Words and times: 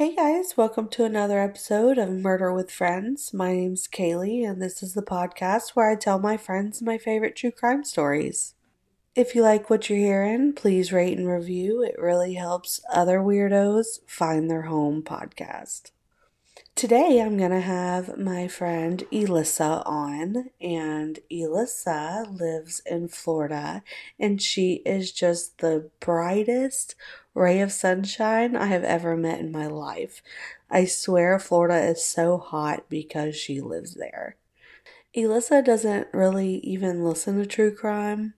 Hey 0.00 0.14
guys, 0.14 0.56
welcome 0.56 0.88
to 0.92 1.04
another 1.04 1.38
episode 1.38 1.98
of 1.98 2.08
Murder 2.08 2.54
with 2.54 2.70
Friends. 2.70 3.34
My 3.34 3.52
name's 3.52 3.86
Kaylee, 3.86 4.48
and 4.48 4.62
this 4.62 4.82
is 4.82 4.94
the 4.94 5.02
podcast 5.02 5.72
where 5.72 5.90
I 5.90 5.94
tell 5.94 6.18
my 6.18 6.38
friends 6.38 6.80
my 6.80 6.96
favorite 6.96 7.36
true 7.36 7.50
crime 7.50 7.84
stories. 7.84 8.54
If 9.14 9.34
you 9.34 9.42
like 9.42 9.68
what 9.68 9.90
you're 9.90 9.98
hearing, 9.98 10.54
please 10.54 10.90
rate 10.90 11.18
and 11.18 11.28
review. 11.28 11.82
It 11.82 12.00
really 12.00 12.32
helps 12.32 12.80
other 12.90 13.18
weirdos 13.18 13.98
find 14.06 14.50
their 14.50 14.62
home 14.62 15.02
podcast. 15.02 15.90
Today 16.80 17.20
I'm 17.20 17.36
going 17.36 17.50
to 17.50 17.60
have 17.60 18.16
my 18.16 18.48
friend 18.48 19.04
Elissa 19.10 19.82
on, 19.84 20.48
and 20.62 21.18
Elissa 21.28 22.24
lives 22.30 22.80
in 22.86 23.08
Florida, 23.08 23.82
and 24.18 24.40
she 24.40 24.76
is 24.86 25.12
just 25.12 25.58
the 25.58 25.90
brightest 26.00 26.94
ray 27.34 27.60
of 27.60 27.70
sunshine 27.70 28.56
I 28.56 28.64
have 28.68 28.82
ever 28.82 29.14
met 29.14 29.40
in 29.40 29.52
my 29.52 29.66
life. 29.66 30.22
I 30.70 30.86
swear 30.86 31.38
Florida 31.38 31.86
is 31.86 32.02
so 32.02 32.38
hot 32.38 32.88
because 32.88 33.36
she 33.36 33.60
lives 33.60 33.92
there. 33.92 34.36
Elissa 35.12 35.60
doesn't 35.60 36.08
really 36.14 36.60
even 36.60 37.04
listen 37.04 37.36
to 37.36 37.44
true 37.44 37.74
crime, 37.74 38.32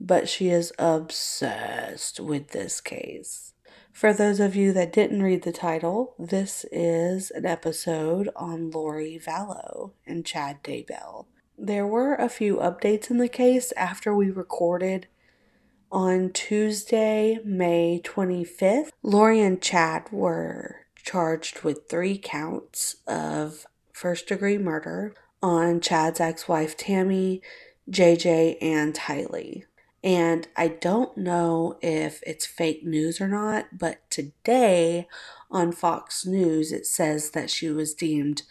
but 0.00 0.26
she 0.26 0.48
is 0.48 0.72
obsessed 0.78 2.18
with 2.18 2.52
this 2.52 2.80
case. 2.80 3.53
For 3.94 4.12
those 4.12 4.40
of 4.40 4.56
you 4.56 4.72
that 4.72 4.92
didn't 4.92 5.22
read 5.22 5.42
the 5.42 5.52
title, 5.52 6.16
this 6.18 6.66
is 6.72 7.30
an 7.30 7.46
episode 7.46 8.28
on 8.34 8.72
Lori 8.72 9.20
Vallow 9.24 9.92
and 10.04 10.26
Chad 10.26 10.64
Daybell. 10.64 11.26
There 11.56 11.86
were 11.86 12.16
a 12.16 12.28
few 12.28 12.56
updates 12.56 13.08
in 13.08 13.18
the 13.18 13.28
case 13.28 13.72
after 13.76 14.12
we 14.12 14.30
recorded 14.30 15.06
on 15.92 16.32
Tuesday, 16.32 17.38
May 17.44 18.00
25th. 18.04 18.90
Lori 19.04 19.40
and 19.40 19.62
Chad 19.62 20.10
were 20.10 20.86
charged 20.96 21.62
with 21.62 21.88
three 21.88 22.18
counts 22.18 22.96
of 23.06 23.64
first 23.92 24.26
degree 24.26 24.58
murder 24.58 25.14
on 25.40 25.80
Chad's 25.80 26.18
ex 26.18 26.48
wife 26.48 26.76
Tammy, 26.76 27.42
JJ, 27.88 28.56
and 28.60 28.92
Tylee. 28.92 29.66
And 30.04 30.46
I 30.54 30.68
don't 30.68 31.16
know 31.16 31.78
if 31.80 32.22
it's 32.26 32.44
fake 32.44 32.84
news 32.84 33.22
or 33.22 33.26
not, 33.26 33.78
but 33.78 34.08
today 34.10 35.08
on 35.50 35.72
Fox 35.72 36.26
News 36.26 36.72
it 36.72 36.86
says 36.86 37.30
that 37.30 37.48
she 37.48 37.70
was 37.70 37.94
deemed 37.94 38.42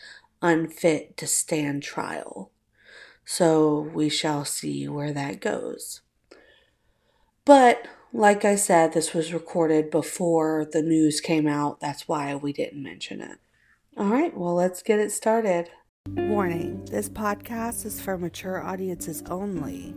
unfit 0.41 1.15
to 1.17 1.27
stand 1.27 1.83
trial. 1.83 2.49
So 3.23 3.79
we 3.93 4.09
shall 4.09 4.45
see 4.45 4.87
where 4.87 5.13
that 5.13 5.41
goes. 5.41 6.01
But 7.45 7.87
like 8.11 8.43
I 8.43 8.55
said, 8.55 8.93
this 8.93 9.13
was 9.13 9.31
recorded 9.31 9.91
before 9.91 10.67
the 10.71 10.81
news 10.81 11.21
came 11.21 11.47
out. 11.47 11.79
That's 11.79 12.07
why 12.07 12.33
we 12.33 12.51
didn't 12.51 12.81
mention 12.81 13.21
it. 13.21 13.37
All 13.95 14.07
right, 14.07 14.35
well, 14.35 14.55
let's 14.55 14.81
get 14.81 14.97
it 14.97 15.11
started. 15.11 15.69
Warning 16.15 16.83
this 16.85 17.09
podcast 17.09 17.85
is 17.85 18.01
for 18.01 18.17
mature 18.17 18.63
audiences 18.63 19.21
only. 19.29 19.93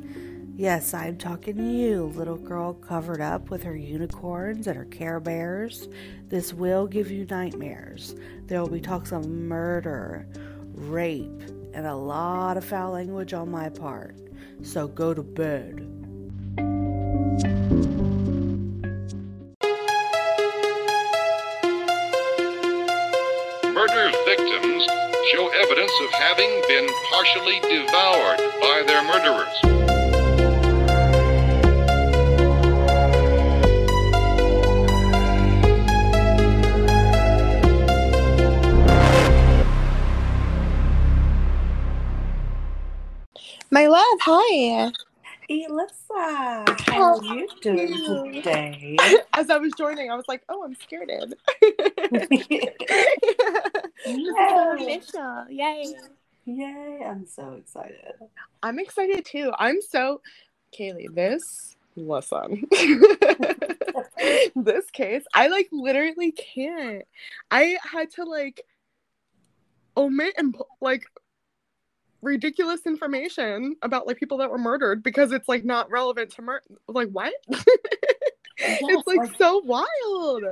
Yes, 0.58 0.94
I'm 0.94 1.18
talking 1.18 1.58
to 1.58 1.62
you, 1.62 2.04
little 2.16 2.38
girl 2.38 2.72
covered 2.72 3.20
up 3.20 3.50
with 3.50 3.62
her 3.64 3.76
unicorns 3.76 4.66
and 4.66 4.74
her 4.74 4.86
care 4.86 5.20
bears. 5.20 5.86
This 6.30 6.54
will 6.54 6.86
give 6.86 7.10
you 7.10 7.26
nightmares. 7.26 8.14
There 8.46 8.62
will 8.62 8.70
be 8.70 8.80
talks 8.80 9.12
of 9.12 9.28
murder, 9.28 10.26
rape, 10.72 11.42
and 11.74 11.86
a 11.86 11.94
lot 11.94 12.56
of 12.56 12.64
foul 12.64 12.92
language 12.92 13.34
on 13.34 13.50
my 13.50 13.68
part. 13.68 14.16
So 14.62 14.88
go 14.88 15.12
to 15.12 15.22
bed. 15.22 15.80
Murder 23.74 24.10
victims 24.24 24.86
show 25.34 25.48
evidence 25.48 25.92
of 26.02 26.10
having 26.12 26.48
been 26.66 26.88
partially 27.10 27.60
devoured 27.60 28.38
by 28.62 28.84
their 28.86 29.02
murderers. 29.04 29.75
My 43.76 43.88
love, 43.88 44.18
hi. 44.22 44.90
Elissa, 45.50 46.64
how 46.90 47.18
are 47.18 47.22
you 47.22 47.46
doing 47.60 48.32
today? 48.32 48.96
As 49.34 49.50
I 49.50 49.58
was 49.58 49.74
joining, 49.76 50.10
I 50.10 50.14
was 50.14 50.24
like, 50.28 50.42
oh, 50.48 50.64
I'm 50.64 50.74
scared. 50.76 51.10
Yay. 51.10 51.34
Yay. 55.50 55.94
Yay, 56.46 57.00
I'm 57.04 57.26
so 57.26 57.52
excited. 57.52 58.14
I'm 58.62 58.78
excited 58.78 59.26
too. 59.26 59.52
I'm 59.58 59.82
so, 59.82 60.22
Kaylee, 60.74 61.14
this, 61.14 61.76
listen. 61.96 62.66
this 64.56 64.90
case, 64.90 65.24
I 65.34 65.48
like 65.48 65.68
literally 65.70 66.32
can't. 66.32 67.04
I 67.50 67.76
had 67.82 68.10
to 68.12 68.24
like 68.24 68.62
omit 69.98 70.32
and 70.38 70.56
like 70.80 71.04
ridiculous 72.26 72.86
information 72.86 73.76
about 73.82 74.06
like 74.06 74.18
people 74.18 74.38
that 74.38 74.50
were 74.50 74.58
murdered 74.58 75.02
because 75.02 75.32
it's 75.32 75.48
like 75.48 75.64
not 75.64 75.90
relevant 75.90 76.30
to 76.32 76.42
murder. 76.42 76.62
Like, 76.88 77.08
what? 77.10 77.32
it's 78.58 79.06
like, 79.06 79.18
like- 79.18 79.36
so 79.38 79.58
wild. 79.64 80.44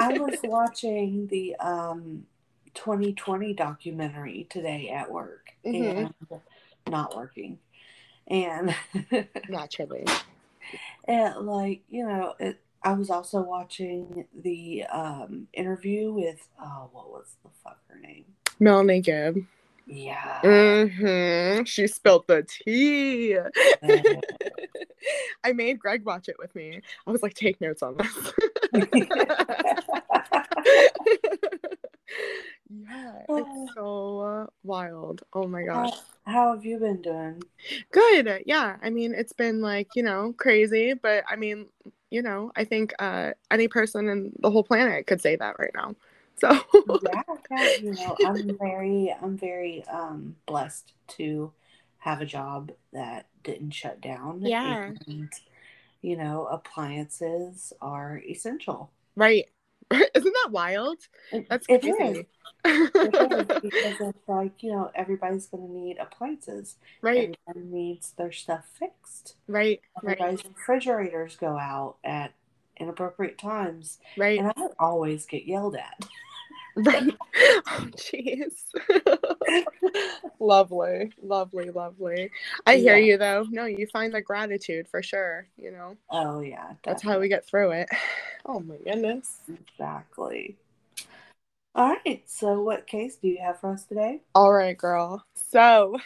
I 0.00 0.18
was 0.18 0.38
watching 0.44 1.26
the 1.28 1.56
um 1.56 2.24
2020 2.74 3.52
documentary 3.54 4.46
today 4.50 4.88
at 4.90 5.10
work 5.10 5.48
Mhm. 5.64 6.12
and 6.30 6.40
not 6.88 7.16
working. 7.16 7.58
And 8.28 8.74
Naturally. 9.48 10.06
and 11.06 11.46
like, 11.46 11.82
you 11.88 12.06
know, 12.06 12.34
it 12.38 12.60
I 12.84 12.92
was 12.94 13.10
also 13.10 13.42
watching 13.42 14.26
the 14.34 14.84
um 14.84 15.48
interview 15.52 16.12
with 16.12 16.46
oh 16.60 16.88
what 16.92 17.10
was 17.10 17.36
the 17.42 17.50
fuck 17.62 17.78
her 17.88 17.98
name? 17.98 18.24
Melanie 18.58 19.00
Gibb. 19.00 19.36
Yeah. 19.86 20.40
Mm-hmm. 20.42 21.64
She 21.64 21.86
spilled 21.86 22.24
the 22.26 22.44
tea. 22.48 23.36
I 25.44 25.52
made 25.52 25.78
Greg 25.78 26.04
watch 26.04 26.28
it 26.28 26.36
with 26.38 26.54
me. 26.54 26.80
I 27.06 27.10
was 27.10 27.22
like, 27.22 27.34
take 27.34 27.60
notes 27.60 27.82
on 27.82 27.96
this. 27.96 28.32
yeah, 32.70 33.22
it's 33.28 33.74
so 33.74 34.20
uh, 34.20 34.46
wild. 34.62 35.22
Oh 35.32 35.46
my 35.46 35.62
how, 35.62 35.86
gosh. 35.86 35.98
how 36.26 36.54
have 36.54 36.64
you 36.64 36.78
been 36.78 37.02
doing? 37.02 37.42
Good. 37.90 38.44
Yeah. 38.46 38.76
I 38.82 38.90
mean, 38.90 39.14
it's 39.14 39.32
been 39.32 39.60
like, 39.60 39.88
you 39.94 40.02
know, 40.02 40.34
crazy, 40.36 40.94
but 40.94 41.24
I 41.28 41.36
mean, 41.36 41.66
you 42.10 42.22
know, 42.22 42.52
I 42.54 42.64
think 42.64 42.94
uh, 42.98 43.32
any 43.50 43.68
person 43.68 44.08
in 44.08 44.32
the 44.38 44.50
whole 44.50 44.64
planet 44.64 45.06
could 45.06 45.20
say 45.20 45.36
that 45.36 45.58
right 45.58 45.72
now. 45.74 45.94
So, 46.40 46.50
yeah, 47.02 47.22
yeah, 47.50 47.76
you 47.80 47.92
know, 47.92 48.16
I'm 48.26 48.56
very, 48.58 49.14
I'm 49.22 49.36
very 49.38 49.84
um, 49.86 50.36
blessed 50.46 50.92
to 51.18 51.52
have 51.98 52.20
a 52.20 52.26
job 52.26 52.72
that 52.92 53.26
didn't 53.44 53.70
shut 53.72 54.00
down. 54.00 54.40
Yeah. 54.42 54.90
And, 55.06 55.32
you 56.00 56.16
know, 56.16 56.46
appliances 56.46 57.72
are 57.80 58.20
essential. 58.28 58.90
right. 59.16 59.46
Isn't 59.92 60.34
that 60.44 60.50
wild? 60.50 60.98
That's 61.50 61.66
It 61.68 61.82
crazy. 61.82 62.20
is. 62.20 62.24
It 62.64 63.32
is 63.32 63.46
because 63.62 64.00
it's 64.00 64.28
like, 64.28 64.62
you 64.62 64.72
know, 64.72 64.90
everybody's 64.94 65.46
going 65.46 65.66
to 65.66 65.72
need 65.72 65.98
appliances. 65.98 66.76
right. 67.02 67.36
Everybody 67.48 67.66
needs 67.76 68.12
their 68.12 68.32
stuff 68.32 68.64
fixed. 68.78 69.36
Right. 69.48 69.80
Right. 70.02 70.18
Everybody's 70.18 70.44
refrigerators 70.46 71.36
go 71.36 71.58
out 71.58 71.96
at 72.04 72.32
inappropriate 72.82 73.38
times. 73.38 73.98
Right. 74.16 74.38
And 74.40 74.52
I 74.56 74.66
always 74.78 75.24
get 75.26 75.46
yelled 75.46 75.76
at. 75.76 76.04
Right. 76.74 77.12
Oh, 77.66 77.86
jeez. 77.96 78.62
lovely, 80.40 81.12
lovely, 81.22 81.68
lovely. 81.70 82.30
I 82.66 82.76
hear 82.76 82.96
Yeah. 82.96 83.04
you 83.04 83.18
though. 83.18 83.46
No, 83.50 83.66
you 83.66 83.86
find 83.86 84.14
the 84.14 84.22
gratitude 84.22 84.88
for 84.88 85.02
sure. 85.02 85.46
You 85.58 85.70
know, 85.72 85.96
Oh, 86.10 86.40
yeah. 86.40 86.72
that's 86.82 87.02
how 87.02 87.18
we 87.20 87.28
get 87.28 87.44
through 87.46 87.72
it. 87.72 87.88
Oh 88.46 88.58
my 88.58 88.76
goodness. 88.78 89.36
Exactly. 89.48 90.56
All 91.76 91.94
right. 92.04 92.22
So, 92.26 92.60
what 92.62 92.86
case 92.88 93.16
do 93.16 93.28
you 93.28 93.38
have 93.40 93.60
for 93.60 93.70
us 93.72 93.84
today? 93.84 94.20
All 94.34 94.52
right, 94.52 94.76
girl. 94.76 95.24
So, 95.34 95.96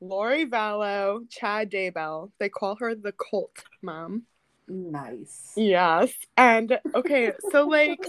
Lori 0.00 0.44
Vallow, 0.44 1.20
Chad 1.30 1.70
Daybell. 1.70 2.30
They 2.40 2.48
call 2.48 2.74
her 2.80 2.94
the 2.96 3.12
cult 3.12 3.62
mom. 3.80 4.22
Nice. 4.68 5.52
Yes. 5.56 6.12
And 6.36 6.78
okay, 6.94 7.32
so 7.50 7.66
like 7.66 8.06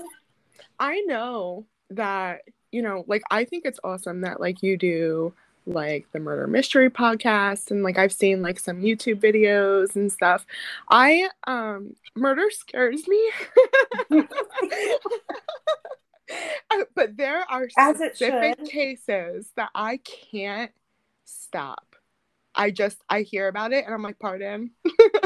I 0.79 1.01
know 1.01 1.65
that, 1.89 2.41
you 2.71 2.81
know, 2.81 3.03
like 3.07 3.23
I 3.29 3.45
think 3.45 3.65
it's 3.65 3.79
awesome 3.83 4.21
that 4.21 4.39
like 4.39 4.63
you 4.63 4.77
do 4.77 5.33
like 5.67 6.05
the 6.11 6.19
murder 6.19 6.45
mystery 6.47 6.89
podcast 6.89 7.71
and 7.71 7.81
like 7.81 7.97
I've 7.97 8.13
seen 8.13 8.41
like 8.41 8.59
some 8.59 8.81
YouTube 8.81 9.19
videos 9.19 9.95
and 9.95 10.11
stuff. 10.11 10.45
I 10.89 11.29
um 11.47 11.95
murder 12.15 12.49
scares 12.51 13.07
me. 13.07 13.31
Uh, 16.71 16.85
but 16.95 17.15
there 17.17 17.45
are 17.49 17.67
As 17.77 17.97
specific 17.97 18.65
cases 18.65 19.51
that 19.55 19.69
I 19.75 19.97
can't 19.97 20.71
stop. 21.23 21.95
I 22.55 22.71
just 22.71 22.97
I 23.09 23.21
hear 23.21 23.47
about 23.47 23.73
it 23.73 23.85
and 23.85 23.93
I'm 23.93 24.01
like, 24.01 24.19
pardon. 24.19 24.71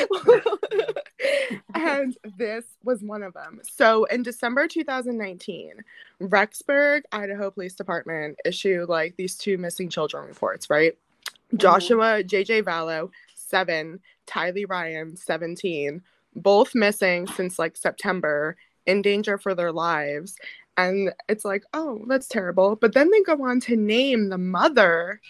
and 1.74 2.16
this 2.36 2.64
was 2.84 3.02
one 3.02 3.22
of 3.22 3.34
them. 3.34 3.60
So 3.62 4.04
in 4.04 4.22
December 4.22 4.68
2019, 4.68 5.72
Rexburg, 6.20 7.02
Idaho 7.12 7.50
Police 7.50 7.74
Department 7.74 8.38
issued 8.44 8.88
like 8.88 9.16
these 9.16 9.36
two 9.36 9.58
missing 9.58 9.88
children 9.88 10.26
reports, 10.26 10.70
right? 10.70 10.92
Mm-hmm. 10.92 11.58
Joshua 11.58 12.22
JJ 12.22 12.62
Vallow, 12.64 13.10
seven, 13.34 14.00
Tylee 14.26 14.68
Ryan, 14.68 15.16
17, 15.16 16.02
both 16.36 16.74
missing 16.74 17.26
since 17.26 17.58
like 17.58 17.76
September, 17.76 18.56
in 18.86 19.02
danger 19.02 19.38
for 19.38 19.54
their 19.54 19.72
lives. 19.72 20.36
And 20.76 21.12
it's 21.28 21.44
like, 21.44 21.64
oh, 21.74 22.04
that's 22.08 22.28
terrible. 22.28 22.76
But 22.76 22.94
then 22.94 23.10
they 23.10 23.22
go 23.22 23.44
on 23.44 23.60
to 23.60 23.76
name 23.76 24.28
the 24.28 24.38
mother 24.38 25.20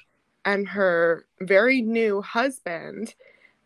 and 0.44 0.68
her 0.68 1.26
very 1.40 1.82
new 1.82 2.22
husband 2.22 3.14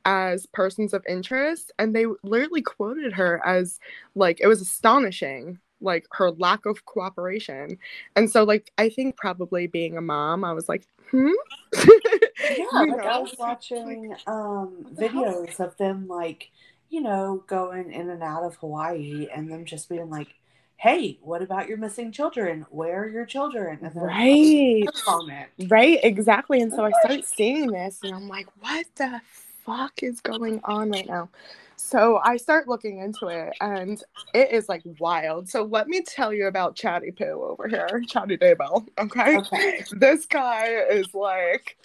as 0.07 0.47
persons 0.47 0.95
of 0.95 1.05
interest. 1.07 1.73
And 1.79 1.95
they 1.95 2.07
literally 2.23 2.63
quoted 2.63 3.13
her 3.13 3.45
as 3.45 3.79
like, 4.15 4.41
it 4.41 4.47
was 4.47 4.63
astonishing, 4.63 5.59
like 5.81 6.07
her 6.13 6.31
lack 6.31 6.65
of 6.65 6.87
cooperation. 6.87 7.77
And 8.15 8.31
so, 8.31 8.45
like, 8.45 8.73
I 8.79 8.89
think 8.89 9.17
probably 9.17 9.67
being 9.67 9.99
a 9.99 10.01
mom, 10.01 10.45
I 10.45 10.55
was 10.55 10.69
like, 10.69 10.87
hmm? 11.11 11.33
Yeah, 11.75 12.67
like 12.73 13.05
I 13.05 13.19
was 13.19 13.35
watching 13.39 14.15
um 14.27 14.87
videos 14.95 15.59
of 15.61 15.77
them 15.77 16.07
like, 16.09 16.51
you 16.89 17.01
know, 17.03 17.45
going 17.49 17.93
in 17.93 18.09
and 18.09 18.23
out 18.23 18.45
of 18.45 18.55
Hawaii 18.57 19.29
and 19.35 19.51
them 19.51 19.65
just 19.65 19.89
being 19.89 20.09
like, 20.09 20.29
Hey, 20.77 21.19
what 21.23 21.43
about 21.43 21.69
your 21.69 21.79
missing 21.79 22.13
children? 22.13 22.65
Where 22.71 23.03
are 23.03 23.09
your 23.09 23.27
children? 23.27 23.79
And 23.83 23.95
Right. 23.97 24.89
it. 25.59 25.69
Right, 25.69 25.99
exactly. 26.03 26.61
And 26.61 26.71
so 26.73 26.85
I 26.85 26.93
start 26.93 27.25
seeing 27.25 27.73
this 27.73 28.03
and 28.03 28.15
I'm 28.15 28.29
like, 28.29 28.47
what 28.61 28.87
the 28.97 29.21
fuck 29.67 30.03
is 30.03 30.21
going 30.21 30.61
on 30.65 30.91
right 30.91 31.07
now? 31.07 31.29
So 31.77 32.21
I 32.25 32.39
start 32.39 32.69
looking 32.69 32.99
into 33.01 33.27
it 33.27 33.53
and 33.61 34.03
it 34.33 34.51
is 34.51 34.69
like 34.69 34.83
wild. 34.99 35.49
So 35.49 35.65
let 35.65 35.89
me 35.89 36.01
tell 36.01 36.33
you 36.33 36.47
about 36.47 36.75
Chatty 36.75 37.11
Poo 37.11 37.43
over 37.43 37.69
here, 37.69 38.03
Chatty 38.09 38.39
Daybell. 38.39 38.87
Okay. 38.99 39.37
Okay. 39.37 39.85
This 39.93 40.25
guy 40.25 40.69
is 40.91 41.13
like 41.13 41.77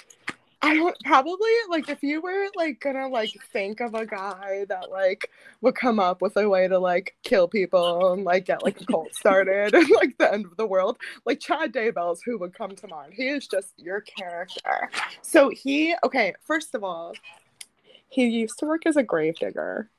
I 0.64 0.76
don't 0.76 0.96
probably 1.04 1.52
like 1.70 1.90
if 1.90 2.04
you 2.04 2.22
were 2.22 2.48
like 2.56 2.80
gonna 2.80 3.08
like 3.08 3.32
think 3.52 3.82
of 3.82 3.96
a 3.96 4.06
guy 4.06 4.66
that 4.70 4.92
like 4.92 5.30
would 5.62 5.74
come 5.74 6.00
up 6.00 6.22
with 6.22 6.38
a 6.38 6.48
way 6.48 6.68
to 6.68 6.78
like 6.78 7.16
kill 7.24 7.48
people 7.48 8.14
and 8.14 8.24
like 8.24 8.46
get 8.46 8.64
like 8.64 8.80
a 8.80 8.86
cult 8.86 9.14
started 9.14 9.74
and 9.74 9.90
like 9.90 10.18
the 10.20 10.32
end 10.32 10.46
of 10.46 10.56
the 10.58 10.68
world, 10.68 10.98
like 11.26 11.40
Chad 11.40 11.74
Daybell's 11.74 12.22
who 12.22 12.38
would 12.38 12.54
come 12.54 12.76
to 12.76 12.88
mind. 12.88 13.14
He 13.14 13.28
is 13.28 13.48
just 13.48 13.74
your 13.78 14.02
character. 14.02 14.90
So 15.24 15.50
he 15.50 15.96
okay, 16.04 16.34
first 16.44 16.76
of 16.76 16.84
all, 16.84 17.14
he 18.12 18.28
used 18.28 18.60
to 18.60 18.66
work 18.66 18.86
as 18.86 18.98
a 18.98 19.04
gravedigger. 19.04 19.90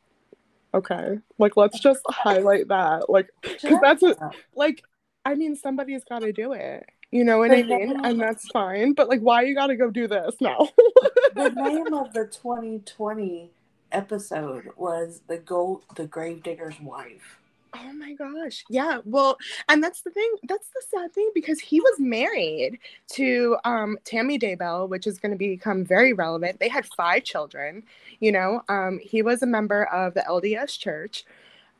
Okay. 0.75 1.19
Like 1.39 1.57
let's 1.57 1.81
just 1.81 2.03
highlight 2.09 2.69
that. 2.69 3.09
Like 3.11 3.31
because 3.43 3.79
that's 3.83 4.03
a, 4.03 4.31
like 4.55 4.83
I 5.25 5.35
mean 5.35 5.57
somebody's 5.57 6.05
gotta 6.05 6.33
do 6.33 6.53
it. 6.53 6.85
You 7.11 7.25
know 7.25 7.39
what 7.39 7.51
I 7.51 7.63
mean? 7.63 8.05
And 8.05 8.21
that's 8.21 8.47
fine. 8.49 8.93
But 8.93 9.09
like 9.09 9.21
why 9.21 9.43
you 9.43 9.55
gotta 9.55 9.77
go 9.77 9.91
do 9.91 10.07
this 10.07 10.35
now? 10.41 10.69
the 11.35 11.51
name 11.51 11.93
of 11.95 12.13
the 12.13 12.27
2020 12.27 13.51
episode 13.91 14.69
was 14.77 15.23
the 15.27 15.39
gold 15.39 15.85
the 15.97 16.07
gravedigger's 16.07 16.81
wife. 16.81 17.39
Oh 17.75 17.93
my 17.95 18.13
gosh. 18.13 18.65
Yeah. 18.69 18.99
Well, 19.05 19.39
and 19.69 19.83
that's 19.83 20.03
the 20.03 20.11
thing. 20.11 20.31
That's 20.49 20.69
the 20.69 20.83
sad 20.91 21.13
thing 21.13 21.31
because 21.35 21.59
he 21.59 21.81
was 21.81 21.99
married 21.99 22.79
to 23.13 23.57
um, 23.65 23.99
Tammy 24.05 24.39
Daybell, 24.39 24.89
which 24.89 25.07
is 25.07 25.19
going 25.19 25.33
to 25.33 25.39
become 25.39 25.85
very 25.85 26.13
relevant. 26.13 26.61
They 26.61 26.69
had 26.69 26.85
five 26.85 27.25
children. 27.25 27.85
You 28.21 28.33
know, 28.33 28.63
um, 28.69 29.01
he 29.03 29.23
was 29.23 29.43
a 29.43 29.47
member 29.47 29.85
of 29.85 30.15
the 30.15 30.21
LDS 30.21 30.79
Church. 30.79 31.25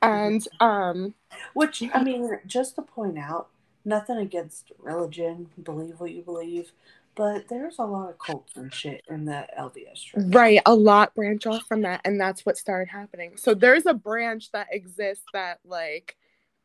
And 0.01 0.47
um, 0.61 1.15
Which 1.55 1.83
I 1.95 2.03
mean, 2.03 2.39
just 2.47 2.77
to 2.77 2.83
point 2.83 3.19
out, 3.19 3.49
nothing 3.85 4.19
against 4.19 4.73
religion, 4.79 5.49
believe 5.63 6.01
what 6.01 6.13
you 6.13 6.23
believe, 6.23 6.73
but 7.15 7.49
there's 7.49 7.79
a 7.79 7.85
lot 7.85 8.11
of 8.11 8.19
cults 8.19 8.57
and 8.57 8.73
shit 8.73 9.03
in 9.09 9.25
the 9.25 9.47
LDS 9.59 9.97
church. 9.97 10.25
right, 10.29 10.61
a 10.67 10.75
lot 10.75 11.15
branch 11.15 11.47
off 11.47 11.63
from 11.67 11.83
that. 11.83 12.01
And 12.05 12.21
that's 12.21 12.47
what 12.47 12.57
started 12.57 12.91
happening. 12.91 13.37
So 13.37 13.55
there's 13.55 13.87
a 13.87 13.95
branch 13.95 14.51
that 14.53 14.69
exists 14.71 15.25
that, 15.33 15.59
like, 15.65 16.17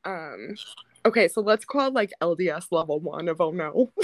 um, 0.06 0.56
okay, 1.06 1.28
so 1.28 1.42
let's 1.42 1.66
call 1.66 1.88
it 1.88 1.94
like 1.94 2.14
LDS 2.22 2.72
level 2.72 3.00
one 3.00 3.28
of 3.28 3.42
oh 3.42 3.52
no. 3.52 3.92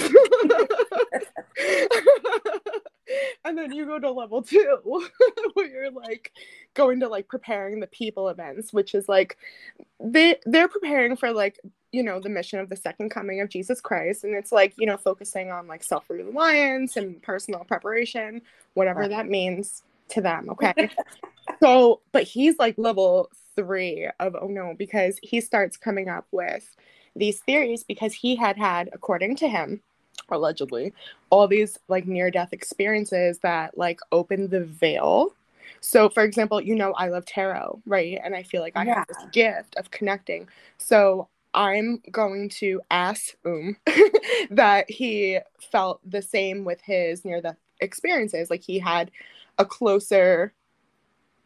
and 3.44 3.56
then 3.58 3.72
you 3.72 3.86
go 3.86 3.98
to 3.98 4.10
level 4.10 4.42
two 4.42 4.78
where 5.54 5.66
you're 5.66 5.90
like 5.90 6.32
going 6.74 7.00
to 7.00 7.08
like 7.08 7.28
preparing 7.28 7.80
the 7.80 7.86
people 7.88 8.28
events 8.28 8.72
which 8.72 8.94
is 8.94 9.08
like 9.08 9.36
they 10.00 10.36
they're 10.46 10.68
preparing 10.68 11.16
for 11.16 11.32
like 11.32 11.58
you 11.92 12.02
know 12.02 12.18
the 12.20 12.28
mission 12.28 12.58
of 12.58 12.68
the 12.68 12.76
second 12.76 13.10
coming 13.10 13.40
of 13.40 13.48
jesus 13.48 13.80
christ 13.80 14.24
and 14.24 14.34
it's 14.34 14.52
like 14.52 14.74
you 14.76 14.86
know 14.86 14.96
focusing 14.96 15.50
on 15.52 15.66
like 15.66 15.82
self-reliance 15.84 16.96
and 16.96 17.22
personal 17.22 17.64
preparation 17.64 18.40
whatever 18.74 19.00
Right. 19.00 19.10
that 19.10 19.28
means 19.28 19.82
to 20.08 20.20
them 20.20 20.50
okay 20.50 20.90
so 21.62 22.00
but 22.12 22.24
he's 22.24 22.58
like 22.58 22.76
level 22.78 23.30
three 23.56 24.08
of 24.20 24.36
oh 24.40 24.48
no 24.48 24.74
because 24.76 25.18
he 25.22 25.40
starts 25.40 25.76
coming 25.76 26.08
up 26.08 26.26
with 26.32 26.76
these 27.16 27.40
theories 27.40 27.84
because 27.84 28.12
he 28.12 28.34
had 28.34 28.56
had 28.56 28.90
according 28.92 29.36
to 29.36 29.48
him 29.48 29.80
allegedly 30.28 30.92
all 31.30 31.46
these 31.46 31.78
like 31.88 32.06
near 32.06 32.30
death 32.30 32.52
experiences 32.52 33.38
that 33.40 33.76
like 33.76 34.00
open 34.12 34.48
the 34.48 34.64
veil. 34.64 35.34
So 35.80 36.08
for 36.08 36.22
example 36.22 36.60
you 36.60 36.74
know 36.74 36.92
i 36.94 37.08
love 37.08 37.24
tarot 37.26 37.80
right? 37.86 38.20
And 38.22 38.34
i 38.34 38.42
feel 38.42 38.62
like 38.62 38.76
i 38.76 38.84
have 38.84 39.06
this 39.06 39.24
gift 39.32 39.76
of 39.76 39.90
connecting. 39.90 40.48
So 40.78 41.28
i'm 41.54 42.02
going 42.10 42.48
to 42.48 42.80
ask 42.90 43.34
um 43.44 43.76
that 44.50 44.90
he 44.90 45.38
felt 45.60 46.00
the 46.08 46.22
same 46.22 46.64
with 46.64 46.80
his 46.80 47.24
near 47.24 47.40
death 47.40 47.56
experiences. 47.80 48.50
Like 48.50 48.62
he 48.62 48.78
had 48.78 49.10
a 49.58 49.64
closer 49.64 50.52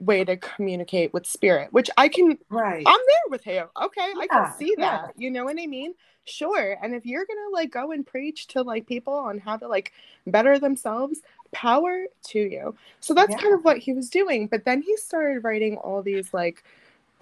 way 0.00 0.24
to 0.24 0.36
communicate 0.36 1.12
with 1.12 1.26
spirit 1.26 1.72
which 1.72 1.90
i 1.96 2.08
can 2.08 2.38
Right. 2.50 2.84
I'm 2.86 3.00
there 3.06 3.30
with 3.30 3.42
him. 3.44 3.66
Okay, 3.82 4.12
I 4.18 4.26
can 4.26 4.52
see 4.58 4.74
yeah. 4.78 5.02
that. 5.02 5.14
You 5.16 5.30
know 5.30 5.44
what 5.44 5.56
I 5.58 5.66
mean? 5.66 5.94
Sure. 6.24 6.76
And 6.82 6.94
if 6.94 7.04
you're 7.04 7.26
gonna 7.26 7.50
like 7.52 7.70
go 7.70 7.92
and 7.92 8.06
preach 8.06 8.46
to 8.48 8.62
like 8.62 8.86
people 8.86 9.12
on 9.14 9.38
how 9.38 9.56
to 9.56 9.66
like 9.68 9.92
better 10.26 10.58
themselves, 10.58 11.20
power 11.52 12.04
to 12.28 12.38
you. 12.38 12.74
So 13.00 13.12
that's 13.14 13.30
Yeah. 13.32 13.38
kind 13.38 13.54
of 13.54 13.64
what 13.64 13.78
he 13.78 13.92
was 13.92 14.08
doing. 14.10 14.46
But 14.46 14.64
then 14.64 14.82
he 14.82 14.96
started 14.96 15.44
writing 15.44 15.76
all 15.76 16.02
these 16.02 16.32
like 16.32 16.62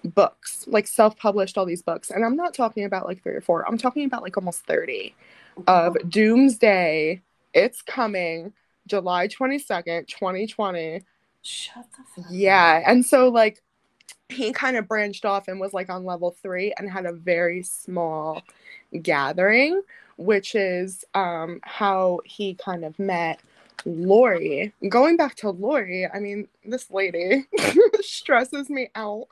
books, 0.03 0.65
like 0.67 0.87
self-published 0.87 1.57
all 1.57 1.65
these 1.65 1.81
books. 1.81 2.11
And 2.11 2.23
I'm 2.23 2.35
not 2.35 2.53
talking 2.53 2.85
about 2.85 3.05
like 3.05 3.21
three 3.23 3.33
or 3.33 3.41
four. 3.41 3.67
I'm 3.67 3.77
talking 3.77 4.05
about 4.05 4.21
like 4.21 4.37
almost 4.37 4.61
30 4.65 5.15
of 5.67 5.97
Doomsday. 6.09 7.21
It's 7.53 7.81
coming 7.81 8.53
July 8.87 9.27
22nd, 9.27 10.07
2020. 10.07 11.01
Shut 11.47 11.85
the 11.91 12.03
fuck 12.13 12.25
up. 12.25 12.31
Yeah. 12.31 12.83
And 12.85 13.05
so 13.05 13.29
like 13.29 13.61
he 14.27 14.51
kind 14.51 14.75
of 14.75 14.87
branched 14.87 15.23
off 15.23 15.47
and 15.47 15.59
was 15.59 15.73
like 15.73 15.89
on 15.89 16.03
level 16.03 16.31
three 16.31 16.73
and 16.77 16.89
had 16.89 17.05
a 17.05 17.13
very 17.13 17.63
small 17.63 18.43
gathering, 19.01 19.81
which 20.17 20.55
is 20.55 21.05
um 21.13 21.61
how 21.63 22.19
he 22.25 22.53
kind 22.55 22.83
of 22.83 22.99
met 22.99 23.39
Lori. 23.85 24.73
Going 24.89 25.15
back 25.15 25.35
to 25.35 25.51
Lori, 25.51 26.05
I 26.05 26.19
mean, 26.19 26.49
this 26.65 26.91
lady 26.91 27.45
stresses 28.01 28.69
me 28.69 28.89
out. 28.95 29.27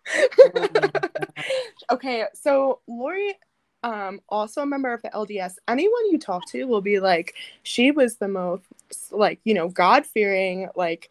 God. 0.54 1.10
okay, 1.92 2.26
so 2.34 2.80
Lori 2.88 3.36
um 3.84 4.22
also 4.30 4.62
a 4.62 4.66
member 4.66 4.94
of 4.94 5.02
the 5.02 5.10
LDS. 5.10 5.56
Anyone 5.68 6.12
you 6.12 6.18
talk 6.18 6.46
to 6.52 6.64
will 6.64 6.82
be 6.82 7.02
like 7.02 7.36
she 7.64 7.92
was 7.92 8.16
the 8.16 8.30
most 8.30 8.64
like, 9.12 9.42
you 9.44 9.54
know, 9.54 9.68
God-fearing 9.68 10.70
like 10.78 11.10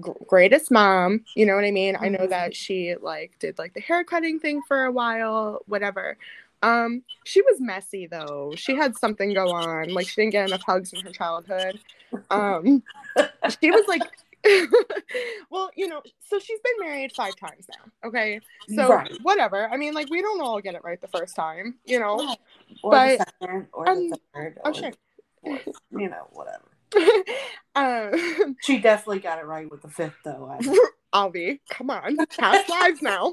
gr- 0.00 0.12
greatest 0.26 0.70
mom, 0.70 1.24
you 1.34 1.46
know 1.46 1.54
what 1.54 1.64
I 1.64 1.70
mean? 1.70 1.96
I 2.00 2.08
know 2.08 2.20
Mhm. 2.26 2.30
that 2.30 2.54
she 2.56 2.94
like 3.00 3.38
did 3.38 3.58
like 3.58 3.74
the 3.74 3.80
hair 3.80 4.04
cutting 4.04 4.38
thing 4.40 4.62
for 4.66 4.84
a 4.84 4.92
while, 4.92 5.62
whatever. 5.66 6.16
Um 6.62 7.02
she 7.24 7.40
was 7.42 7.60
messy 7.60 8.06
though. 8.06 8.52
She 8.56 8.74
had 8.74 8.96
something 8.96 9.32
go 9.34 9.50
on. 9.52 9.90
Like 9.94 10.08
she 10.08 10.20
didn't 10.22 10.32
get 10.32 10.48
enough 10.48 10.62
hugs 10.62 10.92
in 10.92 11.00
her 11.00 11.12
childhood. 11.12 11.78
Um 12.30 12.82
she 13.60 13.70
was 13.70 13.86
like 13.86 14.02
well, 15.50 15.70
you 15.74 15.88
know, 15.88 16.00
so 16.20 16.38
she's 16.38 16.60
been 16.60 16.86
married 16.86 17.12
five 17.12 17.34
times 17.36 17.66
now. 17.68 18.08
Okay. 18.08 18.40
So 18.74 18.88
Right. 18.88 19.12
whatever. 19.22 19.68
I 19.68 19.76
mean, 19.76 19.94
like 19.94 20.08
we 20.10 20.22
don't 20.22 20.40
all 20.40 20.60
get 20.60 20.74
it 20.74 20.82
right 20.84 21.00
the 21.00 21.08
first 21.08 21.34
time, 21.36 21.74
you 21.84 21.98
know. 21.98 22.36
Or 22.82 22.90
But- 22.92 23.18
second, 23.18 23.66
or 23.72 23.84
the 23.86 24.18
third, 24.34 24.60
Oh 24.64 24.70
or, 24.70 24.74
sure. 24.74 24.92
or, 25.42 25.58
you 25.90 26.08
know, 26.08 26.28
whatever. 26.32 26.64
um 27.74 28.56
She 28.62 28.78
definitely 28.78 29.20
got 29.20 29.38
it 29.38 29.46
right 29.46 29.70
with 29.70 29.82
the 29.82 29.88
fifth, 29.88 30.16
though. 30.24 30.56
I'll 31.12 31.30
be. 31.30 31.60
Come 31.70 31.90
on. 31.90 32.16
Past 32.38 32.68
lives 32.80 33.02
now. 33.02 33.32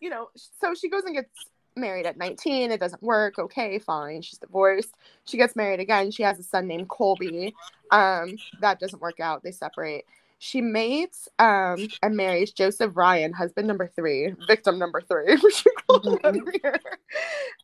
you 0.00 0.10
know, 0.10 0.28
so 0.60 0.74
she 0.74 0.88
goes 0.88 1.02
and 1.04 1.14
gets 1.14 1.30
married 1.76 2.06
at 2.06 2.16
19. 2.16 2.70
It 2.70 2.80
doesn't 2.80 3.02
work. 3.02 3.38
Okay, 3.38 3.78
fine. 3.78 4.22
She's 4.22 4.38
divorced. 4.38 4.94
She 5.24 5.36
gets 5.36 5.56
married 5.56 5.80
again. 5.80 6.10
She 6.10 6.22
has 6.22 6.38
a 6.38 6.42
son 6.42 6.66
named 6.66 6.88
Colby. 6.88 7.54
Um, 7.90 8.36
that 8.60 8.78
doesn't 8.80 9.00
work 9.02 9.18
out. 9.20 9.42
They 9.42 9.50
separate. 9.52 10.04
She 10.38 10.62
mates 10.62 11.28
um, 11.38 11.86
and 12.02 12.16
marries 12.16 12.52
Joseph 12.52 12.96
Ryan, 12.96 13.32
husband 13.34 13.68
number 13.68 13.86
three, 13.94 14.34
victim 14.46 14.78
number 14.78 15.00
three, 15.02 15.36
which 15.36 15.64
you 15.66 15.72
call 15.86 16.00
him 16.00 16.18
Mhm. 16.18 16.52
here, 16.62 16.80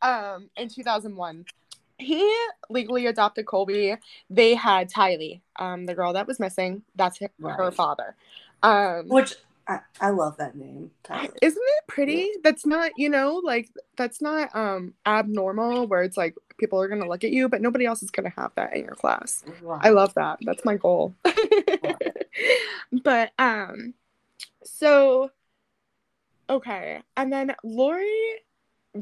um, 0.02 0.50
in 0.58 0.68
2001. 0.68 1.46
He 1.98 2.36
legally 2.68 3.06
adopted 3.06 3.46
Colby. 3.46 3.96
They 4.28 4.54
had 4.54 4.90
Tylee, 4.90 5.40
um, 5.56 5.86
the 5.86 5.94
girl 5.94 6.12
that 6.12 6.26
was 6.26 6.38
missing. 6.38 6.82
That's 6.94 7.18
her, 7.18 7.30
her 7.42 7.70
father. 7.70 8.14
Um, 8.62 9.08
Which 9.08 9.34
I, 9.68 9.80
I 10.00 10.10
love 10.10 10.36
that 10.36 10.56
name. 10.56 10.90
Tylee. 11.04 11.30
isn't 11.42 11.62
it 11.62 11.86
pretty? 11.88 12.30
That's 12.44 12.64
not, 12.64 12.92
you 12.96 13.08
know, 13.08 13.40
like 13.42 13.70
that's 13.96 14.20
not 14.20 14.54
um 14.54 14.94
abnormal 15.06 15.86
where 15.86 16.02
it's 16.02 16.16
like 16.16 16.36
people 16.58 16.80
are 16.80 16.88
gonna 16.88 17.08
look 17.08 17.24
at 17.24 17.30
you, 17.30 17.48
but 17.48 17.60
nobody 17.60 17.86
else 17.86 18.02
is 18.02 18.10
gonna 18.10 18.32
have 18.36 18.52
that 18.56 18.76
in 18.76 18.84
your 18.84 18.94
class. 18.94 19.44
Right. 19.62 19.84
I 19.84 19.88
love 19.90 20.14
that. 20.14 20.38
That's 20.42 20.64
my 20.64 20.76
goal. 20.76 21.14
but 23.02 23.32
um 23.38 23.94
so 24.64 25.30
okay. 26.48 27.02
And 27.16 27.32
then 27.32 27.54
Lori 27.64 28.42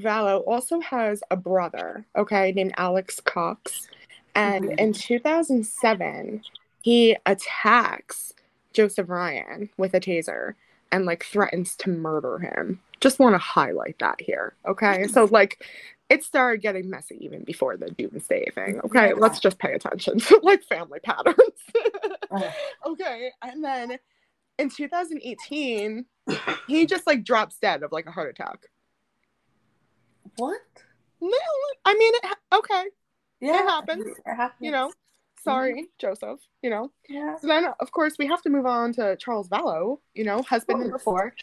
Vallow 0.00 0.42
also 0.46 0.80
has 0.80 1.22
a 1.30 1.36
brother, 1.36 2.04
okay, 2.16 2.52
named 2.52 2.74
Alex 2.76 3.20
Cox. 3.20 3.88
And 4.34 4.66
Mhm. 4.66 4.78
in 4.80 4.92
2007, 4.92 6.42
he 6.82 7.16
attacks 7.26 8.34
Joseph 8.72 9.08
Ryan 9.08 9.70
with 9.76 9.94
a 9.94 10.00
taser 10.00 10.54
and 10.92 11.06
like 11.06 11.24
threatens 11.24 11.76
to 11.76 11.90
murder 11.90 12.38
him. 12.38 12.80
Just 13.00 13.18
want 13.18 13.34
to 13.34 13.38
highlight 13.38 13.98
that 13.98 14.20
here, 14.20 14.54
okay? 14.66 15.06
So 15.06 15.24
like 15.26 15.64
it 16.10 16.22
started 16.22 16.60
getting 16.60 16.90
messy 16.90 17.16
even 17.24 17.42
before 17.44 17.76
the 17.76 17.90
doomsday 17.90 18.50
thing. 18.54 18.80
Okay, 18.84 19.08
Yeah. 19.08 19.14
let's 19.16 19.40
just 19.40 19.58
pay 19.58 19.72
attention 19.72 20.18
to 20.20 20.38
like 20.42 20.62
family 20.64 21.00
patterns. 21.00 21.38
Ugh. 22.30 22.42
okay, 22.86 23.32
and 23.42 23.64
then 23.64 23.98
in 24.58 24.68
2018, 24.68 26.04
he 26.66 26.86
just 26.86 27.06
like 27.06 27.24
drops 27.24 27.58
dead 27.58 27.82
of 27.82 27.90
like 27.92 28.06
a 28.06 28.10
heart 28.10 28.30
attack. 28.30 28.66
What? 30.36 30.60
No, 31.20 31.30
I 31.84 31.94
mean, 31.94 32.12
it, 32.14 32.38
okay, 32.52 32.84
Yeah, 33.40 33.62
it 33.62 33.66
happens. 33.68 34.06
It 34.06 34.34
happens. 34.34 34.60
you 34.60 34.70
know, 34.70 34.92
sorry, 35.42 35.86
Joseph, 35.98 36.40
you 36.62 36.70
know. 36.70 36.90
Yeah. 37.08 37.36
So 37.38 37.46
then, 37.46 37.66
of 37.80 37.92
course, 37.92 38.16
we 38.18 38.26
have 38.26 38.42
to 38.42 38.50
move 38.50 38.66
on 38.66 38.92
to 38.94 39.16
Charles 39.16 39.48
Vallow, 39.48 39.98
you 40.14 40.24
know, 40.24 40.42
husband 40.42 40.80
number 40.80 40.98
four. 40.98 41.34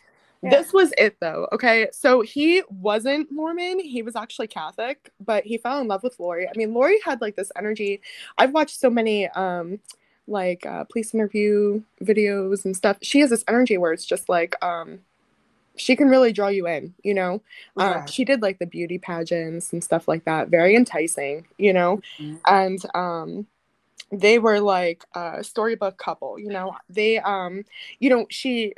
Yeah. 0.44 0.50
This 0.50 0.74
was 0.74 0.92
it 0.98 1.18
though. 1.20 1.48
Okay. 1.52 1.88
So 1.92 2.22
he 2.22 2.64
wasn't 2.70 3.32
Mormon. 3.32 3.80
He 3.80 4.02
was 4.02 4.16
actually 4.16 4.48
Catholic, 4.48 5.12
but 5.24 5.44
he 5.46 5.58
fell 5.60 5.80
in 5.80 5.88
love 5.88 6.02
with 6.02 6.20
Lori. 6.20 6.48
I 6.48 6.52
mean, 6.56 6.74
Lori 6.74 7.00
had 7.06 7.22
like 7.22 7.36
this 7.36 7.52
energy. 7.56 8.02
I've 8.40 8.52
watched 8.52 8.80
so 8.80 8.90
many 8.90 9.28
um 9.30 9.80
like 10.28 10.66
uh, 10.66 10.84
police 10.86 11.14
interview 11.14 11.82
videos 12.04 12.66
and 12.66 12.76
stuff. 12.76 12.98
She 13.02 13.20
has 13.20 13.30
this 13.30 13.44
energy 13.48 13.78
where 13.78 13.94
it's 13.94 14.06
just 14.06 14.30
like 14.30 14.56
um 14.64 15.00
she 15.78 15.96
can 15.96 16.10
really 16.10 16.32
draw 16.34 16.48
you 16.50 16.68
in, 16.68 16.94
you 17.04 17.14
know. 17.14 17.42
Uh, 17.78 18.00
Right. 18.00 18.10
she 18.10 18.26
did 18.26 18.42
like 18.42 18.60
the 18.60 18.66
beauty 18.66 18.98
pageants 18.98 19.74
and 19.74 19.84
stuff 19.84 20.08
like 20.08 20.26
that. 20.26 20.50
Very 20.50 20.76
enticing, 20.76 21.48
you 21.58 21.74
know 21.74 22.02
Mhm. 22.20 22.40
and 22.48 22.86
um 22.96 23.48
they 24.12 24.40
were 24.40 24.60
like 24.60 25.06
a 25.16 25.44
storybook 25.44 25.98
couple 25.98 26.38
you 26.40 26.50
know 26.50 26.76
they 26.90 27.18
um 27.20 27.64
you 28.00 28.10
know 28.10 28.26
she 28.30 28.74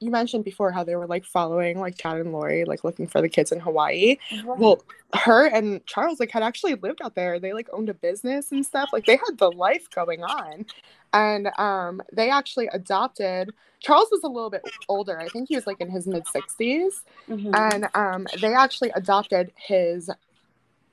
you 0.00 0.10
mentioned 0.10 0.44
before 0.44 0.70
how 0.70 0.84
they 0.84 0.94
were 0.96 1.06
like 1.06 1.24
following 1.24 1.78
like 1.80 1.96
chad 1.98 2.18
and 2.18 2.32
lori 2.32 2.64
like 2.64 2.84
looking 2.84 3.06
for 3.06 3.20
the 3.20 3.28
kids 3.28 3.52
in 3.52 3.60
hawaii 3.60 4.16
Right. 4.44 4.58
well 4.58 4.82
her 5.14 5.46
and 5.46 5.84
charles 5.86 6.20
like 6.20 6.30
had 6.30 6.42
actually 6.42 6.74
lived 6.76 7.00
out 7.02 7.14
there 7.14 7.38
they 7.40 7.52
like 7.52 7.68
owned 7.72 7.88
a 7.88 7.94
business 7.94 8.52
and 8.52 8.64
stuff 8.64 8.90
like 8.92 9.06
they 9.06 9.16
had 9.16 9.38
the 9.38 9.50
life 9.50 9.88
going 9.90 10.22
on 10.22 10.66
and 11.12 11.48
um 11.58 12.00
they 12.12 12.30
actually 12.30 12.68
adopted 12.72 13.52
charles 13.80 14.08
was 14.10 14.22
a 14.22 14.28
little 14.28 14.50
bit 14.50 14.62
older 14.88 15.18
i 15.18 15.28
think 15.28 15.48
he 15.48 15.54
was 15.56 15.66
like 15.66 15.80
in 15.80 15.90
his 15.90 16.06
mid 16.06 16.24
60s 16.24 17.02
Mhm. 17.28 17.54
and 17.54 17.88
um, 17.94 18.26
they 18.40 18.54
actually 18.54 18.90
adopted 18.94 19.52
his 19.56 20.10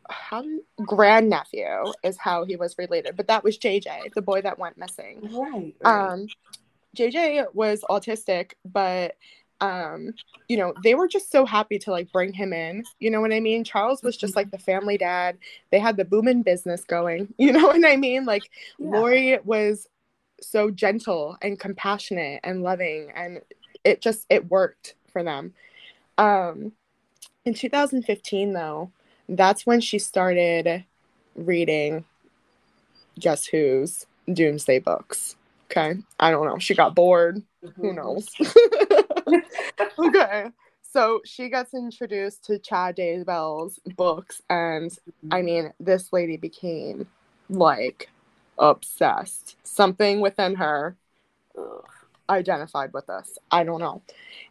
how 0.10 0.44
grandnephew 0.86 1.92
is 2.04 2.18
how 2.18 2.46
he 2.46 2.56
was 2.56 2.78
related, 2.78 3.16
but 3.16 3.28
that 3.28 3.44
was 3.44 3.58
JJ, 3.58 4.14
the 4.14 4.22
boy 4.22 4.42
that 4.42 4.60
went 4.60 4.78
missing. 4.78 5.20
right. 5.34 5.74
right. 5.84 6.12
Um, 6.12 6.28
JJ 6.96 7.54
was 7.54 7.84
autistic, 7.90 8.54
but 8.66 9.16
um, 9.62 10.14
you 10.48 10.58
know, 10.58 10.74
they 10.84 10.96
were 10.96 11.08
just 11.08 11.32
so 11.32 11.46
happy 11.46 11.80
to 11.80 11.92
like 11.92 12.12
bring 12.12 12.34
him 12.34 12.54
in. 12.54 12.84
You 13.00 13.10
know 13.10 13.22
what 13.22 13.32
I 13.34 13.40
mean? 13.40 13.64
Charles 13.64 14.04
was 14.04 14.18
just 14.18 14.36
like 14.36 14.52
the 14.52 14.58
family 14.58 14.98
dad. 14.98 15.38
They 15.72 15.80
had 15.80 15.98
the 15.98 16.06
booming 16.06 16.44
business 16.44 16.84
going. 16.84 17.34
You 17.38 17.52
know 17.52 17.68
what 17.68 17.86
I 17.86 17.96
mean? 17.96 18.25
Like 18.25 18.50
Yeah. 18.80 18.90
Lori 18.92 19.40
was 19.44 19.88
so 20.42 20.70
gentle 20.70 21.38
and 21.42 21.60
compassionate 21.60 22.42
and 22.44 22.64
loving 22.64 23.12
and 23.16 23.42
it 23.84 24.02
just 24.02 24.25
it 24.30 24.50
worked 24.50 24.96
for 25.12 25.24
them. 25.24 25.54
Um 26.18 26.74
in 27.46 27.54
2015 27.54 28.54
though, 28.54 28.92
that's 29.30 29.66
when 29.66 29.80
she 29.80 30.00
started 30.00 30.84
reading 31.36 32.04
Guess 33.20 33.46
Who's 33.48 34.06
Doomsday 34.32 34.80
books. 34.80 35.36
Okay. 35.75 36.00
I 36.20 36.32
don't 36.32 36.46
know. 36.46 36.58
She 36.58 36.74
got 36.74 36.96
bored. 36.96 37.41
Who 37.77 37.91
Mhm. 37.91 37.96
knows? 37.96 38.27
okay. 40.00 40.46
So 40.82 41.22
she 41.25 41.50
gets 41.50 41.74
introduced 41.74 42.46
to 42.46 42.58
Chad 42.58 42.96
Daybell's 42.96 43.79
books, 43.98 44.41
and 44.50 44.98
I 45.32 45.41
mean, 45.41 45.74
this 45.79 46.13
lady 46.13 46.38
became 46.38 47.08
like 47.50 48.10
obsessed. 48.58 49.58
Something 49.63 50.22
within 50.22 50.55
her 50.55 50.96
Ugh. 51.58 51.84
identified 52.29 52.94
with 52.94 53.08
this. 53.08 53.38
I 53.51 53.65
don't 53.65 53.82
know. 53.82 54.01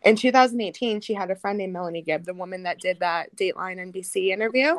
In 0.02 0.16
2018, 0.16 1.00
she 1.00 1.14
had 1.14 1.30
a 1.30 1.34
friend 1.36 1.56
named 1.56 1.72
Melanie 1.72 2.02
Gibb, 2.02 2.26
the 2.26 2.34
woman 2.34 2.64
that 2.64 2.78
did 2.78 3.00
that 3.00 3.34
Dateline 3.36 3.78
NBC 3.78 4.28
interview. 4.30 4.76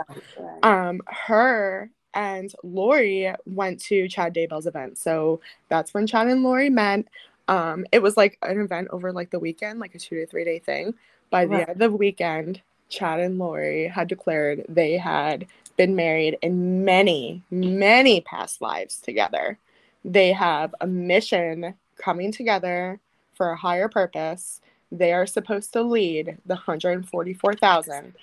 Um, 0.62 1.02
her 1.08 1.90
and 2.16 2.54
Lori 2.64 3.32
went 3.46 3.80
to 3.82 4.08
Chad 4.08 4.34
Daybell's 4.34 4.66
event. 4.66 4.98
So 4.98 5.42
that's 5.70 5.94
when 5.94 6.08
Chad 6.08 6.28
and 6.28 6.44
Lori 6.44 6.70
met. 6.70 7.06
Um, 7.48 7.86
it 7.92 8.02
was 8.02 8.18
like 8.18 8.40
an 8.42 8.60
event 8.60 8.88
over 8.92 9.12
like 9.12 9.30
the 9.30 9.40
weekend, 9.40 9.80
like 9.80 9.94
a 9.94 10.00
two 10.00 10.16
to 10.16 10.26
three 10.26 10.46
day 10.46 10.60
thing. 10.60 10.96
By 11.30 11.46
the 11.46 11.68
end 11.70 11.82
of 11.82 11.92
the 11.92 11.98
weekend, 11.98 12.62
Chad 12.90 13.20
and 13.20 13.38
Lori 13.38 13.88
had 13.88 14.08
declared 14.08 14.66
they 14.70 14.98
had 14.98 15.46
been 15.76 15.96
married 15.96 16.38
in 16.42 16.86
many, 16.86 17.44
many 17.52 18.22
past 18.22 18.62
lives 18.62 19.00
together. 19.00 19.58
They 20.06 20.32
have 20.32 20.74
a 20.80 20.88
mission 20.88 21.76
coming 21.98 22.32
together 22.32 23.00
for 23.34 23.50
a 23.50 23.58
higher 23.58 23.90
purpose. 23.90 24.62
They 24.92 25.12
are 25.12 25.26
supposed 25.26 25.74
to 25.74 25.82
lead 25.82 26.38
the 26.46 26.56
144,000 26.56 28.14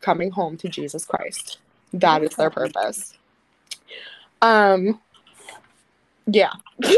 coming 0.00 0.30
home 0.30 0.56
to 0.58 0.68
Jesus 0.68 1.06
Christ. 1.06 1.58
That 1.92 2.22
is 2.22 2.36
their 2.36 2.50
purpose. 2.50 3.17
Um 4.42 5.00
yeah. 6.26 6.52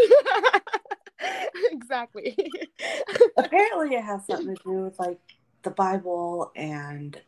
exactly. 1.70 2.36
Apparently, 3.36 3.96
it 3.96 4.02
has 4.04 4.26
something 4.26 4.56
to 4.56 4.62
do 4.64 4.82
with 4.84 4.98
like 4.98 5.20
the 5.62 5.70
Bible, 5.70 6.50
and 6.56 7.20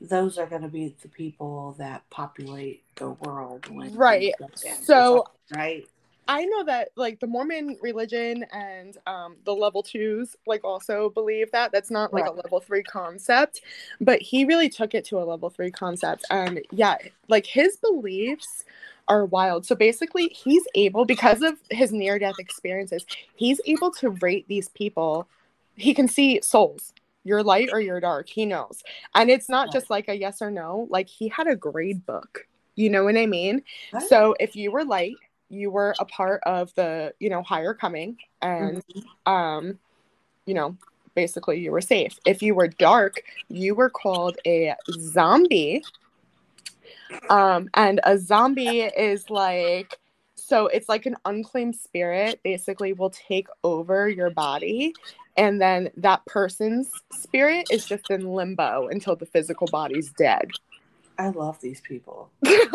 those 0.00 0.38
are 0.38 0.46
going 0.46 0.62
to 0.62 0.68
be 0.68 0.94
the 1.02 1.08
people 1.08 1.74
that 1.78 2.08
populate 2.10 2.82
the 2.96 3.10
world. 3.10 3.68
When 3.70 3.94
Right. 3.94 4.34
things 4.38 4.64
end 4.64 4.78
or 4.78 4.82
So- 4.84 5.26
right. 5.54 5.86
I 6.26 6.46
know 6.46 6.64
that 6.64 6.88
like 6.96 7.20
the 7.20 7.26
Mormon 7.26 7.76
religion 7.82 8.46
and 8.50 8.96
um, 9.06 9.36
the 9.44 9.54
level 9.54 9.82
twos 9.82 10.36
like 10.46 10.64
also 10.64 11.10
believe 11.10 11.52
that 11.52 11.70
that's 11.70 11.90
not 11.90 12.14
like 12.14 12.24
a 12.24 12.30
level 12.30 12.60
three 12.60 12.82
concept, 12.82 13.60
but 14.00 14.22
he 14.22 14.46
really 14.46 14.70
took 14.70 14.94
it 14.94 15.04
to 15.06 15.18
a 15.18 15.24
level 15.24 15.50
three 15.50 15.70
concept. 15.70 16.24
And 16.30 16.62
yeah, 16.70 16.96
like 17.28 17.44
his 17.44 17.76
beliefs 17.76 18.64
are 19.08 19.24
wild. 19.24 19.66
So 19.66 19.74
basically, 19.74 20.28
he's 20.28 20.64
able 20.74 21.04
because 21.04 21.42
of 21.42 21.54
his 21.70 21.92
near 21.92 22.18
death 22.18 22.38
experiences, 22.38 23.04
he's 23.34 23.60
able 23.66 23.90
to 23.92 24.10
rate 24.10 24.46
these 24.48 24.68
people. 24.70 25.28
He 25.76 25.94
can 25.94 26.08
see 26.08 26.40
souls. 26.42 26.92
You're 27.24 27.42
light 27.42 27.70
or 27.72 27.80
you're 27.80 28.00
dark. 28.00 28.28
He 28.28 28.44
knows, 28.44 28.82
and 29.14 29.30
it's 29.30 29.48
not 29.48 29.72
just 29.72 29.88
like 29.88 30.08
a 30.08 30.14
yes 30.14 30.42
or 30.42 30.50
no. 30.50 30.86
Like 30.90 31.08
he 31.08 31.28
had 31.28 31.46
a 31.46 31.56
grade 31.56 32.04
book. 32.04 32.46
You 32.76 32.90
know 32.90 33.04
what 33.04 33.16
I 33.16 33.26
mean? 33.26 33.62
Right. 33.92 34.02
So 34.02 34.34
if 34.40 34.56
you 34.56 34.70
were 34.70 34.84
light, 34.84 35.16
you 35.48 35.70
were 35.70 35.94
a 35.98 36.04
part 36.04 36.40
of 36.44 36.74
the, 36.74 37.14
you 37.20 37.30
know, 37.30 37.42
higher 37.42 37.74
coming 37.74 38.16
and 38.42 38.82
um, 39.26 39.78
you 40.46 40.54
know, 40.54 40.76
basically 41.14 41.60
you 41.60 41.70
were 41.70 41.80
safe. 41.80 42.18
If 42.26 42.42
you 42.42 42.54
were 42.54 42.68
dark, 42.68 43.22
you 43.48 43.74
were 43.74 43.90
called 43.90 44.36
a 44.46 44.74
zombie. 44.90 45.84
Um, 47.28 47.68
and 47.74 48.00
a 48.04 48.18
zombie 48.18 48.80
is 48.80 49.30
like 49.30 49.98
so 50.36 50.66
it's 50.66 50.88
like 50.88 51.06
an 51.06 51.16
unclaimed 51.24 51.74
spirit 51.74 52.40
basically 52.42 52.92
will 52.92 53.10
take 53.10 53.48
over 53.62 54.08
your 54.08 54.30
body 54.30 54.92
and 55.36 55.60
then 55.60 55.90
that 55.96 56.24
person's 56.26 56.90
spirit 57.12 57.66
is 57.70 57.86
just 57.86 58.10
in 58.10 58.32
limbo 58.32 58.88
until 58.88 59.16
the 59.16 59.26
physical 59.26 59.66
body's 59.66 60.12
dead. 60.12 60.50
I 61.18 61.28
love 61.28 61.60
these 61.60 61.80
people. 61.80 62.30
I 62.46 62.66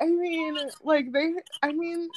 mean, 0.00 0.56
like 0.82 1.12
they. 1.12 1.32
I 1.62 1.72
mean, 1.72 2.08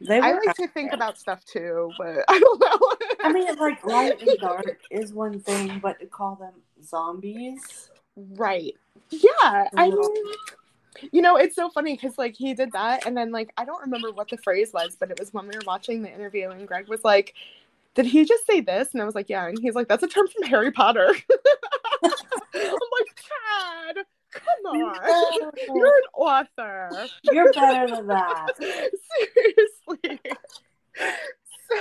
They 0.00 0.20
I 0.20 0.32
like 0.32 0.54
to 0.56 0.68
think 0.68 0.92
about 0.92 1.18
stuff 1.18 1.44
too, 1.44 1.90
but 1.98 2.24
I 2.28 2.38
don't 2.38 2.60
know. 2.60 2.78
I 3.20 3.32
mean, 3.32 3.54
like 3.56 3.84
light 3.84 4.20
and 4.20 4.38
dark 4.38 4.78
is 4.90 5.12
one 5.12 5.40
thing, 5.40 5.80
but 5.82 5.98
to 6.00 6.06
call 6.06 6.36
them 6.36 6.54
zombies, 6.82 7.90
right? 8.16 8.74
Yeah, 9.10 9.68
I 9.76 9.90
mean, 9.90 10.34
you 11.12 11.22
know, 11.22 11.36
it's 11.36 11.54
so 11.54 11.68
funny 11.68 11.94
because 11.94 12.18
like 12.18 12.34
he 12.34 12.54
did 12.54 12.72
that, 12.72 13.06
and 13.06 13.16
then 13.16 13.30
like 13.30 13.52
I 13.56 13.64
don't 13.64 13.80
remember 13.80 14.10
what 14.12 14.28
the 14.28 14.38
phrase 14.38 14.72
was, 14.72 14.96
but 14.98 15.10
it 15.10 15.18
was 15.18 15.32
when 15.32 15.46
we 15.46 15.54
were 15.54 15.62
watching 15.66 16.02
the 16.02 16.12
interview, 16.12 16.50
and 16.50 16.66
Greg 16.66 16.88
was 16.88 17.04
like, 17.04 17.34
"Did 17.94 18.06
he 18.06 18.24
just 18.24 18.46
say 18.46 18.60
this?" 18.60 18.88
And 18.92 19.02
I 19.02 19.04
was 19.04 19.14
like, 19.14 19.28
"Yeah," 19.28 19.46
and 19.46 19.58
he's 19.60 19.74
like, 19.74 19.88
"That's 19.88 20.02
a 20.02 20.08
term 20.08 20.26
from 20.28 20.44
Harry 20.44 20.72
Potter." 20.72 21.08
I'm 22.02 22.10
like, 22.98 23.16
Chad, 23.16 23.96
come 24.32 24.66
on, 24.66 25.54
you're 25.74 25.86
an 25.86 26.02
author. 26.14 26.90
you're 27.24 27.52
better 27.52 27.94
than 27.94 28.06
that. 28.08 28.52
Seriously. 28.58 30.20
So, 31.68 31.76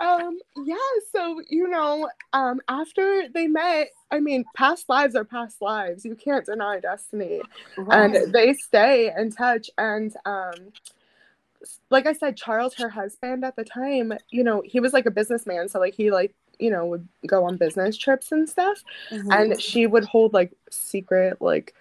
um, 0.00 0.38
yeah, 0.64 0.76
so 1.12 1.40
you 1.48 1.68
know, 1.68 2.08
um, 2.32 2.60
after 2.68 3.28
they 3.32 3.46
met, 3.46 3.90
I 4.10 4.20
mean, 4.20 4.44
past 4.56 4.88
lives 4.88 5.14
are 5.14 5.24
past 5.24 5.60
lives. 5.60 6.04
You 6.04 6.16
can't 6.16 6.44
deny 6.44 6.80
destiny. 6.80 7.42
Right. 7.76 8.14
And 8.14 8.32
they 8.32 8.54
stay 8.54 9.12
in 9.16 9.30
touch. 9.30 9.70
And 9.76 10.14
um, 10.24 10.72
like 11.90 12.06
I 12.06 12.14
said, 12.14 12.36
Charles, 12.36 12.74
her 12.74 12.88
husband 12.88 13.44
at 13.44 13.56
the 13.56 13.64
time, 13.64 14.14
you 14.30 14.42
know, 14.42 14.62
he 14.64 14.80
was 14.80 14.92
like 14.92 15.06
a 15.06 15.10
businessman. 15.10 15.68
So 15.68 15.78
like 15.78 15.94
he 15.94 16.10
like, 16.10 16.34
you 16.58 16.70
know, 16.70 16.86
would 16.86 17.06
go 17.26 17.44
on 17.44 17.56
business 17.56 17.96
trips 17.96 18.32
and 18.32 18.48
stuff. 18.48 18.82
Mhm. 19.10 19.26
And 19.30 19.60
she 19.60 19.86
would 19.86 20.04
hold 20.04 20.32
like 20.32 20.52
secret 20.70 21.40
like 21.40 21.74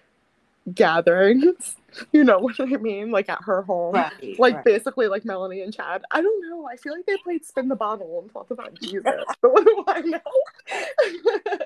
gatherings. 0.74 1.76
You 2.12 2.24
know 2.24 2.38
what 2.38 2.60
I 2.60 2.66
mean? 2.66 3.10
Like 3.10 3.30
at 3.30 3.42
her 3.46 3.64
home 3.64 3.96
right, 3.96 4.40
like 4.40 4.58
right. 4.58 4.64
basically 4.64 5.08
like 5.08 5.26
Melanie 5.26 5.62
and 5.62 5.74
Chad. 5.74 6.04
I 6.12 6.22
don't 6.22 6.48
know. 6.48 6.68
I 6.68 6.76
feel 6.76 6.94
like 6.94 7.08
they 7.08 7.18
played 7.18 7.44
spin 7.44 7.68
the 7.68 7.76
bottle 7.76 8.20
and 8.22 8.32
talked 8.32 8.52
about 8.52 8.76
Jesus. 8.76 9.04
but 9.42 9.52
what 9.52 9.66
do 9.66 9.84
I 9.88 10.02
know? 10.02 11.58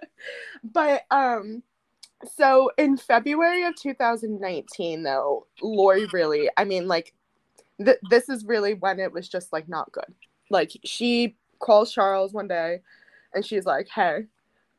but 0.63 1.03
um 1.11 1.61
so 2.37 2.71
in 2.77 2.95
February 2.95 3.65
of 3.65 3.75
2019 3.75 5.03
though, 5.03 5.45
Lori 5.61 6.05
really, 6.13 6.49
I 6.55 6.63
mean 6.63 6.87
like 6.87 7.13
th- 7.83 7.99
this 8.09 8.29
is 8.29 8.45
really 8.45 8.75
when 8.75 9.01
it 9.01 9.11
was 9.11 9.27
just 9.27 9.51
like 9.51 9.67
not 9.67 9.91
good. 9.91 10.13
Like 10.49 10.71
she 10.85 11.35
calls 11.59 11.91
Charles 11.91 12.31
one 12.31 12.47
day 12.47 12.79
and 13.33 13.45
she's 13.45 13.65
like, 13.65 13.89
"Hey, 13.89 14.27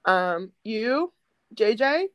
um 0.06 0.52
you, 0.64 1.12
JJ, 1.54 2.06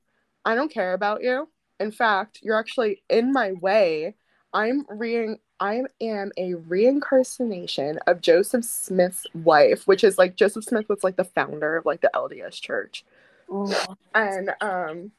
I 0.45 0.55
don't 0.55 0.71
care 0.71 0.93
about 0.93 1.21
you. 1.21 1.47
In 1.79 1.91
fact, 1.91 2.39
you're 2.41 2.59
actually 2.59 3.03
in 3.09 3.31
my 3.31 3.53
way. 3.53 4.15
I'm 4.53 4.85
re 4.89 5.37
I 5.59 5.81
am 6.01 6.31
a 6.37 6.53
reincarnation 6.55 7.99
of 8.07 8.21
Joseph 8.21 8.63
Smith's 8.65 9.27
wife, 9.33 9.85
which 9.87 10.03
is 10.03 10.17
like 10.17 10.35
Joseph 10.35 10.63
Smith 10.63 10.87
was 10.87 11.03
like 11.03 11.17
the 11.17 11.23
founder 11.25 11.77
of 11.77 11.85
like 11.85 12.01
the 12.01 12.09
LDS 12.13 12.59
church. 12.59 13.05
Mhm. 13.49 13.97
And 14.15 14.51
um 14.61 15.11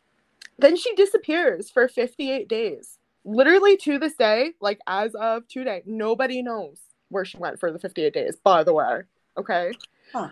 then 0.58 0.76
she 0.76 0.94
disappears 0.94 1.70
for 1.70 1.88
58 1.88 2.48
days. 2.48 2.98
Literally 3.24 3.76
to 3.78 3.98
this 3.98 4.14
day, 4.14 4.52
like 4.60 4.80
as 4.86 5.14
of 5.14 5.46
today, 5.48 5.82
nobody 5.86 6.42
knows 6.42 6.78
where 7.08 7.24
she 7.24 7.38
went 7.38 7.60
for 7.60 7.72
the 7.72 7.78
58 7.78 8.12
days, 8.12 8.36
by 8.42 8.64
the 8.64 8.74
way. 8.74 9.02
Okay 9.36 9.72
Huh. 10.12 10.28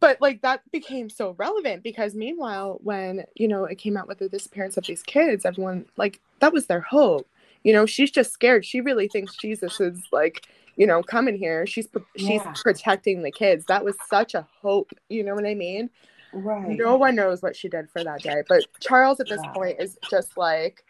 But 0.00 0.20
like 0.20 0.42
that 0.42 0.62
became 0.72 1.10
so 1.10 1.34
relevant 1.38 1.82
because 1.82 2.14
meanwhile 2.14 2.78
when 2.82 3.24
you 3.34 3.48
know 3.48 3.64
it 3.64 3.76
came 3.78 3.96
out 3.96 4.08
with 4.08 4.18
the 4.18 4.28
disappearance 4.28 4.76
of 4.76 4.86
these 4.86 5.02
kids 5.02 5.44
everyone 5.44 5.84
like 5.96 6.20
that 6.40 6.52
was 6.52 6.66
their 6.66 6.80
hope 6.80 7.28
you 7.64 7.72
know 7.72 7.86
she's 7.86 8.10
just 8.10 8.32
scared 8.32 8.64
she 8.64 8.80
really 8.80 9.08
thinks 9.08 9.34
jesus 9.36 9.80
is 9.80 9.98
like 10.12 10.46
you 10.76 10.86
know 10.86 11.02
coming 11.02 11.36
here 11.36 11.66
she's 11.66 11.88
she's 12.16 12.28
Yeah. 12.28 12.52
protecting 12.62 13.22
the 13.22 13.32
kids 13.32 13.64
that 13.66 13.84
was 13.84 13.96
such 14.08 14.34
a 14.34 14.46
hope 14.62 14.92
you 15.08 15.24
know 15.24 15.34
what 15.34 15.46
i 15.46 15.54
mean 15.54 15.90
Right. 16.32 16.76
no 16.78 16.96
one 16.96 17.14
knows 17.16 17.42
what 17.42 17.56
she 17.56 17.68
did 17.68 17.90
for 17.90 18.04
that 18.04 18.22
day 18.22 18.42
but 18.48 18.64
charles 18.80 19.20
at 19.20 19.28
this 19.28 19.40
Yeah. 19.42 19.52
point 19.52 19.80
is 19.80 19.98
just 20.08 20.36
like 20.36 20.84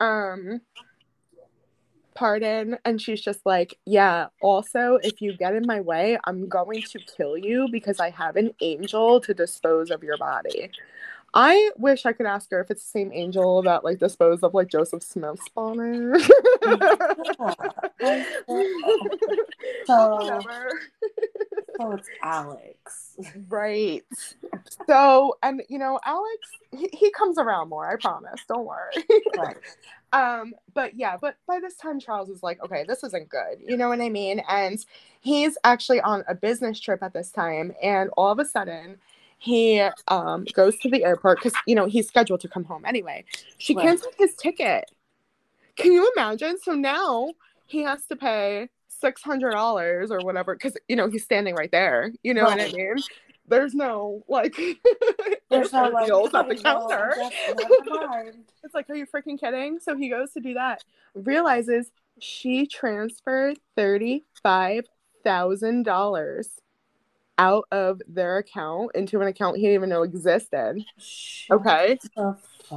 um 0.00 0.60
pardon 2.16 2.78
and 2.84 3.00
she's 3.00 3.20
just 3.20 3.46
like 3.46 3.78
yeah 3.86 4.28
also 4.40 4.98
if 5.04 5.20
you 5.22 5.36
get 5.36 5.54
in 5.54 5.66
my 5.66 5.80
way 5.80 6.18
i'm 6.24 6.48
going 6.48 6.82
to 6.82 6.98
kill 7.00 7.38
you 7.38 7.68
because 7.70 8.00
i 8.00 8.10
have 8.10 8.36
an 8.36 8.52
angel 8.62 9.20
to 9.20 9.34
dispose 9.34 9.90
of 9.90 10.02
your 10.02 10.18
body 10.18 10.70
i 11.36 11.70
wish 11.76 12.06
i 12.06 12.12
could 12.12 12.26
ask 12.26 12.50
her 12.50 12.60
if 12.60 12.70
it's 12.70 12.82
the 12.82 12.88
same 12.90 13.12
angel 13.12 13.62
that 13.62 13.84
like 13.84 13.98
disposed 13.98 14.42
of 14.42 14.54
like 14.54 14.68
joseph 14.68 15.02
smith's 15.02 15.48
body 15.50 16.12
So- 19.86 20.40
So 21.78 21.92
it's 21.92 22.08
Alex. 22.22 23.16
Right. 23.48 24.02
So, 24.86 25.36
and 25.42 25.62
you 25.68 25.78
know, 25.78 26.00
Alex, 26.06 26.48
he, 26.72 26.88
he 26.92 27.10
comes 27.10 27.36
around 27.36 27.68
more, 27.68 27.86
I 27.86 27.96
promise. 27.96 28.40
Don't 28.48 28.64
worry. 28.64 28.92
Right. 29.36 29.56
um, 30.14 30.54
but 30.72 30.94
yeah, 30.94 31.18
but 31.20 31.36
by 31.46 31.60
this 31.60 31.76
time, 31.76 32.00
Charles 32.00 32.30
is 32.30 32.42
like, 32.42 32.62
okay, 32.64 32.86
this 32.88 33.04
isn't 33.04 33.28
good. 33.28 33.58
You 33.60 33.76
know 33.76 33.90
what 33.90 34.00
I 34.00 34.08
mean? 34.08 34.40
And 34.48 34.82
he's 35.20 35.58
actually 35.64 36.00
on 36.00 36.24
a 36.28 36.34
business 36.34 36.80
trip 36.80 37.02
at 37.02 37.12
this 37.12 37.30
time. 37.30 37.74
And 37.82 38.08
all 38.16 38.32
of 38.32 38.38
a 38.38 38.46
sudden, 38.46 38.96
he 39.38 39.86
um, 40.08 40.44
goes 40.54 40.78
to 40.78 40.88
the 40.90 41.04
airport 41.04 41.38
because, 41.38 41.54
you 41.66 41.74
know, 41.74 41.86
he's 41.86 42.08
scheduled 42.08 42.40
to 42.40 42.48
come 42.48 42.64
home 42.64 42.84
anyway. 42.84 43.24
She 43.58 43.74
Right. 43.74 43.82
canceled 43.86 44.14
his 44.18 44.34
ticket. 44.34 44.84
Can 45.76 45.92
you 45.92 46.10
imagine? 46.16 46.58
So 46.62 46.74
now 46.74 47.32
he 47.66 47.82
has 47.82 48.06
to 48.06 48.16
pay 48.16 48.68
six 48.88 49.22
hundred 49.22 49.50
dollars 49.50 50.10
or 50.10 50.22
whatever 50.22 50.54
because 50.54 50.74
you 50.88 50.96
know 50.96 51.08
he's 51.08 51.22
standing 51.24 51.54
right 51.54 51.70
there. 51.70 52.12
You 52.22 52.32
know 52.34 52.44
what 52.44 52.60
I 52.60 52.68
mean? 52.72 52.96
There's 53.46 53.74
no 53.74 54.24
like 54.26 54.56
There's 55.50 55.72
no 55.72 55.88
like 55.90 56.06
deals 56.06 56.34
at 56.34 56.48
the 56.48 56.56
counter. 56.56 57.14
just 57.16 57.36
never 57.90 58.06
mind. 58.06 58.44
It's 58.64 58.74
like, 58.74 58.88
are 58.90 58.94
you 58.96 59.06
freaking 59.06 59.38
kidding? 59.38 59.78
So 59.80 59.96
he 59.96 60.08
goes 60.08 60.32
to 60.32 60.40
do 60.40 60.54
that, 60.54 60.82
realizes 61.14 61.92
she 62.18 62.66
transferred 62.66 63.58
thirty-five 63.76 64.86
thousand 65.22 65.82
dollars 65.84 66.58
out 67.38 67.66
of 67.70 68.00
their 68.08 68.38
account 68.38 68.92
into 68.94 69.20
an 69.20 69.26
account 69.28 69.56
he 69.56 69.62
didn't 69.62 69.74
even 69.74 69.88
know 69.90 70.02
existed. 70.02 70.84
Okay. 71.50 71.98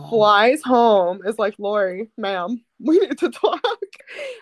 Flies 0.10 0.62
home, 0.62 1.22
is 1.26 1.40
like, 1.40 1.56
Lori, 1.58 2.10
ma'am, 2.18 2.62
we 2.80 3.00
need 3.00 3.18
to 3.18 3.30
talk. 3.30 3.62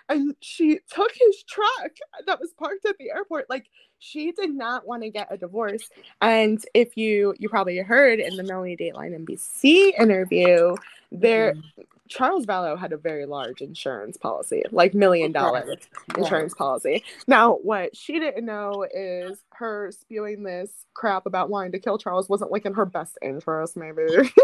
And 0.09 0.35
she 0.41 0.79
took 0.93 1.11
his 1.13 1.43
truck 1.43 1.91
that 2.25 2.39
was 2.39 2.53
parked 2.53 2.85
at 2.85 2.97
the 2.97 3.11
airport. 3.11 3.49
Like, 3.49 3.69
she 3.99 4.31
did 4.31 4.53
not 4.53 4.85
want 4.85 5.03
to 5.03 5.09
get 5.09 5.27
a 5.31 5.37
divorce. 5.37 5.89
And 6.21 6.63
if 6.73 6.97
you 6.97 7.33
you 7.39 7.49
probably 7.49 7.77
heard 7.77 8.19
in 8.19 8.35
the 8.35 8.43
Melanie 8.43 8.77
Dateline 8.77 9.15
NBC 9.15 9.93
interview, 9.99 10.75
there 11.11 11.53
Mhm. 11.53 11.63
Charles 12.07 12.45
Vallow 12.45 12.77
had 12.77 12.93
a 12.93 12.97
very 12.97 13.25
large 13.25 13.61
insurance 13.61 14.17
policy, 14.17 14.63
like 14.71 14.93
million 14.93 15.31
dollar 15.31 15.75
insurance 16.17 16.53
policy. 16.53 17.03
Now, 17.27 17.55
what 17.55 17.95
she 17.95 18.19
didn't 18.19 18.45
know 18.45 18.85
is 18.93 19.43
her 19.53 19.91
spewing 19.91 20.43
this 20.43 20.71
crap 20.93 21.25
about 21.25 21.49
wanting 21.49 21.71
to 21.73 21.79
kill 21.79 21.97
Charles 21.97 22.29
wasn't 22.29 22.51
like 22.51 22.65
in 22.65 22.73
her 22.73 22.85
best 22.85 23.17
interest, 23.21 23.77
maybe. 23.77 24.05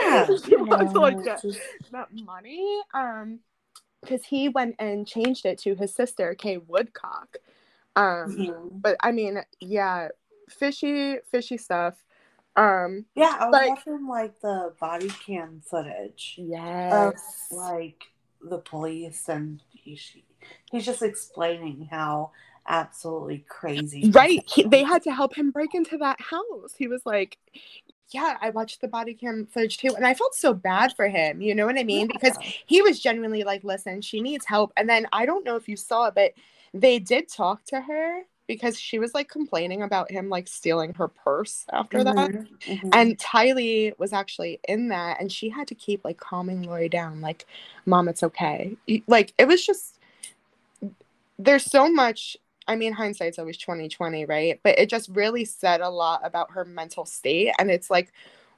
Yeah, 0.00 0.26
she 0.44 0.50
you 0.52 0.64
wanted 0.64 0.92
to 0.92 1.00
like 1.00 1.24
get 1.24 1.42
just- 1.42 1.60
that 1.92 2.08
money. 2.12 2.80
Um, 2.94 3.40
because 4.00 4.22
he 4.24 4.48
went 4.48 4.76
and 4.78 5.06
changed 5.06 5.44
it 5.44 5.58
to 5.60 5.74
his 5.74 5.92
sister, 5.94 6.34
Kay 6.34 6.58
Woodcock. 6.58 7.36
Um, 7.96 8.36
Mhm. 8.36 8.68
but 8.80 8.96
I 9.00 9.10
mean, 9.10 9.42
yeah, 9.60 10.08
fishy, 10.48 11.16
fishy 11.30 11.56
stuff. 11.56 11.96
Um, 12.58 13.04
Yeah, 13.14 13.36
I 13.38 13.46
was 13.46 13.52
Like- 13.52 13.68
watching 13.70 14.06
like 14.08 14.40
the 14.40 14.74
body 14.80 15.08
cam 15.08 15.62
footage 15.64 16.34
yes, 16.38 16.92
of 17.50 17.56
like 17.56 18.04
the 18.42 18.58
police, 18.58 19.28
and 19.28 19.62
he's 19.70 20.16
he's 20.70 20.84
just 20.86 21.02
explaining 21.02 21.88
how 21.90 22.32
absolutely 22.66 23.44
crazy. 23.48 24.10
right. 24.10 24.42
He, 24.48 24.62
they 24.64 24.82
had 24.82 25.02
to 25.04 25.12
help 25.12 25.34
him 25.34 25.50
break 25.50 25.74
into 25.74 25.96
that 25.98 26.20
house. 26.20 26.74
He 26.76 26.86
was 26.86 27.06
like, 27.06 27.38
yeah, 28.10 28.36
I 28.40 28.50
watched 28.50 28.80
the 28.80 28.88
body 28.88 29.14
cam 29.14 29.46
footage 29.46 29.78
too, 29.78 29.94
and 29.96 30.06
I 30.06 30.14
felt 30.14 30.34
so 30.34 30.52
bad 30.54 30.94
for 30.96 31.08
him. 31.08 31.40
You 31.40 31.54
know 31.54 31.66
what 31.66 31.78
I 31.78 31.84
mean? 31.84 32.08
Because 32.08 32.36
he 32.66 32.82
was 32.82 33.00
genuinely 33.00 33.44
like, 33.44 33.64
listen, 33.64 34.00
she 34.02 34.20
needs 34.20 34.44
help. 34.46 34.72
And 34.76 34.88
then 34.88 35.06
I 35.12 35.26
don't 35.26 35.44
know 35.44 35.56
if 35.56 35.68
you 35.68 35.76
saw 35.76 36.06
it, 36.06 36.14
but 36.14 36.32
they 36.74 36.98
did 36.98 37.28
talk 37.28 37.64
to 37.66 37.80
her 37.80 38.22
because 38.48 38.80
she 38.80 38.98
was 38.98 39.14
like 39.14 39.28
complaining 39.28 39.82
about 39.82 40.10
him 40.10 40.28
like 40.28 40.48
stealing 40.48 40.94
her 40.94 41.06
purse 41.06 41.66
after 41.72 42.02
that. 42.02 42.16
Mhm, 42.16 42.48
mhm. 42.66 42.90
And 42.92 43.18
Tylee 43.18 43.96
was 43.98 44.12
actually 44.12 44.58
in 44.66 44.88
that, 44.88 45.20
and 45.20 45.30
she 45.30 45.50
had 45.50 45.68
to 45.68 45.74
keep 45.76 46.04
like 46.04 46.18
calming 46.18 46.62
Lori 46.62 46.88
down, 46.88 47.20
like, 47.20 47.46
"Mom, 47.86 48.08
it's 48.08 48.24
okay." 48.24 48.76
Like 49.06 49.34
it 49.38 49.46
was 49.46 49.64
just 49.64 50.00
there's 51.38 51.64
so 51.64 51.88
much. 51.88 52.36
I 52.66 52.76
mean, 52.76 52.92
hindsight's 52.92 53.38
always 53.38 53.58
twenty 53.58 53.88
twenty, 53.88 54.24
right? 54.24 54.58
But 54.64 54.78
it 54.78 54.88
just 54.88 55.10
really 55.10 55.44
said 55.44 55.80
a 55.80 55.90
lot 55.90 56.22
about 56.24 56.50
her 56.52 56.64
mental 56.64 57.04
state, 57.04 57.52
and 57.58 57.70
it's 57.70 57.90
like 57.90 58.12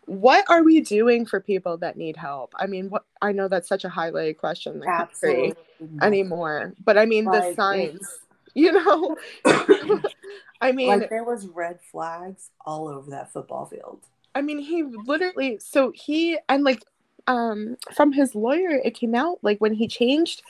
what 0.06 0.44
are 0.48 0.64
we 0.64 0.80
doing 0.80 1.24
for 1.24 1.40
people 1.40 1.76
that 1.76 1.96
need 1.96 2.16
help? 2.16 2.52
I 2.56 2.66
mean, 2.66 2.90
what 2.90 3.04
I 3.22 3.30
know 3.32 3.48
that's 3.48 3.68
such 3.68 3.84
a 3.84 3.88
highlighted 3.88 4.38
question 4.38 4.74
in 4.74 4.80
the 4.80 4.86
country 4.86 5.54
Absolutely. 5.54 5.54
anymore, 6.02 6.74
but 6.84 6.98
I 6.98 7.04
mean 7.06 7.26
the 7.26 7.54
signs, 7.54 8.08
you 8.54 8.72
know. 8.72 9.16
I 10.60 10.72
mean, 10.72 10.88
like 10.88 11.10
there 11.10 11.24
was 11.24 11.46
red 11.46 11.78
flags 11.90 12.50
all 12.66 12.88
over 12.88 13.10
that 13.10 13.32
football 13.32 13.66
field. 13.66 14.00
I 14.34 14.42
mean, 14.42 14.58
he 14.58 14.82
literally 14.82 15.58
so 15.58 15.92
he 15.94 16.38
and 16.48 16.64
like 16.64 16.84
um 17.26 17.76
from 17.94 18.12
his 18.12 18.34
lawyer 18.34 18.70
it 18.70 18.94
came 18.94 19.14
out 19.14 19.38
like 19.42 19.58
when 19.60 19.74
he 19.74 19.86
changed 19.86 20.42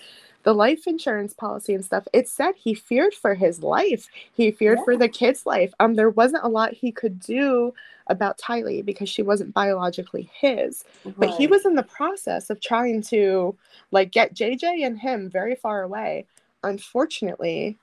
the 0.42 0.54
life 0.54 0.86
insurance 0.86 1.34
policy 1.34 1.74
and 1.74 1.84
stuff, 1.84 2.08
it 2.12 2.26
said 2.28 2.54
he 2.56 2.74
feared 2.74 3.14
for 3.14 3.34
his 3.34 3.62
life. 3.62 4.08
He 4.32 4.50
feared 4.50 4.78
for 4.84 4.96
the 4.96 5.08
kid's 5.08 5.46
life. 5.46 5.72
Um 5.78 5.94
there 5.94 6.10
wasn't 6.10 6.44
a 6.44 6.48
lot 6.48 6.72
he 6.72 6.90
could 6.90 7.20
do 7.20 7.72
about 8.06 8.38
Tylee 8.38 8.84
because 8.84 9.08
she 9.08 9.22
wasn't 9.22 9.54
biologically 9.54 10.28
his. 10.34 10.84
But 11.16 11.30
he 11.30 11.46
was 11.46 11.64
in 11.64 11.76
the 11.76 11.84
process 11.84 12.50
of 12.50 12.60
trying 12.60 13.02
to 13.02 13.56
like 13.92 14.10
get 14.10 14.34
JJ 14.34 14.84
and 14.84 14.98
him 14.98 15.30
very 15.30 15.54
far 15.54 15.82
away. 15.82 16.26
Unfortunately, 16.64 17.78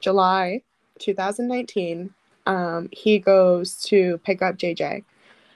July 0.00 0.62
2019, 0.98 2.12
um, 2.46 2.88
he 2.92 3.18
goes 3.18 3.80
to 3.82 4.18
pick 4.24 4.42
up 4.42 4.56
JJ 4.56 5.04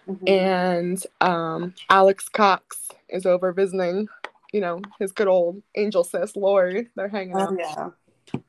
Mhm. 0.09 0.29
and 0.29 1.07
um, 1.21 1.75
Alex 1.89 2.29
Cox 2.29 2.89
is 3.09 3.25
over 3.25 3.53
visiting, 3.53 4.09
you 4.53 4.61
know, 4.61 4.81
his 4.99 5.13
good 5.13 5.29
old 5.29 5.63
angel 5.77 6.03
sis 6.05 6.35
Lori. 6.37 6.89
They're 6.97 7.09
hanging 7.09 7.37
out, 7.37 7.53
Oh 7.53 7.57
yeah. 7.59 7.91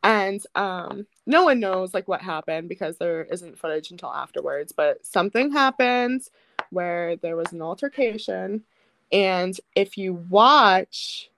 and 0.03 0.43
um, 0.55 1.05
no 1.25 1.43
one 1.43 1.59
knows 1.59 1.93
like 1.93 2.07
what 2.07 2.21
happened 2.21 2.69
because 2.69 2.97
there 2.97 3.23
isn't 3.25 3.59
footage 3.59 3.91
until 3.91 4.11
afterwards. 4.11 4.71
But 4.71 5.05
something 5.05 5.51
happened 5.51 6.27
where 6.71 7.17
there 7.17 7.35
was 7.35 7.51
an 7.53 7.61
altercation, 7.61 8.63
and 9.11 9.59
if 9.75 9.97
you 9.97 10.13
watch 10.29 11.29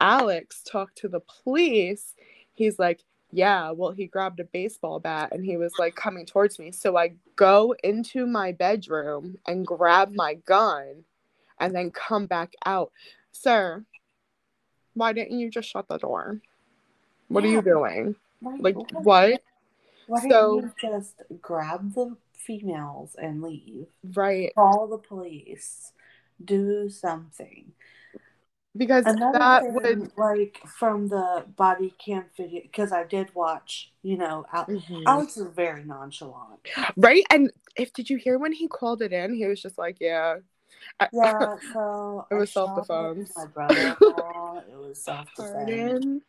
Alex 0.00 0.62
talk 0.64 0.94
to 0.96 1.08
the 1.08 1.20
police, 1.20 2.14
he's 2.54 2.78
like. 2.78 3.00
Yeah, 3.32 3.70
well, 3.70 3.92
he 3.92 4.06
grabbed 4.06 4.40
a 4.40 4.44
baseball 4.44 4.98
bat 4.98 5.30
and 5.32 5.44
he 5.44 5.56
was 5.56 5.72
like 5.78 5.94
coming 5.94 6.26
towards 6.26 6.58
me. 6.58 6.72
So 6.72 6.96
I 6.96 7.14
go 7.36 7.74
into 7.84 8.26
my 8.26 8.52
bedroom 8.52 9.38
and 9.46 9.66
grab 9.66 10.12
my 10.14 10.34
gun 10.34 11.04
and 11.60 11.74
then 11.74 11.90
come 11.90 12.26
back 12.26 12.54
out. 12.66 12.90
Sir, 13.32 13.84
why 14.94 15.12
didn't 15.12 15.38
you 15.38 15.50
just 15.50 15.68
shut 15.68 15.88
the 15.88 15.98
door? 15.98 16.40
What 17.28 17.44
are 17.44 17.48
you 17.48 17.62
doing? 17.62 18.16
Like, 18.42 18.60
Like, 18.60 18.76
what? 18.76 19.04
what? 19.04 19.42
Why 20.08 20.28
So- 20.28 20.60
didn't 20.62 20.74
you 20.82 20.90
just 20.90 21.22
grab 21.40 21.94
the 21.94 22.16
females 22.32 23.14
and 23.14 23.42
leave? 23.42 23.86
Right. 24.14 24.52
Call 24.56 24.88
the 24.88 24.98
police. 24.98 25.92
Do 26.44 26.88
something. 26.88 27.72
Because 28.76 29.04
Another 29.04 29.38
that 29.38 29.62
thing, 29.82 30.00
would. 30.00 30.12
like 30.16 30.60
from 30.66 31.08
the 31.08 31.44
body 31.56 31.92
cam 31.98 32.26
video, 32.36 32.62
because 32.62 32.92
I 32.92 33.02
did 33.04 33.34
watch. 33.34 33.92
You 34.02 34.16
know, 34.16 34.46
Al- 34.52 34.66
Mhm. 34.66 35.02
Alex 35.06 35.36
is 35.36 35.48
very 35.48 35.84
nonchalant. 35.84 36.60
Right? 36.96 37.24
And 37.30 37.50
if 37.76 37.92
did 37.92 38.08
you 38.08 38.16
hear 38.16 38.38
when 38.38 38.52
he 38.52 38.68
called 38.68 39.02
it 39.02 39.12
in? 39.12 39.34
He 39.34 39.46
was 39.46 39.60
just 39.60 39.76
like, 39.76 39.96
yeah. 40.00 40.36
I- 40.98 41.08
Yeah, 41.12 41.56
so 41.72 42.26
It 42.30 42.34
was 42.34 42.50
shot 42.50 42.86
self-defense. 42.86 43.32
My 43.36 43.46
brother-in-law. 43.46 44.62
it 44.70 44.76
was 44.76 44.98
self-defense. 45.02 46.22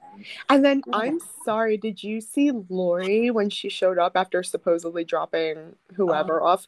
And 0.50 0.66
then 0.66 0.82
Yeah. 0.88 0.96
I'm 0.98 1.20
sorry, 1.46 1.78
did 1.78 2.04
you 2.04 2.22
see 2.22 2.52
Lori 2.70 3.32
when 3.32 3.50
she 3.50 3.70
showed 3.70 3.98
up 3.98 4.14
after 4.16 4.44
supposedly 4.44 5.04
dropping 5.04 5.76
whoever 5.94 6.42
oh, 6.42 6.48
off? 6.48 6.68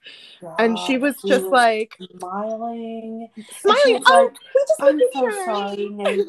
And 0.59 0.77
she 0.79 0.97
was 0.97 1.19
he 1.21 1.29
just 1.29 1.45
like 1.45 1.97
smiling. 2.19 3.29
Smiling. 3.59 4.03
Oh, 4.07 4.31
like, 4.79 4.89
I'm 4.93 4.99
so 5.13 5.25
her. 5.25 5.45
sorry, 5.45 5.89
neighbors. 5.89 6.27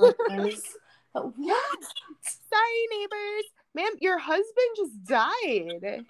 What? 1.13 1.37
Sorry, 2.23 2.87
neighbors. 2.91 3.45
Ma'am, 3.75 3.93
your 4.01 4.19
husband 4.19 4.77
just 4.77 5.05
died. 5.05 6.05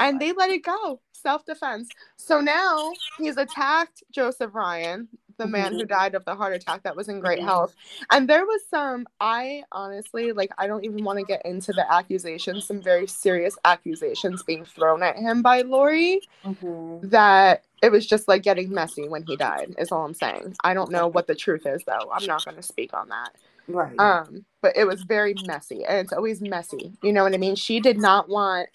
And 0.00 0.20
they 0.20 0.32
let 0.32 0.50
it 0.50 0.62
go. 0.64 1.00
Self 1.12 1.44
defense. 1.44 1.88
So 2.16 2.40
now 2.40 2.92
he's 3.18 3.36
attacked 3.36 4.02
Joseph 4.10 4.54
Ryan, 4.54 5.08
the 5.38 5.46
man 5.46 5.72
who 5.74 5.84
died 5.84 6.14
of 6.14 6.24
the 6.24 6.34
heart 6.34 6.54
attack 6.54 6.82
that 6.84 6.94
was 6.96 7.08
in 7.08 7.20
great 7.20 7.40
Mhm. 7.40 7.44
health. 7.44 7.74
And 8.10 8.28
there 8.28 8.44
was 8.44 8.62
some, 8.68 9.06
I 9.20 9.64
honestly, 9.72 10.32
like, 10.32 10.50
I 10.58 10.66
don't 10.66 10.84
even 10.84 11.02
want 11.04 11.18
to 11.18 11.24
get 11.24 11.44
into 11.44 11.72
the 11.72 11.90
accusations, 11.92 12.66
some 12.66 12.80
very 12.80 13.06
serious 13.06 13.58
accusations 13.64 14.42
being 14.42 14.64
thrown 14.64 15.02
at 15.02 15.16
him 15.16 15.42
by 15.42 15.62
Lori 15.62 16.20
Mhm. 16.44 17.10
that 17.10 17.64
it 17.82 17.90
was 17.90 18.06
just 18.06 18.28
like 18.28 18.42
getting 18.42 18.70
messy 18.72 19.08
when 19.08 19.22
he 19.24 19.36
died, 19.36 19.74
is 19.78 19.92
all 19.92 20.04
I'm 20.04 20.14
saying. 20.14 20.56
I 20.64 20.74
don't 20.74 20.90
know 20.90 21.08
what 21.08 21.26
the 21.26 21.34
truth 21.34 21.66
is, 21.66 21.82
though. 21.84 22.10
I'm 22.12 22.26
not 22.26 22.44
going 22.44 22.56
to 22.56 22.62
speak 22.62 22.94
on 22.94 23.08
that. 23.08 23.34
Right. 23.68 23.98
Um, 23.98 24.44
but 24.62 24.76
it 24.76 24.84
was 24.84 25.02
very 25.02 25.34
messy, 25.34 25.84
and 25.84 25.98
it's 25.98 26.12
always 26.12 26.40
messy. 26.40 26.92
You 27.02 27.12
know 27.12 27.24
what 27.24 27.34
I 27.34 27.36
mean? 27.36 27.56
She 27.56 27.80
did 27.80 27.98
not 27.98 28.28
want. 28.28 28.68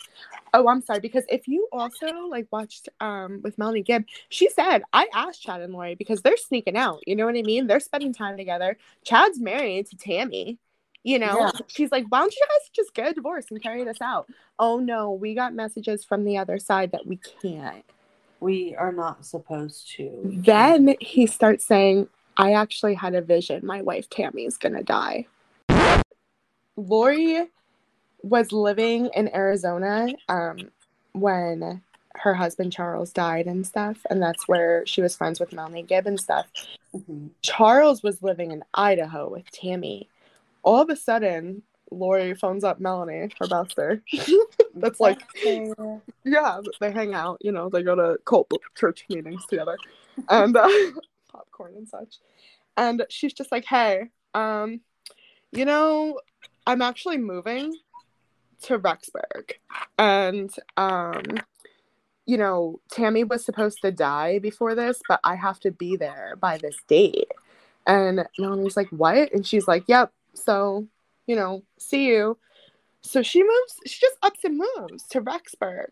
Oh, 0.53 0.67
I'm 0.67 0.81
sorry. 0.81 0.99
Because 0.99 1.23
if 1.29 1.47
you 1.47 1.67
also 1.71 2.07
like 2.29 2.47
watched 2.51 2.89
um 2.99 3.39
with 3.43 3.57
Melanie 3.57 3.81
Gibb, 3.83 4.03
she 4.29 4.49
said 4.49 4.83
I 4.93 5.07
asked 5.13 5.41
Chad 5.41 5.61
and 5.61 5.73
Lori 5.73 5.95
because 5.95 6.21
they're 6.21 6.37
sneaking 6.37 6.75
out. 6.77 6.99
You 7.07 7.15
know 7.15 7.25
what 7.25 7.37
I 7.37 7.41
mean? 7.41 7.67
They're 7.67 7.79
spending 7.79 8.13
time 8.13 8.37
together. 8.37 8.77
Chad's 9.05 9.39
married 9.39 9.87
to 9.87 9.97
Tammy. 9.97 10.57
You 11.03 11.17
know, 11.17 11.39
Yeah. 11.39 11.51
she's 11.67 11.91
like, 11.91 12.05
why 12.09 12.19
don't 12.19 12.35
you 12.35 12.45
guys 12.47 12.69
just 12.73 12.93
get 12.93 13.09
a 13.09 13.13
divorce 13.13 13.45
and 13.49 13.59
carry 13.63 13.83
this 13.83 14.01
out? 14.01 14.27
Oh 14.59 14.77
no, 14.77 15.11
we 15.13 15.33
got 15.33 15.53
messages 15.55 16.03
from 16.05 16.25
the 16.25 16.37
other 16.37 16.59
side 16.59 16.91
that 16.91 17.07
we 17.07 17.17
can't. 17.41 17.83
we 18.39 18.75
are 18.75 18.91
not 18.91 19.25
supposed 19.25 19.89
to. 19.95 20.21
Then 20.23 20.95
he 20.99 21.25
starts 21.27 21.65
saying, 21.65 22.07
I 22.37 22.53
actually 22.53 22.93
had 22.95 23.15
a 23.15 23.21
vision. 23.21 23.65
My 23.65 23.81
wife 23.81 24.09
Tammy's 24.09 24.57
gonna 24.57 24.83
die. 24.83 25.27
Lori 26.75 27.47
was 28.23 28.51
living 28.51 29.09
in 29.15 29.33
Arizona 29.33 30.07
um, 30.29 30.57
when 31.13 31.81
her 32.15 32.33
husband 32.33 32.71
Charles 32.71 33.11
died 33.11 33.47
and 33.47 33.65
stuff, 33.65 34.05
and 34.09 34.21
that's 34.21 34.47
where 34.47 34.85
she 34.85 35.01
was 35.01 35.15
friends 35.15 35.39
with 35.39 35.53
Melanie 35.53 35.83
Gibb 35.83 36.07
and 36.07 36.19
stuff. 36.19 36.45
Mhm. 36.93 37.29
Charles 37.41 38.03
was 38.03 38.21
living 38.21 38.51
in 38.51 38.63
Idaho 38.73 39.29
with 39.29 39.49
Tammy. 39.51 40.09
All 40.63 40.81
of 40.81 40.89
a 40.89 40.95
sudden, 40.95 41.63
Lori 41.89 42.33
phones 42.35 42.63
up 42.63 42.79
Melanie, 42.79 43.29
her 43.39 43.47
bester. 43.47 44.01
That's 44.75 44.99
like 44.99 45.21
yeah, 46.23 46.61
they 46.79 46.91
hang 46.91 47.13
out, 47.13 47.39
you 47.41 47.51
know, 47.51 47.69
they 47.69 47.83
go 47.83 47.95
to 47.95 48.17
cult 48.23 48.51
church 48.75 49.05
meetings 49.09 49.45
together 49.45 49.77
and 50.29 50.55
uh, 50.55 50.69
popcorn 51.31 51.73
and 51.75 51.87
such. 51.87 52.19
And 52.77 53.05
she's 53.09 53.33
just 53.33 53.51
like, 53.51 53.65
hey, 53.65 54.09
um, 54.33 54.79
you 55.51 55.65
know, 55.65 56.19
I'm 56.65 56.81
actually 56.81 57.17
moving 57.17 57.75
to 58.63 58.79
Rexburg. 58.79 59.53
And, 59.97 60.53
um, 60.77 61.23
you 62.25 62.37
know, 62.37 62.79
Tammy 62.91 63.23
was 63.23 63.43
supposed 63.43 63.81
to 63.81 63.91
die 63.91 64.39
before 64.39 64.75
this, 64.75 65.01
but 65.07 65.19
I 65.23 65.35
have 65.35 65.59
to 65.61 65.71
be 65.71 65.95
there 65.95 66.37
by 66.39 66.57
this 66.57 66.77
date. 66.87 67.31
And 67.87 68.25
Melanie's 68.37 68.77
like, 68.77 68.89
what? 68.89 69.33
And 69.33 69.45
she's 69.45 69.67
like, 69.67 69.83
yep. 69.87 70.11
So, 70.33 70.87
you 71.27 71.35
know, 71.35 71.63
see 71.77 72.07
you. 72.07 72.37
So 73.01 73.23
she 73.23 73.41
moves, 73.41 73.75
she 73.87 73.99
just 73.99 74.17
ups 74.21 74.43
and 74.43 74.57
moves 74.59 75.03
to 75.07 75.21
Rexburg 75.21 75.89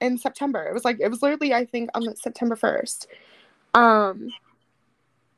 in 0.00 0.16
September. 0.18 0.64
It 0.68 0.74
was 0.74 0.84
like, 0.84 0.98
it 1.00 1.08
was 1.08 1.22
literally, 1.22 1.52
I 1.52 1.64
think, 1.64 1.90
on 1.94 2.14
September 2.14 2.54
1st. 2.54 3.06
Um, 3.74 4.30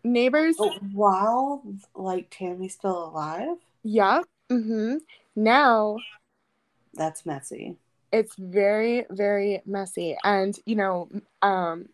neighbors, 0.05 0.57
But 0.59 0.83
while 0.93 1.63
like 1.95 2.29
Tammy's 2.31 2.75
still 2.75 3.09
alive, 3.09 3.57
yeah. 3.83 4.23
Mm-hmm. 4.51 4.97
Now 5.35 5.97
that's 6.97 7.25
messy. 7.27 7.77
it's 8.13 8.35
very, 8.37 9.05
very 9.11 9.63
messy. 9.67 10.17
And, 10.25 10.57
you 10.65 10.77
know, 10.77 11.09
um, 11.43 11.89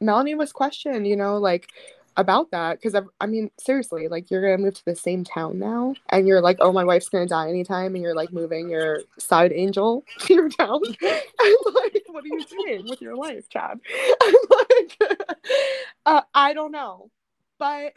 Melanie 0.00 0.34
was 0.34 0.52
questioned, 0.52 1.06
you 1.06 1.16
know, 1.16 1.38
like 1.38 1.68
about 2.16 2.50
that. 2.50 2.80
Cause 2.82 2.94
I, 3.20 3.26
mean, 3.26 3.50
seriously, 3.58 4.08
like 4.08 4.30
you're 4.30 4.42
going 4.42 4.58
to 4.58 4.62
move 4.64 4.74
to 4.74 4.84
the 4.84 4.96
same 4.96 5.24
town 5.24 5.58
now 5.58 5.94
and 6.10 6.26
you're 6.26 6.40
like, 6.40 6.58
oh, 6.60 6.72
my 6.72 6.84
wife's 6.84 7.08
going 7.08 7.26
to 7.26 7.28
die 7.28 7.48
anytime. 7.48 7.94
And 7.94 8.02
you're 8.02 8.14
like 8.14 8.32
moving 8.32 8.68
your 8.68 9.00
side 9.18 9.52
angel 9.52 10.04
to 10.20 10.34
your 10.38 10.48
town. 10.48 10.80
and 11.02 11.56
like, 11.74 12.04
what 12.08 12.24
are 12.24 12.28
you 12.28 12.44
doing 12.44 12.88
with 12.88 13.00
your 13.00 13.16
life, 13.16 13.48
Chad? 13.48 13.80
And 14.26 14.36
like, 14.50 15.20
uh, 16.04 16.22
I 16.34 16.52
don't 16.52 16.72
know. 16.72 17.10
But 17.58 17.94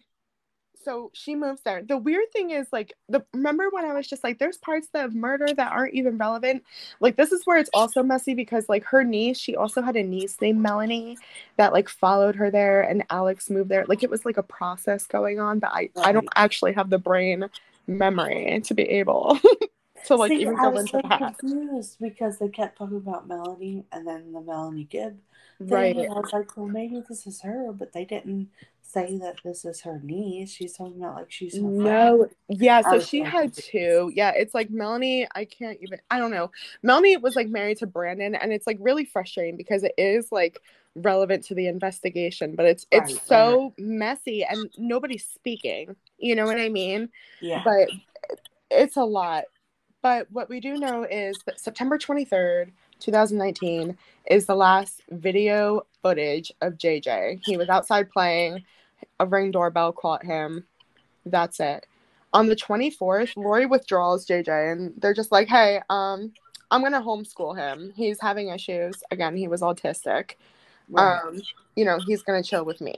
so 0.83 1.11
she 1.13 1.35
moves 1.35 1.61
there. 1.61 1.83
The 1.83 1.97
weird 1.97 2.31
thing 2.31 2.51
is 2.51 2.67
like 2.71 2.93
the 3.09 3.23
remember 3.33 3.69
when 3.71 3.85
I 3.85 3.93
was 3.93 4.07
just 4.07 4.23
like 4.23 4.39
there's 4.39 4.57
parts 4.57 4.87
of 4.93 5.13
murder 5.13 5.47
that 5.53 5.71
aren't 5.71 5.93
even 5.93 6.17
relevant. 6.17 6.63
Like 6.99 7.15
this 7.15 7.31
is 7.31 7.45
where 7.45 7.57
it's 7.57 7.69
also 7.73 8.01
messy 8.03 8.33
because 8.33 8.69
like 8.69 8.83
her 8.85 9.03
niece, 9.03 9.37
she 9.37 9.55
also 9.55 9.81
had 9.81 9.95
a 9.95 10.03
niece 10.03 10.39
named 10.41 10.61
Melanie 10.61 11.17
that 11.57 11.73
like 11.73 11.89
followed 11.89 12.35
her 12.35 12.49
there 12.49 12.81
and 12.81 13.03
Alex 13.09 13.49
moved 13.49 13.69
there. 13.69 13.85
Like 13.87 14.03
it 14.03 14.09
was 14.09 14.25
like 14.25 14.37
a 14.37 14.43
process 14.43 15.05
going 15.05 15.39
on, 15.39 15.59
but 15.59 15.71
I 15.73 15.89
I 15.97 16.11
don't 16.11 16.29
actually 16.35 16.73
have 16.73 16.89
the 16.89 16.99
brain 16.99 17.49
memory 17.87 18.61
to 18.63 18.73
be 18.73 18.83
able 18.83 19.39
to 20.05 20.15
like 20.15 20.31
See, 20.31 20.41
even 20.41 20.55
go 20.55 20.77
into 20.77 20.91
so 20.91 21.01
that. 21.09 21.37
confused 21.37 21.97
because 21.99 22.37
they 22.39 22.49
kept 22.49 22.77
talking 22.77 22.97
about 22.97 23.27
Melanie 23.27 23.85
and 23.91 24.07
then 24.07 24.31
the 24.31 24.41
Melanie 24.41 24.85
Gibb 24.85 25.17
thing. 25.59 25.67
Right. 25.67 25.95
And 25.95 26.13
I 26.13 26.19
was 26.19 26.31
like, 26.33 26.55
well, 26.55 26.67
maybe 26.67 27.01
this 27.07 27.27
is 27.27 27.41
her, 27.41 27.71
but 27.73 27.93
they 27.93 28.05
didn't 28.05 28.49
say 28.89 29.17
that 29.19 29.37
this 29.43 29.65
is 29.65 29.81
her 29.81 29.99
niece. 30.03 30.51
She's 30.51 30.73
talking 30.73 31.01
about 31.01 31.15
like 31.15 31.31
she's 31.31 31.55
No, 31.55 32.17
friend. 32.17 32.35
yeah, 32.61 32.81
so 32.81 32.99
she 32.99 33.21
had 33.21 33.53
two. 33.53 34.11
Yeah, 34.15 34.31
it's 34.35 34.53
like 34.53 34.69
Melanie, 34.69 35.27
I 35.35 35.45
can't 35.45 35.77
even 35.81 35.99
I 36.09 36.17
don't 36.17 36.31
know. 36.31 36.51
Melanie 36.83 37.17
was 37.17 37.35
like 37.35 37.49
married 37.49 37.77
to 37.79 37.87
Brandon 37.87 38.35
and 38.35 38.51
it's 38.51 38.67
like 38.67 38.77
really 38.79 39.05
frustrating 39.05 39.57
because 39.57 39.83
it 39.83 39.93
is 39.97 40.31
like 40.31 40.61
relevant 40.95 41.43
to 41.45 41.55
the 41.55 41.67
investigation, 41.67 42.55
but 42.55 42.65
it's 42.65 42.85
it's 42.91 43.13
Right, 43.13 43.27
so 43.27 43.73
messy 43.77 44.43
and 44.43 44.69
nobody's 44.77 45.25
speaking. 45.25 45.95
You 46.17 46.35
know 46.35 46.45
what 46.45 46.59
I 46.59 46.69
mean? 46.69 47.09
Yeah. 47.41 47.61
But 47.63 47.89
it's 48.71 48.97
a 48.97 49.03
lot. 49.03 49.45
But 50.01 50.27
what 50.31 50.49
we 50.49 50.59
do 50.59 50.77
know 50.77 51.03
is 51.03 51.43
that 51.45 51.59
September 51.59 51.97
23rd, 51.97 52.71
2019 52.99 53.97
is 54.29 54.45
the 54.45 54.55
last 54.55 55.01
video 55.11 55.85
footage 56.01 56.51
of 56.61 56.73
JJ. 56.77 57.41
He 57.43 57.57
was 57.57 57.67
outside 57.69 58.09
playing, 58.09 58.63
a 59.19 59.25
ring 59.25 59.51
doorbell 59.51 59.91
caught 59.91 60.25
him. 60.25 60.65
That's 61.25 61.59
it. 61.59 61.85
On 62.33 62.47
the 62.47 62.55
24th, 62.55 63.35
Lori 63.35 63.65
withdraws 63.65 64.25
JJ 64.25 64.71
and 64.71 64.93
they're 64.97 65.13
just 65.13 65.31
like, 65.31 65.47
hey, 65.47 65.81
um, 65.89 66.31
I'm 66.71 66.83
gonna 66.83 67.01
homeschool 67.01 67.57
him. 67.57 67.91
He's 67.95 68.19
having 68.21 68.49
issues. 68.49 69.03
Again, 69.11 69.35
he 69.35 69.47
was 69.47 69.61
autistic. 69.61 70.35
Right. 70.89 71.19
Um, 71.25 71.41
you 71.75 71.85
know, 71.85 71.99
he's 72.05 72.21
gonna 72.21 72.43
chill 72.43 72.65
with 72.65 72.81
me. 72.81 72.95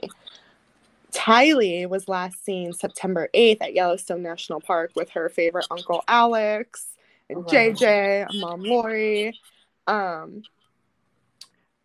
Tylee 1.12 1.88
was 1.88 2.08
last 2.08 2.44
seen 2.44 2.72
September 2.72 3.28
8th 3.34 3.58
at 3.60 3.74
Yellowstone 3.74 4.22
National 4.22 4.60
Park 4.60 4.92
with 4.94 5.10
her 5.10 5.28
favorite 5.28 5.66
uncle 5.70 6.02
Alex 6.08 6.94
and 7.28 7.44
Right. 7.44 7.74
JJ, 7.74 8.34
mom 8.34 8.62
Lori. 8.62 9.38
Um, 9.86 10.42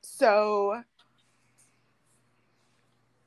so 0.01 0.81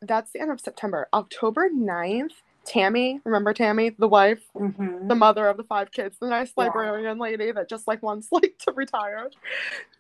that's 0.03 0.33
the 0.33 0.41
end 0.41 0.51
of 0.51 0.61
September. 0.61 1.09
October 1.13 1.69
9th, 1.71 2.33
Tammy, 2.65 3.21
remember 3.25 3.53
Tammy, 3.53 3.91
the 3.91 4.09
wife, 4.09 4.43
Mhm. 4.55 5.09
the 5.09 5.15
mother 5.15 5.47
of 5.49 5.57
the 5.57 5.65
five 5.65 5.91
kids, 5.91 6.19
the 6.19 6.29
nice 6.29 6.49
Yeah. 6.57 6.65
librarian 6.65 7.19
lady 7.19 7.53
that 7.53 7.69
just 7.69 7.87
like 7.89 8.03
wants 8.03 8.29
like 8.33 8.57
to 8.61 8.73
retire. 8.73 9.31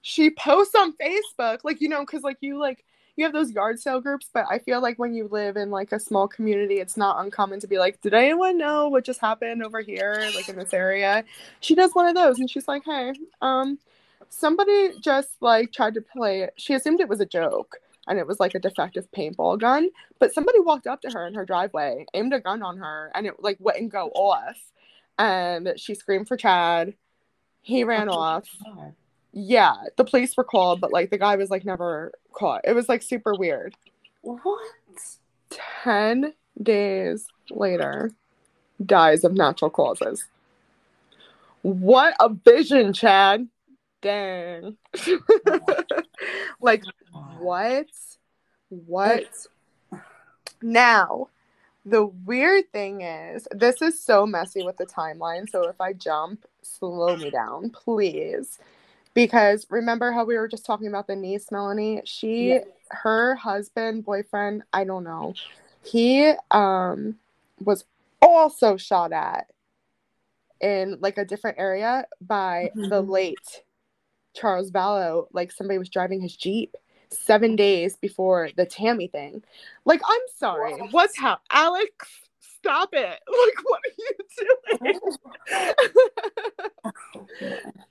She 0.02 0.30
posts 0.30 0.74
on 0.74 0.94
Facebook, 0.94 1.60
like 1.64 1.80
you 1.80 1.88
know, 1.88 2.00
because 2.00 2.22
like 2.22 2.38
you 2.40 2.58
like 2.58 2.84
you 3.16 3.24
have 3.24 3.32
those 3.34 3.50
yard 3.50 3.78
sale 3.78 4.00
groups, 4.00 4.30
but 4.32 4.46
I 4.48 4.58
feel 4.60 4.80
like 4.80 4.98
when 4.98 5.12
you 5.12 5.28
live 5.28 5.56
in 5.58 5.70
like 5.70 5.92
a 5.92 6.00
small 6.00 6.26
community, 6.26 6.76
it's 6.80 6.96
not 6.96 7.22
uncommon 7.22 7.60
to 7.60 7.66
be 7.66 7.78
like, 7.78 8.00
did 8.00 8.14
anyone 8.14 8.56
know 8.56 8.88
what 8.88 9.04
just 9.04 9.20
happened 9.20 9.62
over 9.62 9.80
here, 9.80 10.14
like 10.34 10.48
in 10.48 10.56
this 10.56 10.72
area? 10.72 11.24
She 11.60 11.74
does 11.74 11.94
one 11.94 12.06
of 12.06 12.14
those, 12.14 12.38
and 12.38 12.48
she's 12.48 12.66
like, 12.68 12.82
hey, 12.86 13.12
um, 13.42 13.78
somebody 14.30 14.92
just 15.00 15.30
like 15.40 15.70
tried 15.72 15.94
to 15.94 16.00
play 16.00 16.42
it. 16.42 16.54
She 16.56 16.72
assumed 16.72 17.00
it 17.00 17.08
was 17.08 17.20
a 17.20 17.26
joke. 17.26 17.78
And 18.08 18.18
it 18.18 18.26
was 18.26 18.40
like 18.40 18.54
a 18.54 18.58
defective 18.58 19.06
paintball 19.16 19.60
gun, 19.60 19.90
but 20.18 20.32
somebody 20.32 20.58
walked 20.58 20.86
up 20.86 21.02
to 21.02 21.10
her 21.10 21.26
in 21.26 21.34
her 21.34 21.44
driveway, 21.44 22.06
aimed 22.14 22.32
a 22.32 22.40
gun 22.40 22.62
on 22.62 22.78
her, 22.78 23.10
and 23.14 23.26
it 23.26 23.34
like 23.40 23.58
wouldn't 23.60 23.92
go 23.92 24.08
off. 24.08 24.56
And 25.18 25.74
she 25.76 25.94
screamed 25.94 26.26
for 26.28 26.36
Chad. 26.36 26.94
He 27.62 27.84
ran 27.84 28.08
Oh, 28.08 28.12
off. 28.14 28.48
God. 28.64 28.94
Yeah, 29.32 29.74
the 29.96 30.04
police 30.04 30.36
were 30.36 30.44
called, 30.44 30.80
but 30.80 30.92
like 30.92 31.10
the 31.10 31.18
guy 31.18 31.36
was 31.36 31.50
like 31.50 31.64
never 31.64 32.12
caught. 32.32 32.62
It 32.64 32.74
was 32.74 32.88
like 32.88 33.02
super 33.02 33.34
weird. 33.34 33.74
What? 34.22 34.60
10 35.84 36.32
days 36.62 37.26
later, 37.50 38.12
dies 38.84 39.24
of 39.24 39.34
natural 39.34 39.70
causes. 39.70 40.24
What 41.62 42.14
a 42.18 42.28
vision, 42.30 42.92
Chad. 42.92 43.46
Dang. 44.02 44.76
like, 46.60 46.84
what? 47.38 47.86
What? 48.68 49.46
Now, 50.62 51.28
the 51.84 52.06
weird 52.06 52.70
thing 52.72 53.02
is, 53.02 53.48
this 53.50 53.82
is 53.82 54.02
so 54.02 54.26
messy 54.26 54.62
with 54.62 54.76
the 54.76 54.86
timeline. 54.86 55.48
So 55.48 55.68
if 55.68 55.80
I 55.80 55.92
jump, 55.92 56.46
slow 56.62 57.16
me 57.16 57.30
down, 57.30 57.70
please. 57.70 58.58
Because 59.14 59.66
remember 59.70 60.12
how 60.12 60.24
we 60.24 60.36
were 60.36 60.48
just 60.48 60.64
talking 60.64 60.86
about 60.86 61.06
the 61.06 61.16
niece, 61.16 61.50
Melanie? 61.50 62.02
She, 62.04 62.50
Yeah. 62.50 62.64
her 62.90 63.34
husband, 63.34 64.04
boyfriend, 64.04 64.62
I 64.72 64.84
don't 64.84 65.04
know. 65.04 65.34
He 65.82 66.32
um 66.50 67.18
was 67.64 67.84
also 68.22 68.76
shot 68.76 69.12
at 69.12 69.50
in 70.60 70.98
like 71.00 71.18
a 71.18 71.24
different 71.24 71.58
area 71.58 72.06
by 72.20 72.70
the 72.74 73.02
Mhm. 73.02 73.08
late 73.08 73.62
Charles 74.34 74.70
Vallow. 74.70 75.26
Like 75.32 75.50
somebody 75.52 75.78
was 75.78 75.88
driving 75.88 76.20
his 76.20 76.36
Jeep 76.36 76.76
seven 77.10 77.56
days 77.56 77.96
before 77.96 78.50
the 78.56 78.66
Tammy 78.66 79.08
thing. 79.08 79.42
Like, 79.84 80.00
I'm 80.06 80.20
sorry. 80.36 80.74
What? 80.74 80.92
What's 80.92 81.18
how 81.18 81.38
Alex? 81.50 81.90
Stop 82.38 82.90
it. 82.92 83.18
Like, 83.26 83.64
what 83.64 83.80
are 83.86 83.92
you 83.98 84.10
doing? 84.38 85.00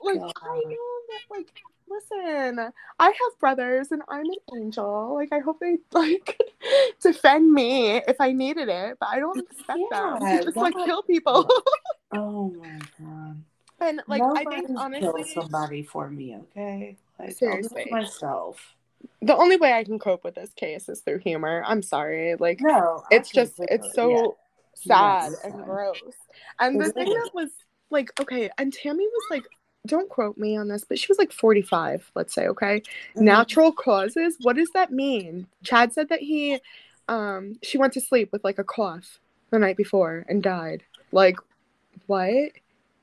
like, 0.00 0.20
I 0.42 0.60
know 0.64 1.00
that, 1.08 1.20
like, 1.30 1.62
listen, 1.88 2.72
I 2.98 3.06
have 3.06 3.38
brothers 3.40 3.88
and 3.90 4.02
I'm 4.08 4.24
an 4.26 4.34
angel. 4.62 5.14
Like, 5.14 5.32
I 5.32 5.40
hope 5.40 5.58
they, 5.60 5.78
like, 5.92 6.40
defend 7.02 7.52
me 7.52 7.96
if 7.96 8.20
I 8.20 8.32
needed 8.32 8.68
it, 8.68 8.96
but 9.00 9.08
I 9.08 9.18
don't 9.18 9.38
expect 9.50 9.80
Yeah, 9.90 10.18
to 10.20 10.44
just, 10.44 10.56
like, 10.56 10.74
that- 10.74 10.86
kill 10.86 11.02
people. 11.02 11.48
Oh 12.12 12.50
my 12.50 12.78
god. 12.98 13.44
And, 13.80 14.02
like, 14.06 14.22
I 14.22 14.44
Nobody's 14.44 14.66
think, 14.66 14.78
honestly, 14.78 15.00
kill 15.24 15.24
somebody 15.24 15.82
for 15.82 16.08
me, 16.10 16.36
okay? 16.36 16.96
Like, 17.18 17.32
Seriously. 17.32 17.88
myself. 17.90 18.74
the 19.22 19.36
only 19.36 19.56
way 19.56 19.72
I 19.72 19.84
can 19.84 19.98
cope 19.98 20.24
with 20.24 20.34
this 20.34 20.52
case 20.54 20.88
is 20.88 21.00
through 21.00 21.18
humor. 21.18 21.62
I'm 21.66 21.82
sorry. 21.82 22.36
Like, 22.36 22.60
No, 22.60 23.02
it's 23.10 23.30
just 23.30 23.54
it's 23.58 23.92
so 23.94 24.10
yeah. 24.10 24.26
sad 24.74 25.32
Yes. 25.32 25.40
and 25.44 25.64
gross. 25.64 26.00
And 26.58 26.80
the 26.80 26.90
thing 26.92 27.08
that 27.08 27.30
was 27.34 27.50
like, 27.90 28.10
okay, 28.20 28.50
and 28.58 28.72
Tammy 28.72 29.06
was 29.06 29.24
like, 29.30 29.44
don't 29.86 30.08
quote 30.10 30.36
me 30.36 30.56
on 30.56 30.68
this, 30.68 30.84
but 30.84 30.98
she 30.98 31.06
was 31.08 31.18
like 31.18 31.32
45, 31.32 32.10
let's 32.14 32.34
say, 32.34 32.46
okay? 32.48 32.82
Mhm. 33.16 33.22
Natural 33.22 33.72
causes, 33.72 34.36
what 34.42 34.56
does 34.56 34.70
that 34.72 34.92
mean? 34.92 35.46
Chad 35.64 35.92
said 35.92 36.08
that 36.10 36.20
he 36.20 36.60
um 37.08 37.56
she 37.62 37.76
went 37.78 37.92
to 37.94 38.00
sleep 38.00 38.30
with 38.32 38.44
like 38.44 38.58
a 38.58 38.64
cough 38.64 39.18
the 39.50 39.58
night 39.58 39.76
before 39.76 40.24
and 40.28 40.42
died. 40.42 40.82
Like 41.12 41.36
what? 42.06 42.52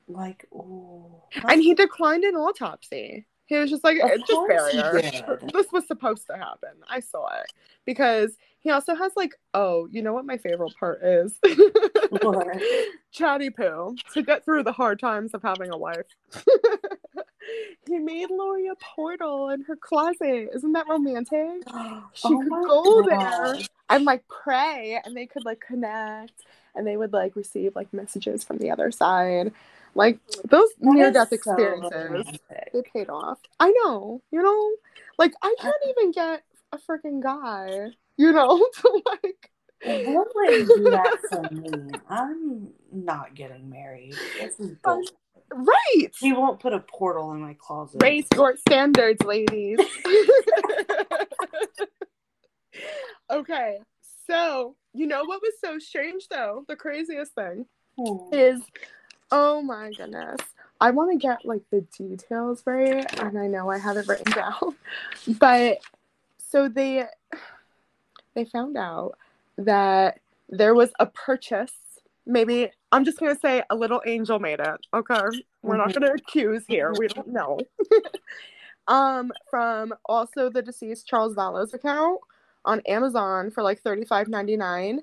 Like, 0.08 0.46
ooh. 0.52 1.04
And 1.48 1.62
he 1.62 1.74
declined 1.74 2.24
an 2.24 2.34
autopsy. 2.34 3.26
He 3.46 3.56
was 3.56 3.70
just 3.70 3.82
like, 3.82 3.98
Of 3.98 4.10
it's 4.10 4.28
just 4.28 5.30
did. 5.40 5.52
This 5.54 5.72
was 5.72 5.86
supposed 5.86 6.26
to 6.26 6.36
happen. 6.36 6.70
I 6.88 7.00
saw 7.00 7.28
it. 7.40 7.50
Because 7.86 8.36
he 8.60 8.70
also 8.70 8.94
has 8.94 9.12
like, 9.16 9.32
oh, 9.54 9.88
you 9.90 10.02
know 10.02 10.12
what 10.12 10.26
my 10.26 10.36
favorite 10.36 10.74
part 10.78 11.02
is? 11.02 11.38
Chatty 13.12 13.48
Poo. 13.50 13.96
To 14.12 14.22
get 14.22 14.44
through 14.44 14.64
the 14.64 14.72
hard 14.72 15.00
times 15.00 15.32
of 15.32 15.42
having 15.42 15.70
a 15.70 15.78
wife. 15.78 16.04
he 17.86 17.98
made 17.98 18.28
Lori 18.30 18.66
a 18.68 18.74
portal 18.74 19.48
in 19.48 19.62
her 19.62 19.76
closet. 19.76 20.50
Isn't 20.54 20.72
that 20.72 20.86
romantic? 20.88 21.62
She 22.14 22.28
Oh 22.28 22.38
could 22.42 22.50
go 22.50 23.02
there 23.08 23.18
gosh. 23.18 23.68
and 23.88 24.04
like 24.04 24.24
pray 24.28 25.00
and 25.04 25.16
they 25.16 25.26
could 25.26 25.44
like 25.44 25.60
connect 25.60 26.32
and 26.74 26.86
they 26.86 26.96
would 26.96 27.12
like 27.12 27.36
receive 27.36 27.74
like 27.76 27.92
messages 27.94 28.44
from 28.44 28.58
the 28.58 28.70
other 28.70 28.90
side. 28.90 29.52
Like 29.98 30.20
those 30.48 30.68
near 30.78 31.10
death 31.10 31.30
so 31.30 31.34
experiences, 31.34 31.90
romantic. 31.92 32.70
they 32.72 32.82
paid 32.94 33.10
off. 33.10 33.38
I 33.58 33.72
know, 33.82 34.22
you 34.30 34.40
know, 34.40 34.70
like 35.18 35.32
I 35.42 35.52
can't 35.60 35.74
even 35.90 36.12
get 36.12 36.44
a 36.72 36.78
freaking 36.78 37.20
guy, 37.20 37.88
you 38.16 38.30
know, 38.32 38.58
to 38.80 39.02
like. 39.04 39.50
What 39.82 40.28
would 40.36 40.68
do 40.68 40.88
that 40.92 41.16
to 41.32 41.52
me? 41.52 41.90
I'm 42.08 42.68
not 42.92 43.34
getting 43.34 43.68
married. 43.70 44.14
Right. 45.50 46.08
He 46.20 46.32
won't 46.32 46.60
put 46.60 46.74
a 46.74 46.80
portal 46.80 47.32
in 47.32 47.40
my 47.40 47.56
closet. 47.58 48.00
Raise 48.00 48.26
your 48.36 48.56
standards, 48.56 49.20
ladies. 49.24 49.80
okay, 53.30 53.78
so 54.28 54.76
you 54.94 55.08
know 55.08 55.24
what 55.24 55.42
was 55.42 55.54
so 55.60 55.80
strange 55.80 56.28
though? 56.30 56.64
The 56.68 56.76
craziest 56.76 57.34
thing 57.34 57.66
Hmm. 57.98 58.32
is, 58.32 58.60
oh 59.30 59.62
my 59.62 59.90
goodness. 59.96 60.40
I 60.80 60.90
want 60.90 61.10
to 61.12 61.18
get 61.18 61.44
like 61.44 61.62
the 61.70 61.80
details 61.96 62.62
right, 62.64 63.04
and 63.20 63.38
I 63.38 63.46
know 63.48 63.68
I 63.68 63.78
have 63.78 63.96
it 63.96 64.06
written 64.06 64.32
down, 64.32 64.76
but 65.38 65.78
so 66.38 66.68
they 66.68 67.04
they 68.34 68.44
found 68.44 68.76
out 68.76 69.18
that 69.56 70.20
there 70.48 70.74
was 70.74 70.90
a 71.00 71.06
purchase. 71.06 71.72
Maybe 72.26 72.70
I'm 72.92 73.04
just 73.04 73.18
gonna 73.18 73.38
say 73.38 73.62
a 73.70 73.74
little 73.76 74.02
angel 74.06 74.38
made 74.38 74.60
it. 74.60 74.86
Okay, 74.94 75.20
we're 75.62 75.76
not 75.76 75.90
Mhm. 75.90 75.94
gonna 75.94 76.12
accuse 76.14 76.64
here. 76.66 76.92
We 76.96 77.08
don't 77.08 77.28
know. 77.28 77.58
um, 78.86 79.32
from 79.50 79.94
also 80.06 80.48
the 80.48 80.62
deceased 80.62 81.06
Charles 81.06 81.34
Vallow's 81.34 81.74
account 81.74 82.20
on 82.64 82.80
Amazon 82.86 83.50
for 83.50 83.62
like 83.62 83.82
$35.99, 83.82 85.00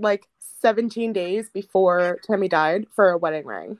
like 0.00 0.26
17 0.60 1.12
days 1.12 1.50
before 1.50 2.18
Tammy 2.22 2.48
died 2.48 2.86
for 2.94 3.10
a 3.10 3.18
wedding 3.18 3.46
ring. 3.46 3.78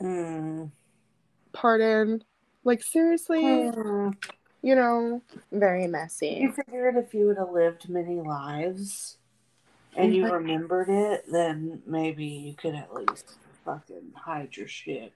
Mm. 0.00 0.70
Pardon. 1.52 2.22
Like 2.64 2.82
seriously, 2.82 3.42
Mm. 3.42 4.16
you 4.62 4.74
know, 4.74 5.22
very 5.52 5.86
messy. 5.86 6.38
You 6.40 6.52
figured 6.52 6.96
if 6.96 7.14
you 7.14 7.26
would 7.26 7.38
have 7.38 7.50
lived 7.50 7.88
many 7.88 8.20
lives 8.20 9.18
and 9.96 10.14
you 10.14 10.24
Mhm. 10.24 10.32
remembered 10.32 10.88
it, 10.88 11.24
then 11.30 11.82
maybe 11.86 12.26
you 12.26 12.54
could 12.54 12.74
at 12.74 12.92
least 12.92 13.38
fucking 13.64 14.12
hide 14.14 14.56
your 14.56 14.68
shit. 14.68 15.12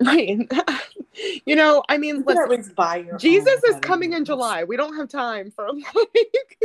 Right. 0.00 0.38
you 1.46 1.54
know, 1.56 1.82
I 1.88 1.98
mean, 1.98 2.24
listen, 2.26 2.42
at 2.42 2.50
least 2.50 2.74
buy 2.74 2.96
your 2.96 3.18
Jesus 3.18 3.62
is 3.64 3.76
coming 3.80 4.12
in. 4.12 4.24
July. 4.24 4.64
We 4.64 4.76
don't 4.76 4.96
have 4.96 5.08
time 5.08 5.50
for 5.50 5.68
like 5.72 6.58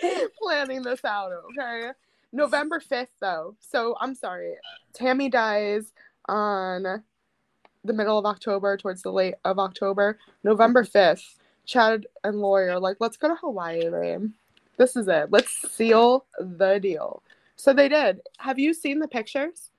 planning 0.42 0.82
this 0.82 1.04
out, 1.04 1.32
okay? 1.32 1.92
November 2.34 2.80
5th 2.80 3.08
though. 3.20 3.54
So 3.60 3.96
I'm 4.00 4.14
sorry. 4.14 4.54
Tammy 4.92 5.28
dies 5.28 5.92
on 6.28 7.02
the 7.84 7.92
middle 7.92 8.18
of 8.18 8.26
October, 8.26 8.76
towards 8.76 9.02
the 9.02 9.12
late 9.12 9.34
of 9.44 9.58
October. 9.58 10.18
November 10.42 10.84
5th, 10.84 11.36
Chad 11.64 12.06
and 12.24 12.40
Lori 12.40 12.68
are 12.70 12.80
like, 12.80 12.96
let's 12.98 13.16
go 13.16 13.28
to 13.28 13.34
Hawaii, 13.36 13.88
babe. 13.90 14.32
This 14.76 14.96
is 14.96 15.06
it. 15.06 15.30
Let's 15.30 15.52
seal 15.70 16.26
the 16.38 16.78
deal. 16.80 17.22
So 17.56 17.72
they 17.72 17.88
did. 17.88 18.20
Have 18.38 18.58
you 18.58 18.74
seen 18.74 18.98
the 18.98 19.06
pictures? 19.08 19.70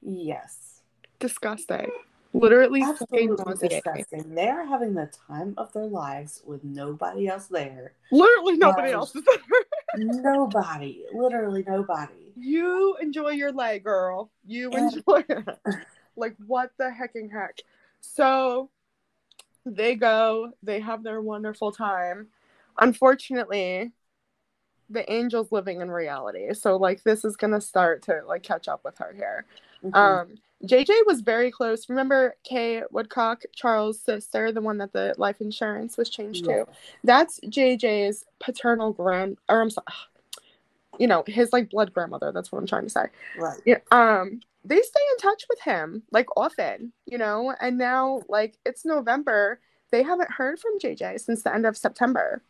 Yes. 0.00 0.80
Disgusting. 1.18 1.90
Literally 2.32 2.82
Absolutely 2.82 3.68
disgusting. 3.68 4.34
They 4.34 4.48
are 4.48 4.64
having 4.64 4.94
the 4.94 5.10
time 5.26 5.54
of 5.56 5.72
their 5.72 5.86
lives 5.86 6.42
with 6.46 6.62
nobody 6.64 7.28
else 7.28 7.46
there. 7.46 7.92
Literally 8.12 8.56
nobody 8.56 8.88
Right. 8.88 8.94
else 8.94 9.14
is 9.16 9.24
there. 9.24 9.62
Nobody. 9.94 11.04
Literally 11.12 11.64
nobody. 11.66 12.32
you 12.36 12.96
enjoy 13.00 13.30
your 13.30 13.52
leg, 13.52 13.84
girl. 13.84 14.30
You 14.44 14.70
enjoy 14.72 15.24
it. 15.28 15.58
like 16.16 16.36
what 16.46 16.70
the 16.78 16.90
hecking 16.90 17.30
heck? 17.30 17.60
So 18.00 18.70
they 19.64 19.94
go, 19.94 20.52
they 20.62 20.80
have 20.80 21.02
their 21.02 21.20
wonderful 21.20 21.72
time. 21.72 22.28
Unfortunately, 22.78 23.92
the 24.90 25.08
angel's 25.10 25.50
living 25.50 25.80
in 25.80 25.90
reality. 25.90 26.52
So 26.54 26.76
like 26.76 27.02
this 27.02 27.24
is 27.24 27.36
gonna 27.36 27.60
start 27.60 28.02
to 28.02 28.20
like 28.26 28.42
catch 28.42 28.68
up 28.68 28.82
with 28.84 28.98
her 28.98 29.12
here. 29.14 29.46
Mhm. 29.90 29.96
Um 29.96 30.38
JJ 30.64 31.02
was 31.06 31.20
very 31.20 31.50
close. 31.50 31.88
Remember 31.90 32.34
Kay 32.42 32.82
Woodcock, 32.90 33.42
Charles' 33.54 34.00
sister, 34.00 34.50
the 34.52 34.62
one 34.62 34.78
that 34.78 34.92
the 34.92 35.14
life 35.18 35.40
insurance 35.42 35.98
was 35.98 36.08
changed 36.08 36.46
Yeah. 36.46 36.64
to? 36.64 36.68
That's 37.04 37.38
JJ's 37.40 38.24
paternal 38.40 38.92
grand 38.92 39.36
or 39.48 39.60
I'm 39.60 39.68
sorry, 39.70 39.84
you 40.98 41.06
know, 41.06 41.24
his 41.26 41.52
like 41.52 41.68
blood 41.70 41.92
grandmother. 41.92 42.32
That's 42.32 42.50
what 42.50 42.58
I'm 42.58 42.66
trying 42.66 42.84
to 42.84 42.90
say. 42.90 43.06
Right. 43.36 43.60
Yeah. 43.66 43.78
Um, 43.90 44.40
they 44.64 44.80
stay 44.80 45.00
in 45.12 45.18
touch 45.18 45.44
with 45.48 45.60
him 45.60 46.02
like 46.10 46.26
often, 46.36 46.92
you 47.04 47.18
know, 47.18 47.54
and 47.60 47.76
now 47.76 48.22
like 48.28 48.56
it's 48.64 48.84
November. 48.84 49.60
They 49.90 50.02
haven't 50.02 50.30
heard 50.32 50.58
from 50.58 50.78
JJ 50.80 51.20
since 51.20 51.42
the 51.42 51.54
end 51.54 51.66
of 51.66 51.76
September. 51.76 52.42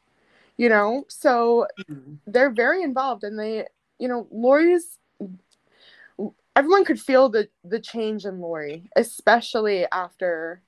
You 0.57 0.69
know, 0.71 1.05
so 1.09 1.67
Mhm. 1.91 2.19
they're 2.27 2.51
very 2.51 2.83
involved 2.83 3.25
and 3.25 3.39
they 3.39 3.67
you 3.99 4.09
know 4.09 4.27
lori's 4.31 4.99
everyone 6.57 6.85
could 6.85 7.01
feel 7.01 7.29
the 7.29 7.49
the 7.65 7.79
change 7.81 8.25
in 8.25 8.41
lori 8.41 8.89
especially 8.97 9.87
after 9.93 10.61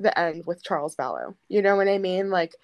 the 0.00 0.16
end 0.18 0.44
with 0.46 0.62
charles 0.62 0.94
Vallow. 0.96 1.34
you 1.48 1.62
know 1.62 1.76
what 1.76 1.88
i 1.88 1.98
mean 1.98 2.30
like 2.30 2.54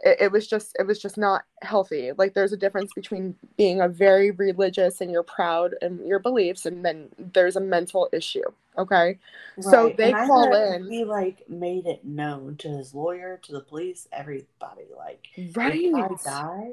it, 0.00 0.16
it 0.22 0.32
was 0.32 0.46
just 0.48 0.74
it 0.78 0.86
was 0.86 0.98
just 0.98 1.16
not 1.16 1.44
healthy 1.62 2.10
like 2.18 2.34
there's 2.34 2.52
a 2.52 2.56
difference 2.56 2.92
between 2.94 3.36
being 3.56 3.80
a 3.80 3.88
very 3.88 4.30
religious 4.32 5.00
and 5.00 5.10
you're 5.10 5.22
proud 5.22 5.74
in 5.82 6.04
your 6.06 6.18
beliefs 6.18 6.66
and 6.66 6.84
then 6.84 7.08
there's 7.32 7.56
a 7.56 7.60
mental 7.60 8.08
issue 8.12 8.42
okay 8.76 9.18
So 9.60 9.94
they 9.96 10.12
and 10.12 10.26
call 10.26 10.52
in- 10.54 10.88
He 10.90 11.04
like 11.04 11.48
made 11.48 11.86
it 11.86 12.04
known 12.04 12.56
to 12.56 12.68
his 12.68 12.92
lawyer, 12.92 13.38
to 13.44 13.52
the 13.52 13.60
police, 13.60 14.08
everybody. 14.12 14.88
Like, 14.96 15.28
right 15.54 15.84
if 15.84 15.94
I 15.94 16.08
die, 16.24 16.72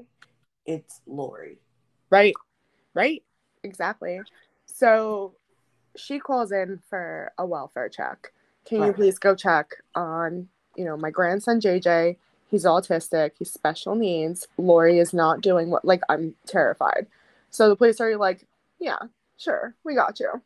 it's 0.66 1.02
Lori. 1.06 1.60
Right. 2.10 2.34
Right. 2.96 3.24
Exactly. 3.64 4.20
So 4.74 5.34
she 5.96 6.20
calls 6.20 6.52
in 6.52 6.80
for 6.90 7.32
a 7.38 7.46
welfare 7.46 7.90
check. 7.90 8.32
Can 8.66 8.84
you 8.84 8.94
please 8.94 9.20
go 9.20 9.36
check 9.36 9.76
on, 9.96 10.48
you 10.76 10.86
know, 10.86 10.96
my 10.98 11.10
grandson 11.10 11.60
JJ? 11.60 12.18
He's 12.50 12.66
autistic, 12.66 13.32
he's 13.40 13.52
special 13.52 13.96
needs. 13.96 14.48
Lori 14.58 15.00
is 15.00 15.14
not 15.14 15.42
doing 15.42 15.70
what 15.70 15.86
like 15.86 16.02
I'm 16.10 16.36
terrified. 16.46 17.08
So 17.50 17.70
the 17.70 17.76
police 17.76 18.00
are 18.02 18.16
like, 18.18 18.46
Yeah, 18.80 19.00
sure, 19.38 19.76
we 19.84 19.96
got 19.96 20.20
you. 20.20 20.42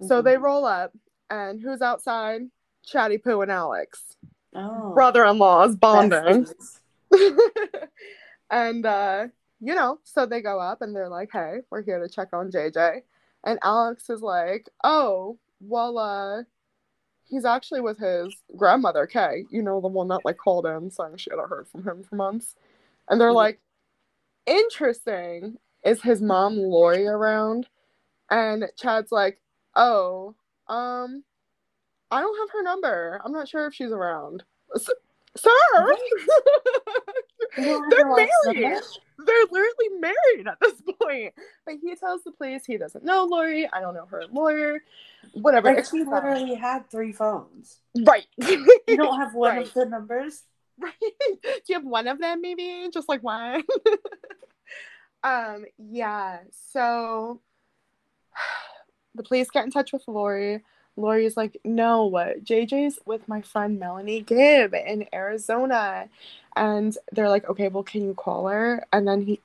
So 0.00 0.20
Mhm. 0.20 0.24
they 0.24 0.36
roll 0.36 0.64
up 0.64 0.92
and 1.30 1.60
who's 1.60 1.82
outside? 1.82 2.42
Chatty 2.84 3.18
Poo 3.18 3.40
and 3.42 3.50
Alex. 3.50 4.16
oh, 4.54 4.92
Brother 4.94 5.24
in 5.24 5.38
laws 5.38 5.76
bonding. 5.76 6.46
and 8.50 8.84
uh 8.86 9.26
you 9.60 9.74
know 9.74 9.98
so 10.04 10.26
they 10.26 10.40
go 10.42 10.60
up 10.60 10.82
and 10.82 10.94
they're 10.94 11.08
like 11.08 11.30
hey 11.32 11.60
we're 11.70 11.82
here 11.82 11.98
to 11.98 12.08
check 12.08 12.28
on 12.34 12.50
jj 12.50 13.02
and 13.44 13.58
alex 13.62 14.10
is 14.10 14.20
like 14.22 14.68
oh 14.84 15.38
well 15.60 15.98
uh 15.98 16.42
he's 17.26 17.44
actually 17.44 17.80
with 17.82 17.98
his 17.98 18.34
grandmother 18.56 19.06
kay. 19.06 19.44
You 19.50 19.60
know 19.62 19.80
the 19.82 19.88
one 19.88 20.08
that 20.08 20.24
like 20.24 20.38
called 20.38 20.64
in 20.66 20.90
saying 20.90 21.18
she 21.18 21.28
hadn't 21.30 21.48
heard 21.50 21.68
from 21.68 21.86
him 21.86 22.02
for 22.02 22.16
months. 22.16 22.54
And 23.08 23.20
they're 23.20 23.30
Mhm. 23.30 23.34
like 23.34 23.60
interesting. 24.46 25.58
Is 25.84 26.02
his 26.02 26.20
mom 26.22 26.56
lori 26.56 27.06
around? 27.06 27.68
And 28.30 28.64
chad's 28.76 29.12
like 29.12 29.38
oh 29.76 30.34
um 30.68 31.22
i 32.10 32.20
don't 32.20 32.38
have 32.38 32.50
her 32.50 32.62
number. 32.62 33.20
I'm 33.24 33.32
not 33.32 33.48
sure 33.48 33.66
if 33.66 33.74
she's 33.74 33.92
around. 33.92 34.44
S- 34.74 34.88
sir 35.38 35.96
You 37.58 37.64
don't 37.64 37.82
have 37.82 37.90
they're 37.90 38.06
married 38.54 38.82
they're 39.26 39.44
literally 39.50 39.88
married 40.00 40.46
at 40.46 40.58
this 40.60 40.80
point. 41.02 41.34
But 41.66 41.76
he 41.82 41.94
tells 41.96 42.22
the 42.22 42.30
police 42.32 42.64
he 42.64 42.76
doesn't 42.78 43.04
know 43.04 43.24
Lori. 43.24 43.68
I 43.72 43.80
don't 43.80 43.94
know 43.94 44.06
her 44.06 44.22
lawyer. 44.30 44.78
Whatever. 45.32 45.74
Like 45.74 45.86
she 45.86 46.04
literally 46.04 46.54
had 46.54 46.88
three 46.90 47.12
phones. 47.12 47.80
right. 48.06 48.26
You 48.36 48.96
don't 48.96 49.18
have 49.20 49.34
one 49.34 49.56
Right. 49.56 49.66
of 49.66 49.74
the 49.74 49.86
numbers. 49.86 50.42
right. 50.78 50.92
Do 51.00 51.60
you 51.68 51.74
have 51.74 51.84
one 51.84 52.06
of 52.06 52.20
them 52.20 52.40
maybe? 52.40 52.88
Just 52.92 53.08
like 53.08 53.22
one. 53.22 53.62
um, 55.24 55.64
yeah. 55.78 56.38
So 56.72 57.40
the 59.14 59.22
police 59.24 59.50
get 59.50 59.64
in 59.64 59.70
touch 59.70 59.92
with 59.92 60.04
Lori. 60.06 60.62
Lori's 60.98 61.36
like, 61.36 61.58
no, 61.64 62.06
what? 62.06 62.44
JJ's 62.44 62.98
with 63.06 63.26
my 63.28 63.40
friend 63.40 63.78
Melanie 63.78 64.22
Gibb 64.22 64.74
in 64.74 65.06
Arizona. 65.12 66.08
And 66.56 66.96
they're 67.12 67.28
like, 67.28 67.48
okay, 67.48 67.68
well, 67.68 67.82
can 67.82 68.04
you 68.04 68.14
call 68.14 68.48
her? 68.48 68.84
And 68.92 69.06
then 69.06 69.22
he 69.22 69.40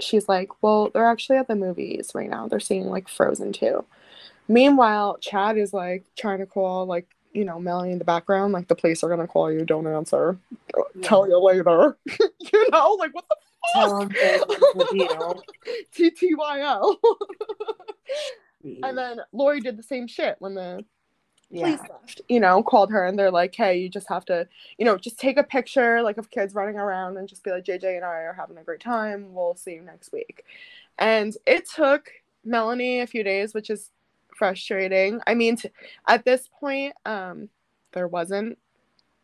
she's 0.00 0.28
like, 0.28 0.62
Well, 0.62 0.90
they're 0.92 1.08
actually 1.08 1.38
at 1.38 1.48
the 1.48 1.56
movies 1.56 2.12
right 2.14 2.30
now. 2.30 2.48
They're 2.48 2.60
seeing 2.60 2.86
like 2.86 3.08
Frozen 3.08 3.52
2. 3.52 3.84
Meanwhile, 4.48 5.18
Chad 5.20 5.58
is 5.58 5.72
like 5.72 6.04
trying 6.16 6.38
to 6.38 6.46
call 6.46 6.86
like, 6.86 7.06
you 7.32 7.44
know, 7.44 7.58
Melanie 7.58 7.92
in 7.92 7.98
the 7.98 8.04
background, 8.04 8.52
like 8.52 8.68
the 8.68 8.74
police 8.74 9.02
are 9.02 9.08
gonna 9.08 9.26
call 9.26 9.52
you, 9.52 9.64
don't 9.64 9.86
answer. 9.86 10.38
Tell 11.02 11.28
you 11.28 11.38
later. 11.38 11.98
you 12.18 12.70
know, 12.70 12.96
like 12.98 13.14
what 13.14 13.24
the 13.28 13.36
Tell 13.74 13.98
them 13.98 14.08
this 14.08 14.40
is 14.40 14.46
the 14.46 14.88
deal. 14.92 15.42
TTYL. 15.94 16.96
and 18.82 18.96
then 18.96 19.20
Lori 19.32 19.60
did 19.60 19.76
the 19.76 19.82
same 19.82 20.06
shit 20.06 20.36
when 20.38 20.54
the 20.54 20.84
police 21.50 21.80
yeah. 21.82 21.92
left, 21.92 22.20
you 22.28 22.40
know, 22.40 22.62
called 22.62 22.90
her 22.90 23.06
and 23.06 23.18
they're 23.18 23.30
like, 23.30 23.54
hey, 23.54 23.78
you 23.78 23.88
just 23.88 24.08
have 24.08 24.24
to, 24.26 24.46
you 24.76 24.84
know, 24.84 24.96
just 24.96 25.18
take 25.18 25.38
a 25.38 25.42
picture 25.42 26.02
like 26.02 26.18
of 26.18 26.30
kids 26.30 26.54
running 26.54 26.76
around 26.76 27.16
and 27.16 27.28
just 27.28 27.42
be 27.42 27.50
like, 27.50 27.64
JJ 27.64 27.96
and 27.96 28.04
I 28.04 28.20
are 28.22 28.34
having 28.34 28.58
a 28.58 28.62
great 28.62 28.80
time. 28.80 29.32
We'll 29.32 29.54
see 29.54 29.74
you 29.74 29.82
next 29.82 30.12
week. 30.12 30.44
And 30.98 31.36
it 31.46 31.68
took 31.68 32.10
Melanie 32.44 33.00
a 33.00 33.06
few 33.06 33.22
days, 33.22 33.54
which 33.54 33.70
is 33.70 33.90
frustrating. 34.36 35.20
I 35.26 35.34
mean, 35.34 35.56
t- 35.56 35.70
at 36.06 36.24
this 36.24 36.48
point, 36.60 36.94
um, 37.06 37.48
there 37.92 38.08
wasn't 38.08 38.58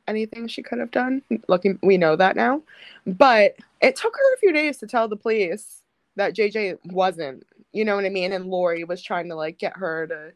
anything 0.09 0.47
she 0.49 0.63
could 0.63 0.79
have 0.79 0.91
done. 0.91 1.23
Looking, 1.49 1.79
we 1.83 1.97
know 1.99 2.17
that 2.17 2.37
now. 2.37 2.63
But 3.07 3.57
it 3.81 3.97
took 3.97 4.15
her 4.15 4.35
a 4.35 4.39
few 4.39 4.53
days 4.53 4.79
to 4.79 4.87
tell 4.87 5.09
the 5.09 5.17
police 5.17 5.83
that 6.17 6.35
JJ 6.35 6.79
wasn't, 6.87 7.45
you 7.73 7.85
know 7.85 7.97
what 7.97 8.05
I 8.05 8.11
mean? 8.11 8.33
And 8.33 8.47
Lori 8.47 8.85
was 8.85 9.03
trying 9.03 9.29
to 9.29 9.35
like 9.35 9.59
get 9.59 9.77
her 9.77 10.07
to 10.07 10.33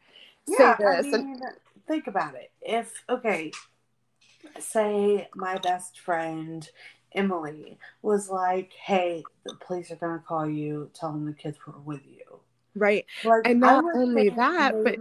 Yeah, 0.47 0.77
say 0.77 0.85
I 0.85 1.03
this. 1.03 1.12
and 1.12 1.25
mean, 1.25 1.41
think 1.89 2.07
about 2.07 2.34
it. 2.34 2.53
If 2.61 3.05
okay, 3.09 3.51
say 4.61 5.28
my 5.34 5.59
best 5.59 5.99
friend 5.99 6.68
Emily 7.12 7.78
was 8.03 8.28
like, 8.28 8.72
"Hey, 8.72 9.24
the 9.45 9.55
police 9.57 9.91
are 9.91 9.97
gonna 9.97 10.22
call 10.26 10.49
you. 10.49 10.91
Tell 10.95 11.12
them 11.12 11.26
the 11.26 11.32
kids 11.32 11.59
were 11.66 11.78
with 11.80 12.07
you." 12.07 12.41
right. 12.74 13.05
Like, 13.24 13.43
And 13.47 13.61
not 13.61 13.84
only 13.97 14.28
that, 14.28 14.74
but- 14.84 14.99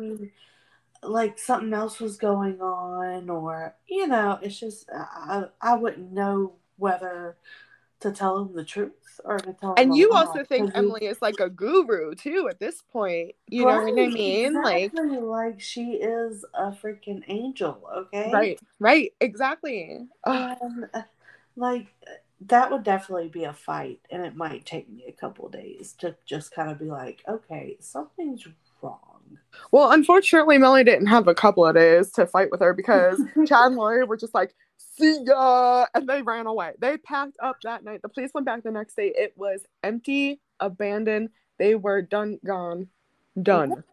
like 1.04 1.38
something 1.38 1.74
else 1.74 2.00
was 2.00 2.18
going 2.18 2.60
on, 2.60 3.30
or 3.30 3.76
you 3.88 4.08
know, 4.08 4.40
it's 4.42 4.60
just 4.60 4.90
I 4.92 5.46
I 5.62 5.76
wouldn't 5.76 6.12
know 6.12 6.56
whether 6.78 7.38
to 8.00 8.12
tell 8.12 8.40
him 8.40 8.54
the 8.54 8.64
truth 8.64 9.20
or 9.26 9.38
to 9.40 9.54
tell 9.54 9.76
And 9.78 9.96
you 9.96 10.12
also 10.14 10.44
think 10.44 10.70
you- 10.70 10.74
Emily 10.76 11.06
is 11.06 11.22
like 11.22 11.40
a 11.40 11.50
guru 11.50 12.14
too 12.16 12.48
at 12.50 12.60
this 12.60 12.82
point. 12.92 13.36
You 13.48 13.66
know 13.66 13.78
what 13.78 13.90
I 14.00 14.08
mean? 14.10 14.54
Like 14.54 14.84
exactly, 14.86 15.18
like 15.18 15.60
she 15.62 15.94
is 15.94 16.46
a 16.54 16.72
freaking 16.72 17.24
angel, 17.28 17.82
okay? 17.96 18.32
right, 18.34 18.60
right, 18.80 19.14
exactly. 19.20 20.08
Uh, 20.24 20.56
like 21.56 21.88
that 22.42 22.72
would 22.72 22.84
definitely 22.84 23.30
be 23.30 23.46
a 23.46 23.54
fight, 23.54 24.00
and 24.12 24.24
it 24.26 24.36
might 24.36 24.66
take 24.66 24.88
me 24.90 25.06
a 25.08 25.12
couple 25.12 25.50
days 25.50 25.94
to 26.00 26.16
just 26.26 26.52
kind 26.54 26.70
of 26.70 26.78
be 26.78 26.86
like, 26.86 27.24
okay, 27.28 27.78
something's 27.80 28.48
wrong. 28.82 29.38
Well, 29.72 29.92
unfortunately, 29.92 30.60
Melanie 30.60 30.84
didn't 30.84 31.08
have 31.08 31.28
a 31.28 31.34
couple 31.34 31.66
of 31.66 31.76
days 31.76 32.12
to 32.12 32.28
fight 32.28 32.52
with 32.52 32.60
her 32.62 32.74
because 32.74 33.20
Chad 33.48 33.68
and 33.68 33.76
Lori 33.76 34.04
were 34.06 34.18
just 34.18 34.36
like, 34.36 34.54
see 34.98 35.20
ya, 35.26 35.86
and 35.94 36.08
they 36.08 36.22
ran 36.22 36.48
away. 36.48 36.74
They 36.80 36.98
packed 36.98 37.38
up 37.42 37.58
that 37.64 37.84
night. 37.84 38.02
The 38.02 38.10
police 38.10 38.32
went 38.34 38.46
back 38.46 38.64
the 38.64 38.72
next 38.72 38.96
day. 38.96 39.14
It 39.16 39.34
was 39.36 39.62
empty, 39.84 40.40
abandoned. 40.60 41.30
They 41.58 41.76
were 41.76 42.02
done, 42.02 42.40
gone, 42.46 42.88
done. 43.42 43.84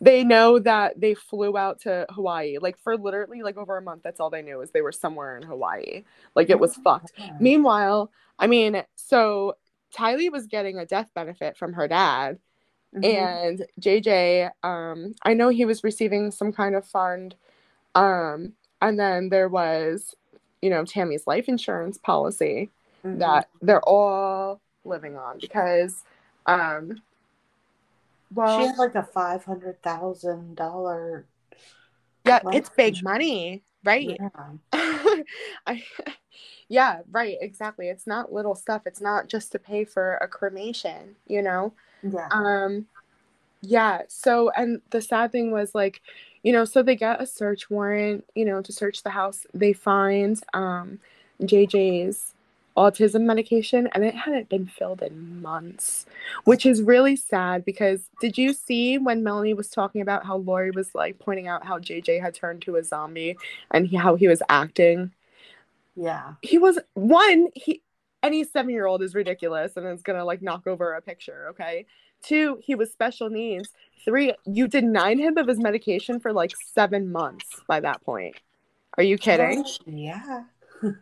They 0.00 0.24
know 0.24 0.58
that 0.58 1.00
they 1.00 1.14
flew 1.14 1.56
out 1.56 1.80
to 1.82 2.06
Hawaii. 2.10 2.58
Like 2.60 2.78
for 2.78 2.96
literally 2.96 3.42
like 3.42 3.56
over 3.56 3.76
a 3.76 3.82
month, 3.82 4.02
that's 4.02 4.20
all 4.20 4.30
they 4.30 4.42
knew 4.42 4.60
is 4.60 4.70
they 4.70 4.82
were 4.82 4.92
somewhere 4.92 5.36
in 5.36 5.42
Hawaii. 5.42 6.04
Like 6.34 6.50
it 6.50 6.58
was 6.58 6.76
fucked. 6.76 7.12
Meanwhile, 7.40 8.10
I 8.38 8.46
mean, 8.46 8.82
so 8.96 9.56
Tylee 9.96 10.30
was 10.30 10.46
getting 10.46 10.78
a 10.78 10.86
death 10.86 11.10
benefit 11.14 11.56
from 11.56 11.72
her 11.72 11.88
dad, 11.88 12.38
Mhm. 12.94 13.04
and 13.04 13.66
JJ, 13.80 14.50
um, 14.62 15.14
I 15.22 15.34
know 15.34 15.48
he 15.48 15.64
was 15.64 15.84
receiving 15.84 16.30
some 16.30 16.52
kind 16.52 16.74
of 16.74 16.86
fund, 16.86 17.34
um, 17.94 18.54
and 18.80 18.98
then 18.98 19.28
there 19.28 19.48
was, 19.48 20.14
you 20.62 20.70
know, 20.70 20.84
Tammy's 20.84 21.26
life 21.26 21.48
insurance 21.48 21.98
policy 21.98 22.70
Mhm. 23.04 23.18
that 23.18 23.48
they're 23.62 23.82
all 23.82 24.60
living 24.84 25.16
on 25.16 25.38
because, 25.38 26.04
um, 26.46 27.02
well, 28.34 28.58
she 28.58 28.66
had 28.66 28.78
like 28.78 28.94
a 28.94 29.02
five 29.02 29.44
hundred 29.44 29.82
thousand 29.82 30.56
dollar. 30.56 31.24
yeah, 32.24 32.40
it's 32.52 32.68
big 32.70 32.94
insurance. 32.94 33.02
money, 33.02 33.62
right? 33.84 34.18
Yeah. 34.20 34.28
I, 35.66 35.84
yeah, 36.68 37.00
right, 37.10 37.36
exactly. 37.40 37.88
It's 37.88 38.06
not 38.06 38.32
little 38.32 38.54
stuff. 38.54 38.82
It's 38.86 39.00
not 39.00 39.28
just 39.28 39.52
to 39.52 39.58
pay 39.58 39.84
for 39.84 40.16
a 40.16 40.28
cremation, 40.28 41.16
you 41.26 41.42
know? 41.42 41.72
Yeah. 42.02 42.28
Um, 42.30 42.86
yeah. 43.62 44.02
So, 44.08 44.50
and 44.56 44.80
the 44.90 45.02
sad 45.02 45.32
thing 45.32 45.50
was 45.52 45.74
like, 45.74 46.02
you 46.48 46.54
know, 46.54 46.64
so 46.64 46.82
they 46.82 46.96
get 46.96 47.20
a 47.20 47.26
search 47.26 47.68
warrant, 47.68 48.24
you 48.34 48.46
know, 48.46 48.62
to 48.62 48.72
search 48.72 49.02
the 49.02 49.10
house. 49.10 49.46
They 49.52 49.74
find 49.74 50.42
um, 50.54 50.98
JJ's 51.42 52.32
autism 52.74 53.24
medication, 53.24 53.86
and 53.92 54.02
it 54.02 54.14
hadn't 54.14 54.48
been 54.48 54.66
filled 54.66 55.02
in 55.02 55.42
months, 55.42 56.06
which 56.44 56.64
is 56.64 56.80
really 56.80 57.16
sad 57.16 57.66
because 57.66 58.08
did 58.22 58.38
you 58.38 58.54
see 58.54 58.96
when 58.96 59.22
Melanie 59.22 59.52
was 59.52 59.68
talking 59.68 60.00
about 60.00 60.24
how 60.24 60.38
Lori 60.38 60.70
was 60.70 60.94
like 60.94 61.18
pointing 61.18 61.48
out 61.48 61.66
how 61.66 61.78
JJ 61.78 62.22
had 62.22 62.34
turned 62.34 62.62
to 62.62 62.76
a 62.76 62.82
zombie 62.82 63.36
and 63.72 63.86
he, 63.86 63.98
how 63.98 64.16
he 64.16 64.26
was 64.26 64.40
acting? 64.48 65.12
yeah. 65.96 66.32
he 66.40 66.56
was 66.56 66.78
one 66.94 67.48
he 67.54 67.82
any 68.22 68.42
seven 68.42 68.70
year 68.70 68.86
old 68.86 69.02
is 69.02 69.14
ridiculous 69.14 69.76
and 69.76 69.86
is 69.86 70.02
gonna 70.02 70.24
like 70.24 70.40
knock 70.40 70.66
over 70.66 70.94
a 70.94 71.02
picture 71.02 71.48
okay 71.50 71.84
two 72.22 72.58
he 72.62 72.74
was 72.74 72.90
special 72.90 73.28
needs 73.30 73.70
three 74.04 74.32
you 74.46 74.68
denied 74.68 75.18
him 75.18 75.36
of 75.36 75.46
his 75.46 75.58
medication 75.58 76.18
for 76.20 76.32
like 76.32 76.52
seven 76.74 77.10
months 77.10 77.46
by 77.66 77.80
that 77.80 78.02
point 78.02 78.34
are 78.96 79.04
you 79.04 79.18
kidding 79.18 79.64
Yeah. 79.86 80.44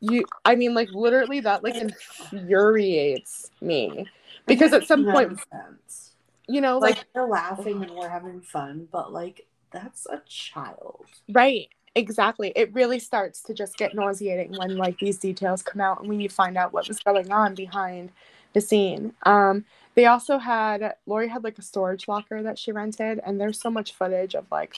you 0.00 0.24
i 0.44 0.54
mean 0.54 0.74
like 0.74 0.90
literally 0.92 1.40
that 1.40 1.64
like 1.64 1.76
infuriates 1.76 3.50
me 3.60 4.06
because 4.46 4.72
at 4.72 4.86
some 4.86 5.04
point 5.04 5.38
sense. 5.50 6.12
you 6.48 6.60
know 6.60 6.78
like 6.78 6.96
like 6.96 7.06
we're 7.14 7.28
laughing 7.28 7.82
and 7.82 7.90
we're 7.92 8.08
having 8.08 8.40
fun, 8.40 8.88
but 8.90 9.12
like 9.12 9.46
that's 9.70 10.06
a 10.06 10.22
child. 10.26 11.06
Right. 11.30 11.68
Exactly. 11.94 12.52
It 12.54 12.72
really 12.74 12.98
starts 12.98 13.42
to 13.42 13.54
just 13.54 13.76
get 13.76 13.94
nauseating 13.94 14.54
when 14.56 14.76
like 14.76 14.98
these 14.98 15.18
details 15.18 15.62
come 15.62 15.80
out 15.80 16.00
and 16.00 16.08
when 16.08 16.20
you 16.20 16.28
find 16.28 16.56
out 16.56 16.72
what 16.72 16.88
was 16.88 17.00
going 17.00 17.32
on 17.32 17.54
behind 17.54 18.10
the 18.52 18.60
scene. 18.60 19.12
Um 19.24 19.64
they 19.96 20.06
also 20.06 20.38
had 20.38 20.94
Lori 21.06 21.28
had 21.28 21.44
like 21.44 21.58
a 21.58 21.62
storage 21.62 22.06
locker 22.08 22.42
that 22.42 22.58
she 22.58 22.72
rented 22.72 23.20
and 23.26 23.40
there's 23.40 23.60
so 23.60 23.70
much 23.70 23.94
footage 23.94 24.34
of 24.36 24.46
like 24.52 24.74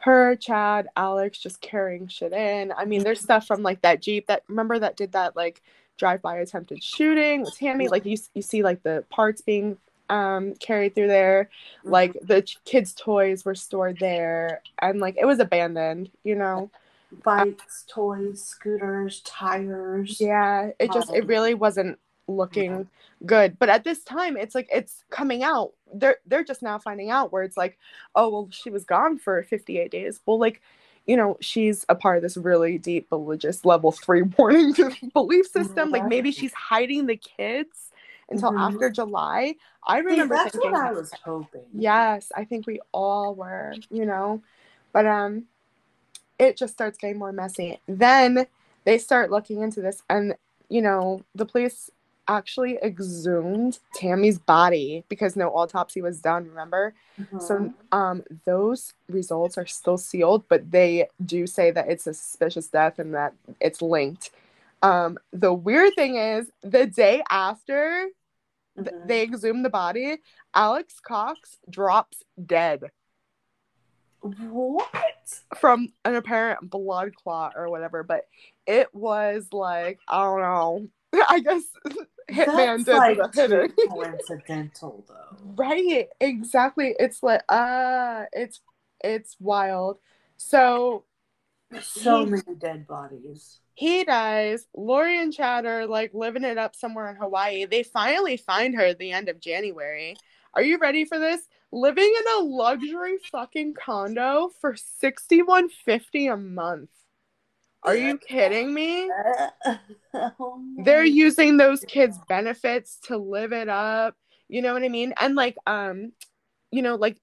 her, 0.00 0.36
Chad, 0.36 0.88
Alex 0.96 1.38
just 1.38 1.60
carrying 1.60 2.08
shit 2.08 2.32
in. 2.32 2.72
I 2.76 2.84
mean, 2.84 3.02
there's 3.04 3.20
stuff 3.20 3.46
from 3.46 3.62
like 3.62 3.82
that 3.82 4.02
Jeep 4.02 4.26
that 4.28 4.44
remember 4.48 4.78
that 4.78 4.96
did 4.96 5.12
that 5.12 5.36
like 5.36 5.62
drive-by 5.98 6.38
attempted 6.38 6.82
shooting 6.82 7.42
with 7.42 7.56
Tammy. 7.58 7.88
Like 7.88 8.06
you 8.06 8.18
you 8.34 8.42
see 8.42 8.62
like 8.62 8.82
the 8.84 9.04
parts 9.10 9.40
being 9.40 9.78
um 10.10 10.54
carried 10.54 10.94
through 10.94 11.08
there 11.08 11.50
like 11.84 12.16
the 12.22 12.42
ch- 12.42 12.58
kids 12.64 12.94
toys 12.94 13.44
were 13.44 13.54
stored 13.54 13.98
there 14.00 14.62
and 14.80 15.00
like 15.00 15.16
it 15.20 15.26
was 15.26 15.38
abandoned 15.38 16.10
you 16.24 16.34
know 16.34 16.70
bikes, 17.24 17.84
toys, 17.88 18.42
scooters, 18.42 19.20
tires. 19.20 20.18
yeah 20.20 20.70
it 20.80 20.92
just 20.92 21.12
it 21.12 21.22
Um, 21.22 21.28
really 21.28 21.54
wasn't 21.54 21.98
looking 22.28 22.88
good 23.26 23.58
but 23.58 23.68
at 23.68 23.84
this 23.84 24.04
time 24.04 24.36
it's 24.36 24.54
like 24.54 24.68
it's 24.72 25.04
coming 25.10 25.42
out 25.42 25.72
they're 25.94 26.16
they're 26.26 26.44
just 26.44 26.62
now 26.62 26.78
finding 26.78 27.10
out 27.10 27.32
where 27.32 27.42
it's 27.42 27.56
like 27.56 27.78
oh 28.14 28.28
well 28.28 28.48
she 28.52 28.70
was 28.70 28.84
gone 28.84 29.18
for 29.18 29.42
58 29.42 29.90
days 29.90 30.20
well 30.26 30.38
like 30.38 30.60
you 31.06 31.16
know 31.16 31.36
she's 31.40 31.84
a 31.88 31.94
part 31.94 32.16
of 32.16 32.22
this 32.22 32.36
really 32.36 32.78
deep 32.78 33.08
religious 33.10 33.64
level 33.64 33.90
three 33.92 34.22
warning 34.38 34.74
belief 35.14 35.46
system 35.46 35.90
like 35.90 36.04
maybe 36.04 36.30
she's 36.30 36.52
hiding 36.52 37.06
the 37.06 37.16
kids 37.16 37.90
until 38.30 38.52
Mhm. 38.52 38.60
after 38.74 38.90
july 38.90 39.54
i 39.86 39.98
See, 40.00 40.06
remember 40.06 40.34
that's 40.34 40.52
thinking 40.52 40.72
what 40.72 40.86
I 40.86 40.92
was 40.92 41.12
hoping. 41.24 41.62
Yes, 41.74 42.30
I 42.36 42.44
think 42.44 42.66
we 42.66 42.80
all 42.92 43.34
were, 43.34 43.74
you 43.90 44.04
know. 44.04 44.42
But 44.92 45.06
um 45.06 45.44
it 46.38 46.56
just 46.56 46.74
starts 46.74 46.98
getting 46.98 47.18
more 47.18 47.32
messy. 47.32 47.80
Then 47.88 48.46
they 48.84 48.98
start 48.98 49.30
looking 49.30 49.62
into 49.62 49.80
this 49.80 50.02
and 50.08 50.34
you 50.68 50.82
know, 50.82 51.22
the 51.34 51.46
police 51.46 51.90
actually 52.28 52.78
exhumed 52.82 53.78
Tammy's 53.94 54.38
body 54.38 55.04
because 55.08 55.34
no 55.34 55.48
autopsy 55.48 56.02
was 56.02 56.20
done, 56.20 56.46
remember? 56.46 56.94
Mhm. 57.18 57.42
So 57.42 57.72
um 57.92 58.22
those 58.44 58.94
results 59.08 59.56
are 59.58 59.66
still 59.66 59.96
sealed, 59.98 60.44
but 60.48 60.70
they 60.70 61.08
do 61.24 61.46
say 61.46 61.70
that 61.70 61.88
it's 61.88 62.06
a 62.06 62.14
suspicious 62.14 62.68
death 62.68 62.98
and 62.98 63.14
that 63.14 63.32
it's 63.60 63.82
linked. 63.82 64.30
Um 64.82 65.18
the 65.32 65.52
weird 65.52 65.94
thing 65.94 66.16
is 66.16 66.50
the 66.62 66.86
day 66.86 67.22
after 67.30 68.08
th- 68.76 68.88
Mhm. 68.88 69.06
they 69.08 69.22
exhumed 69.22 69.64
the 69.64 69.70
body, 69.70 70.18
Alex 70.54 71.00
Cox 71.00 71.58
drops 71.68 72.22
dead 72.44 72.90
what? 74.20 75.42
from 75.56 75.92
an 76.04 76.14
apparent 76.14 76.68
blood 76.70 77.14
clot 77.14 77.52
or 77.56 77.68
whatever. 77.70 78.02
But 78.02 78.26
it 78.66 78.92
was 78.94 79.48
like, 79.52 79.98
I 80.08 80.22
don't 80.22 80.40
know. 80.40 80.88
I 81.28 81.40
guess 81.40 81.62
Hitman 82.30 82.84
That's 82.84 82.84
did 82.84 82.94
like 82.96 83.34
hitting. 83.34 83.68
too 83.68 83.74
coincidental 83.88 85.04
though. 85.08 85.36
Right, 85.56 86.08
exactly. 86.20 86.94
It's 86.98 87.22
like 87.22 87.42
uh 87.48 88.24
it's 88.32 88.60
it's 89.02 89.36
wild. 89.40 89.98
So 90.36 91.04
So 91.80 92.24
he- 92.24 92.30
many 92.30 92.54
dead 92.58 92.86
bodies. 92.86 93.60
he 93.74 94.04
dies. 94.04 94.66
Lori 94.76 95.20
and 95.20 95.32
Chad 95.32 95.66
are 95.66 95.86
like 95.86 96.12
living 96.14 96.44
it 96.44 96.58
up 96.58 96.74
somewhere 96.76 97.08
in 97.10 97.16
Hawaii. 97.16 97.64
They 97.66 97.82
finally 97.82 98.36
find 98.36 98.74
her 98.74 98.82
at 98.84 98.98
the 98.98 99.12
end 99.12 99.28
of 99.28 99.40
January. 99.40 100.16
Are 100.54 100.62
you 100.62 100.78
ready 100.78 101.04
for 101.04 101.18
this? 101.18 101.42
Living 101.70 102.12
in 102.18 102.42
a 102.42 102.44
luxury 102.46 103.18
fucking 103.30 103.74
condo 103.74 104.50
for 104.60 104.74
sixty 104.76 105.42
one 105.42 105.68
fifty 105.68 106.26
a 106.26 106.36
month. 106.36 106.90
Are 107.82 107.96
you 107.96 108.18
kidding 108.18 108.72
me? 108.74 109.10
Oh 110.14 110.60
They're 110.84 111.04
using 111.04 111.56
those 111.58 111.80
kids' 111.82 112.18
benefits 112.28 112.98
to 113.04 113.16
live 113.18 113.52
it 113.52 113.68
up. 113.68 114.14
You 114.48 114.62
know 114.62 114.72
what 114.72 114.82
I 114.82 114.88
mean? 114.88 115.12
And 115.20 115.34
like 115.34 115.56
um, 115.66 116.12
you 116.70 116.82
know, 116.82 116.96
like 116.96 117.18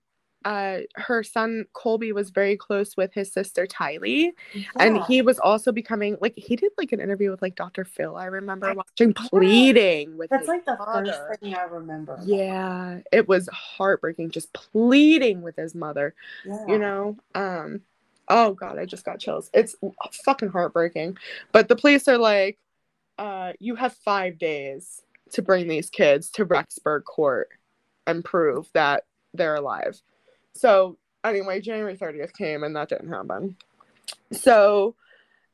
uh 0.45 0.79
her 0.95 1.23
son 1.23 1.65
Colby 1.73 2.11
was 2.11 2.29
very 2.29 2.55
close 2.55 2.95
with 2.95 3.13
his 3.13 3.33
sister 3.33 3.65
Tylee. 3.65 4.29
and 4.79 5.03
he 5.05 5.21
was 5.23 5.39
also 5.39 5.71
becoming 5.71 6.17
like 6.21 6.33
he 6.37 6.55
did 6.55 6.71
like 6.77 6.91
an 6.91 6.99
interview 6.99 7.31
with 7.31 7.41
like 7.41 7.55
Dr. 7.55 7.83
Phil. 7.83 8.15
I 8.15 8.25
remember 8.25 8.73
watching 8.73 9.13
pleading 9.13 10.17
with 10.17 10.29
That's 10.29 10.47
like 10.47 10.65
the 10.65 10.77
mother. 10.77 11.11
first 11.29 11.41
thing 11.41 11.55
I 11.55 11.63
remember. 11.63 12.19
Yeah, 12.25 12.99
it 13.11 13.27
was 13.27 13.47
heartbreaking 13.51 14.29
just 14.31 14.53
pleading 14.53 15.41
with 15.41 15.55
his 15.55 15.73
mother, 15.75 16.13
Yeah. 16.45 16.65
you 16.67 16.79
know. 16.79 17.17
Um 17.33 17.81
oh 18.27 18.53
god, 18.53 18.77
I 18.77 18.85
just 18.85 19.05
got 19.05 19.19
chills. 19.19 19.49
It's 19.53 19.75
fucking 20.23 20.49
heartbreaking. 20.49 21.17
But 21.51 21.67
the 21.67 21.75
police 21.75 22.07
are 22.07 22.17
like 22.17 22.57
uh 23.17 23.53
you 23.59 23.75
have 23.75 23.93
5 23.93 24.37
days 24.37 25.01
to 25.31 25.41
bring 25.41 25.67
these 25.67 25.89
kids 25.89 26.29
to 26.31 26.45
Rexburg 26.45 27.03
court 27.03 27.49
and 28.07 28.23
prove 28.23 28.69
that 28.73 29.03
they're 29.33 29.55
alive. 29.55 30.01
So 30.53 30.97
anyway, 31.23 31.61
January 31.61 31.97
30th 31.97 32.33
came 32.33 32.63
and 32.63 32.75
that 32.75 32.89
didn't 32.89 33.09
happen. 33.09 33.55
So 34.31 34.95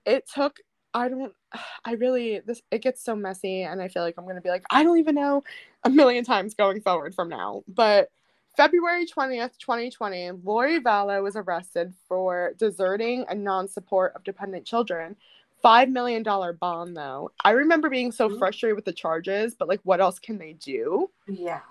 it 0.06 0.30
took 0.34 0.58
I 0.94 1.10
don't 1.10 1.34
I 1.86 1.94
really 1.94 2.42
this 2.46 2.62
it 2.72 2.82
gets 2.82 3.04
so 3.04 3.16
messy 3.16 3.64
and 3.64 3.82
I 3.82 3.88
feel 3.88 4.04
like 4.04 4.16
I'm 4.18 4.28
gonna 4.28 4.42
be 4.42 4.50
like, 4.50 4.64
I 4.70 4.84
don't 4.84 5.00
even 5.00 5.16
know 5.16 5.44
a 5.84 5.90
million 5.90 6.24
times 6.24 6.54
going 6.54 6.82
forward 6.82 7.16
from 7.16 7.30
now. 7.30 7.64
But 7.68 8.10
February 8.56 9.06
20th, 9.06 9.58
2020, 9.58 10.32
Lori 10.44 10.80
Vallow 10.80 11.24
was 11.24 11.36
arrested 11.36 11.94
for 12.08 12.54
deserting 12.58 13.26
and 13.30 13.44
non-support 13.44 14.14
of 14.16 14.24
dependent 14.24 14.66
children. 14.66 15.16
Five 15.62 15.90
million 15.90 16.24
dollar 16.24 16.54
bond 16.54 16.98
though. 16.98 17.32
I 17.46 17.52
remember 17.52 17.90
being 17.90 18.12
so 18.12 18.28
Mhm. 18.30 18.40
frustrated 18.40 18.76
with 18.76 18.86
the 18.86 18.94
charges, 18.94 19.54
but 19.56 19.68
like 19.68 19.80
what 19.84 20.02
else 20.02 20.18
can 20.20 20.38
they 20.40 20.54
do? 20.54 21.10
Yeah. 21.28 21.62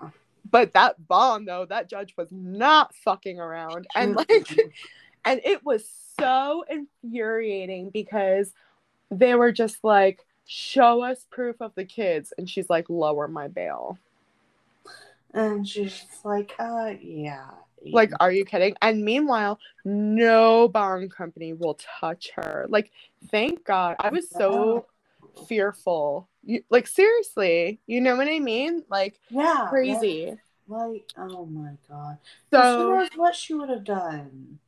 But 0.48 0.72
that 0.74 1.06
bond 1.08 1.48
though, 1.48 1.64
that 1.66 1.88
judge 1.88 2.16
was 2.16 2.30
not 2.30 2.94
fucking 2.94 3.40
around. 3.40 3.86
And 3.96 4.14
like 4.14 4.30
and 5.24 5.40
it 5.44 5.64
was 5.64 5.86
so 6.18 6.64
infuriating 6.70 7.90
because 7.90 8.54
they 9.10 9.34
were 9.34 9.50
just 9.52 9.82
like, 9.82 10.24
show 10.46 11.02
us 11.02 11.26
proof 11.30 11.60
of 11.60 11.74
the 11.74 11.84
kids. 11.84 12.32
And 12.38 12.48
she's 12.48 12.70
like, 12.70 12.88
lower 12.88 13.26
my 13.28 13.48
bail. 13.48 13.98
And 15.34 15.66
she's 15.66 16.04
like, 16.24 16.52
uh, 16.58 16.94
yeah. 17.00 17.50
Like, 17.82 18.10
are 18.20 18.30
you 18.30 18.44
kidding? 18.44 18.74
And 18.82 19.04
meanwhile, 19.04 19.58
no 19.84 20.68
bond 20.68 21.10
company 21.10 21.54
will 21.54 21.78
touch 22.00 22.30
her. 22.36 22.66
Like, 22.68 22.90
thank 23.28 23.64
God. 23.64 23.96
I 23.98 24.10
was 24.10 24.28
so 24.28 24.86
fearful. 25.46 26.28
You, 26.42 26.62
like, 26.70 26.86
seriously, 26.86 27.80
you 27.86 28.00
know 28.00 28.16
what 28.16 28.28
I 28.28 28.38
mean? 28.38 28.84
Like, 28.90 29.18
yeah, 29.30 29.66
crazy. 29.68 30.26
Like, 30.26 30.38
like, 30.68 31.04
oh 31.16 31.46
my 31.46 31.72
god. 31.88 32.18
So- 32.50 32.62
So 32.62 32.78
who 32.82 32.98
knows 32.98 33.08
what 33.16 33.34
she 33.34 33.54
would 33.54 33.70
have 33.70 33.84
done? 33.84 34.58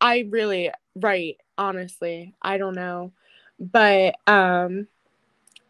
I 0.00 0.26
really 0.30 0.70
right, 0.96 1.36
honestly. 1.56 2.34
I 2.42 2.58
don't 2.58 2.74
know. 2.74 3.12
But 3.60 4.16
um 4.26 4.88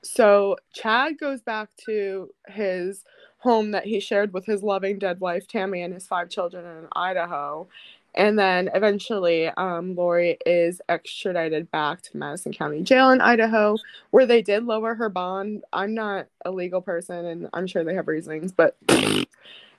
so 0.02 0.56
Chad 0.72 1.18
goes 1.18 1.42
back 1.42 1.68
to 1.84 2.32
his 2.48 3.04
home 3.42 3.72
that 3.72 3.86
he 3.86 4.00
shared 4.00 4.32
with 4.32 4.46
his 4.46 4.62
loving 4.62 4.98
dead 4.98 5.20
wife 5.20 5.48
Tammy 5.48 5.82
and 5.82 5.94
his 5.94 6.06
five 6.06 6.28
children 6.30 6.64
in 6.64 6.88
Idaho. 6.94 7.68
And 8.14 8.38
then 8.38 8.70
eventually 8.74 9.48
um 9.48 9.94
Lori 9.94 10.38
is 10.46 10.80
extradited 10.88 11.70
back 11.70 12.02
to 12.02 12.16
Madison 12.16 12.52
County 12.52 12.82
Jail 12.82 13.10
in 13.10 13.20
Idaho 13.20 13.76
where 14.10 14.26
they 14.26 14.42
did 14.42 14.64
lower 14.64 14.94
her 14.94 15.08
bond. 15.08 15.64
I'm 15.72 15.94
not 15.94 16.26
a 16.44 16.50
legal 16.50 16.80
person 16.80 17.24
and 17.24 17.48
I'm 17.52 17.66
sure 17.66 17.84
they 17.84 17.94
have 17.94 18.08
reasons, 18.08 18.52
but 18.52 18.76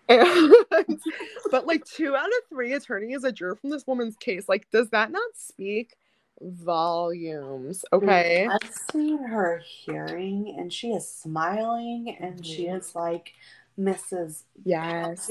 and, 0.09 0.53
but 1.51 1.68
like 1.68 1.86
two 1.86 2.16
out 2.16 2.28
of 2.28 2.49
three 2.49 2.74
attorneys 2.74 3.24
withdrew 3.24 3.55
from 3.55 3.70
this 3.70 3.88
woman's 3.88 4.18
case. 4.18 4.49
Like, 4.49 4.70
does 4.72 4.89
that 4.89 5.11
not 5.11 5.32
speak 5.36 5.95
volumes? 6.42 7.86
Okay. 7.94 8.48
I've 8.50 8.72
seen 8.92 9.24
her 9.24 9.62
hearing, 9.66 10.56
and 10.58 10.72
she 10.72 10.92
is 10.92 11.10
smiling, 11.10 12.16
and 12.20 12.46
she 12.46 12.66
Mhm. 12.66 12.78
is 12.78 12.96
like 12.96 13.34
Mrs. 13.78 14.44
Yes. 14.64 15.30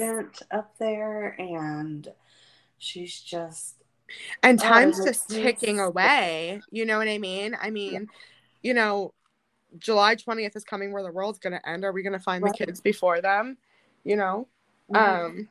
Up 0.51 0.77
there, 0.77 1.39
and 1.39 2.13
she's 2.77 3.19
just 3.19 3.75
And 4.43 4.59
Oh, 4.61 4.67
time's 4.67 4.99
it 4.99 5.05
just 5.05 5.29
ticking 5.29 5.79
away. 5.79 6.61
You 6.69 6.85
know 6.85 6.99
what 6.99 7.07
I 7.07 7.17
mean? 7.17 7.55
I 7.59 7.71
mean, 7.71 8.09
you 8.61 8.73
know, 8.73 9.13
July 9.79 10.15
20th 10.15 10.55
is 10.55 10.63
coming 10.63 10.91
where 10.91 11.01
the 11.01 11.11
world's 11.11 11.39
going 11.39 11.53
to 11.53 11.67
end. 11.67 11.83
Are 11.83 11.91
we 11.91 12.03
going 12.03 12.13
to 12.13 12.19
find 12.19 12.43
Right. 12.43 12.53
the 12.53 12.65
kids 12.65 12.79
before 12.79 13.21
them? 13.21 13.57
You 14.03 14.17
know? 14.17 14.47
Um, 14.93 15.49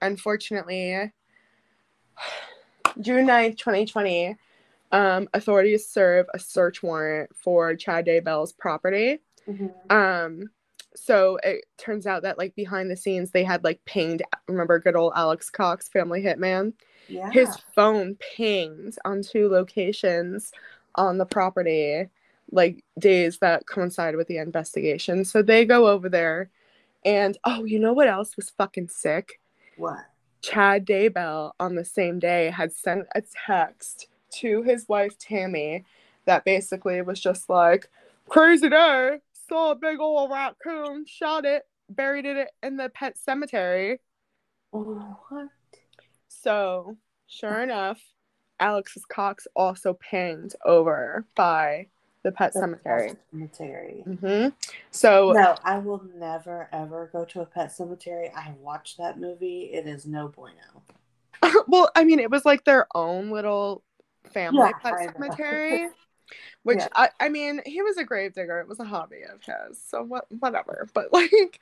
unfortunately, 0.00 1.12
June 3.00 3.26
9th, 3.26 3.58
2020, 3.58 4.36
um, 4.94 5.28
authorities 5.34 5.86
serve 5.88 6.26
a 6.34 6.38
search 6.38 6.82
warrant 6.82 7.34
for 7.34 7.74
Chad 7.74 8.06
Daybell's 8.06 8.52
property. 8.52 9.18
Mhm. 9.48 9.72
Um, 9.90 10.50
so 10.94 11.36
it 11.42 11.64
turns 11.76 12.06
out 12.06 12.22
that 12.22 12.38
like 12.38 12.54
behind 12.54 12.90
the 12.90 12.96
scenes 12.96 13.30
they 13.32 13.42
had 13.42 13.64
like 13.64 13.84
pinged. 13.84 14.22
Remember, 14.46 14.78
good 14.78 14.94
old 14.94 15.12
Alex 15.16 15.50
Cox, 15.50 15.88
family 15.88 16.22
hitman. 16.22 16.72
yeah, 17.08 17.30
His 17.30 17.54
phone 17.74 18.16
pinged 18.36 18.96
on 19.04 19.20
two 19.22 19.48
locations 19.48 20.52
on 20.94 21.18
the 21.18 21.26
property, 21.26 22.08
like 22.52 22.84
days 22.98 23.38
that 23.38 23.66
coincided 23.66 24.16
with 24.16 24.28
the 24.28 24.38
investigation. 24.38 25.24
So 25.24 25.42
they 25.42 25.64
go 25.64 25.88
over 25.88 26.08
there, 26.08 26.50
and 27.04 27.36
oh, 27.44 27.64
you 27.64 27.80
know 27.80 27.92
what 27.92 28.06
else 28.08 28.36
was 28.36 28.50
fucking 28.50 28.88
sick? 28.90 29.40
what? 29.76 29.98
Chad 30.40 30.86
Daybell 30.86 31.52
on 31.58 31.74
the 31.74 31.84
same 31.84 32.20
day 32.20 32.50
had 32.50 32.72
sent 32.72 33.06
a 33.14 33.22
text 33.46 34.06
to 34.34 34.62
his 34.62 34.88
wife 34.88 35.18
Tammy 35.18 35.84
that 36.26 36.44
basically 36.44 37.00
was 37.02 37.20
just 37.20 37.48
like, 37.48 37.88
crazy 38.28 38.68
day, 38.68 39.18
saw 39.48 39.72
a 39.72 39.74
big 39.74 40.00
old 40.00 40.30
raccoon, 40.30 41.04
shot 41.06 41.44
it, 41.44 41.64
buried 41.88 42.24
it 42.24 42.50
in 42.62 42.76
the 42.76 42.88
pet 42.88 43.18
cemetery. 43.18 44.00
What? 44.70 45.48
So, 46.28 46.96
sure 47.26 47.62
enough, 47.62 48.00
Alex's 48.58 49.04
Cox 49.04 49.46
also 49.54 49.94
pinged 49.94 50.54
over 50.64 51.24
by 51.36 51.88
the 52.22 52.32
pet 52.32 52.54
cemetery. 52.54 53.12
Cemetery. 53.30 54.02
hmm 54.06 54.48
So, 54.90 55.32
No, 55.32 55.56
I 55.62 55.78
will 55.78 56.02
never 56.16 56.68
ever 56.72 57.10
go 57.12 57.24
to 57.26 57.42
a 57.42 57.46
pet 57.46 57.70
cemetery. 57.70 58.30
I 58.34 58.54
watched 58.60 58.98
that 58.98 59.18
movie. 59.18 59.70
It 59.72 59.86
is 59.86 60.06
no 60.06 60.28
bueno. 60.28 60.82
well, 61.68 61.90
I 61.94 62.04
mean, 62.04 62.18
it 62.18 62.30
was 62.30 62.44
like 62.44 62.64
their 62.64 62.86
own 62.94 63.30
little 63.30 63.82
family 64.32 64.58
Yeah, 64.58 64.72
pet 64.72 65.12
cemetery. 65.14 65.88
Which 66.62 66.78
Yeah. 66.78 66.88
I, 66.94 67.10
I 67.20 67.28
mean, 67.28 67.60
he 67.66 67.82
was 67.82 67.98
a 67.98 68.04
gravedigger. 68.04 68.58
It 68.58 68.66
was 68.66 68.80
a 68.80 68.84
hobby 68.84 69.20
of 69.22 69.42
his, 69.42 69.78
so 69.80 70.02
what, 70.02 70.24
whatever. 70.38 70.88
But 70.94 71.12
like, 71.12 71.60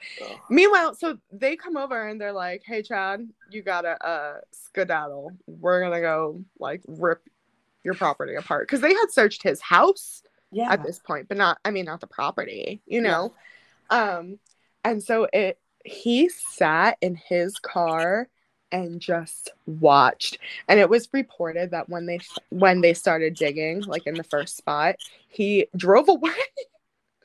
meanwhile, 0.49 0.95
so 0.95 1.19
they 1.33 1.57
come 1.57 1.77
over 1.77 2.07
and 2.07 2.21
they're 2.21 2.33
like, 2.33 2.63
"Hey, 2.65 2.83
Chad, 2.83 3.29
you 3.51 3.63
gotta 3.63 4.03
uh 4.07 4.41
skedaddle. 4.53 5.33
We're 5.49 5.83
gonna 5.83 6.01
go 6.01 6.45
like 6.61 6.83
rip 6.87 7.29
your 7.83 7.95
property 7.95 8.37
apart 8.37 8.69
because 8.69 8.81
they 8.81 8.95
had 8.95 9.11
searched 9.11 9.43
his 9.43 9.61
house 9.61 10.23
Yeah. 10.53 10.73
at 10.73 10.85
this 10.85 11.01
point, 11.01 11.29
but 11.29 11.37
not, 11.37 11.59
I 11.65 11.73
mean, 11.73 11.87
not 11.87 12.01
the 12.01 12.07
property, 12.07 12.81
you 12.87 13.01
know. 13.01 13.35
Um, 13.91 14.39
and 14.85 15.03
so 15.03 15.27
it 15.33 15.59
he 15.85 16.29
sat 16.29 16.97
in 17.01 17.17
his 17.17 17.59
car 17.59 18.29
and 18.73 19.01
just 19.01 19.51
watched 19.67 20.39
and 20.69 20.81
it 20.81 20.89
was 20.89 21.09
reported 21.13 21.71
that 21.71 21.89
when 21.89 22.07
they 22.07 22.19
when 22.49 22.81
they 22.81 22.95
started 22.95 23.35
digging 23.35 23.83
like 23.83 24.07
in 24.07 24.15
the 24.15 24.25
first 24.25 24.57
spot 24.57 24.97
he 25.29 25.67
drove 25.77 26.09
away 26.09 26.33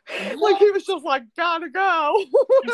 like 0.37 0.57
he 0.57 0.71
was 0.71 0.85
just 0.85 1.03
like 1.03 1.23
gotta 1.35 1.69
go 1.69 2.23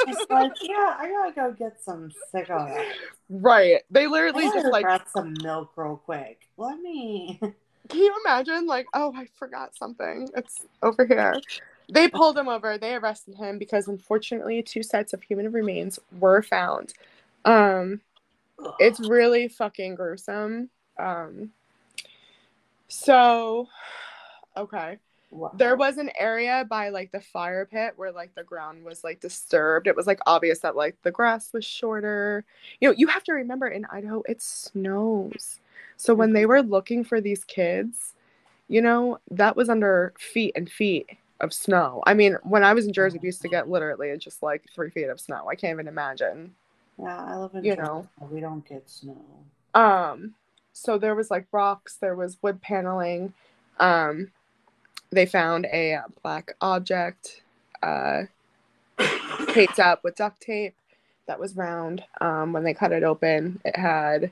just 0.05 0.25
like, 0.29 0.51
yeah, 0.61 0.95
I 0.99 1.09
gotta 1.09 1.31
go 1.33 1.51
get 1.51 1.81
some 1.83 2.11
cigarettes. 2.31 2.97
right 3.29 3.81
they 3.89 4.07
literally 4.07 4.43
just 4.53 4.67
like 4.67 4.83
grab 4.83 5.03
some 5.13 5.35
milk 5.41 5.71
real 5.75 5.97
quick. 5.97 6.47
Let 6.57 6.79
me. 6.79 7.39
Can 7.89 7.99
you 7.99 8.15
imagine? 8.25 8.65
Like, 8.65 8.85
oh, 8.93 9.13
I 9.15 9.27
forgot 9.37 9.75
something. 9.75 10.29
It's 10.35 10.65
over 10.81 11.05
here. 11.05 11.41
They 11.91 12.07
pulled 12.07 12.37
him 12.37 12.47
over. 12.47 12.77
They 12.77 12.95
arrested 12.95 13.35
him 13.35 13.59
because, 13.59 13.87
unfortunately, 13.87 14.63
two 14.63 14.83
sets 14.83 15.11
of 15.11 15.21
human 15.21 15.51
remains 15.51 15.99
were 16.17 16.41
found. 16.41 16.93
Um, 17.43 17.99
it's 18.79 18.99
really 18.99 19.47
fucking 19.47 19.95
gruesome. 19.95 20.69
Um, 20.97 21.51
so, 22.87 23.67
okay, 24.55 24.97
Wow. 25.31 25.51
there 25.55 25.75
was 25.75 25.97
an 25.97 26.11
area 26.19 26.63
by 26.69 26.89
like 26.89 27.11
the 27.11 27.19
fire 27.19 27.65
pit 27.65 27.93
where 27.95 28.11
like 28.11 28.35
the 28.35 28.43
ground 28.43 28.83
was 28.83 29.03
like 29.03 29.19
disturbed. 29.19 29.87
It 29.87 29.95
was 29.95 30.05
like 30.05 30.19
obvious 30.27 30.59
that 30.59 30.75
like 30.75 30.95
the 31.01 31.09
grass 31.09 31.51
was 31.53 31.65
shorter. 31.65 32.45
You 32.79 32.89
know, 32.89 32.95
you 32.95 33.07
have 33.07 33.23
to 33.23 33.33
remember 33.33 33.67
in 33.67 33.85
Idaho 33.85 34.21
it 34.27 34.43
snows. 34.43 35.59
So 35.97 36.13
when 36.13 36.33
they 36.33 36.45
were 36.45 36.61
looking 36.61 37.03
for 37.03 37.19
these 37.19 37.43
kids, 37.45 38.13
you 38.67 38.81
know, 38.81 39.19
that 39.31 39.55
was 39.55 39.69
under 39.69 40.13
feet 40.19 40.51
and 40.55 40.69
feet 40.69 41.09
of 41.39 41.51
snow. 41.51 42.03
I 42.05 42.13
mean, 42.13 42.37
when 42.43 42.63
I 42.63 42.73
was 42.73 42.85
in 42.85 42.93
Jersey, 42.93 43.17
we 43.19 43.27
used 43.27 43.41
to 43.41 43.49
get 43.49 43.67
literally 43.69 44.15
just 44.17 44.43
like 44.43 44.63
three 44.73 44.91
feet 44.91 45.05
of 45.09 45.19
snow. 45.19 45.47
I 45.49 45.55
can't 45.55 45.73
even 45.73 45.87
imagine. 45.87 46.53
Yeah, 46.99 47.23
I 47.25 47.37
live 47.37 47.55
in 47.55 47.63
you 47.63 47.75
Georgia. 47.75 47.81
know. 47.81 48.07
We 48.29 48.39
don't 48.39 48.67
get 48.67 48.89
snow. 48.89 49.17
Um, 49.73 50.35
so 50.73 50.97
there 50.97 51.15
was 51.15 51.31
like 51.31 51.47
rocks, 51.51 51.95
there 51.95 52.15
was 52.15 52.37
wood 52.41 52.61
paneling. 52.61 53.33
Um, 53.79 54.31
they 55.11 55.25
found 55.25 55.67
a 55.71 55.95
uh, 55.95 56.01
black 56.21 56.55
object, 56.61 57.41
uh, 57.81 58.23
taped 59.53 59.79
up 59.79 60.03
with 60.03 60.15
duct 60.15 60.41
tape 60.41 60.75
that 61.27 61.39
was 61.39 61.55
round. 61.55 62.03
Um, 62.21 62.53
when 62.53 62.63
they 62.63 62.73
cut 62.73 62.91
it 62.91 63.03
open, 63.03 63.59
it 63.65 63.75
had 63.75 64.31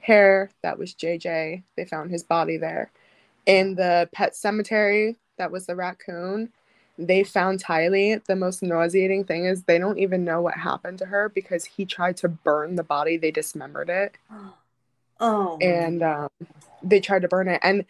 hair 0.00 0.50
that 0.62 0.78
was 0.78 0.94
JJ. 0.94 1.62
They 1.76 1.84
found 1.84 2.10
his 2.10 2.22
body 2.22 2.56
there. 2.56 2.90
In 3.46 3.74
the 3.74 4.08
pet 4.12 4.34
cemetery, 4.36 5.16
that 5.38 5.50
was 5.50 5.66
the 5.66 5.76
raccoon. 5.76 6.50
They 6.98 7.24
found 7.24 7.62
Tylee. 7.62 8.24
The 8.24 8.36
most 8.36 8.62
nauseating 8.62 9.24
thing 9.24 9.44
is 9.46 9.62
they 9.64 9.78
don't 9.78 9.98
even 9.98 10.24
know 10.24 10.40
what 10.40 10.54
happened 10.54 10.98
to 10.98 11.06
her 11.06 11.28
because 11.28 11.64
he 11.64 11.84
tried 11.84 12.16
to 12.18 12.28
burn 12.28 12.76
the 12.76 12.84
body. 12.84 13.16
They 13.16 13.30
dismembered 13.30 13.90
it 13.90 14.16
Oh. 15.20 15.58
and 15.62 16.02
um, 16.02 16.28
they 16.82 17.00
tried 17.00 17.22
to 17.22 17.28
burn 17.28 17.48
it 17.48 17.60
and 17.62 17.84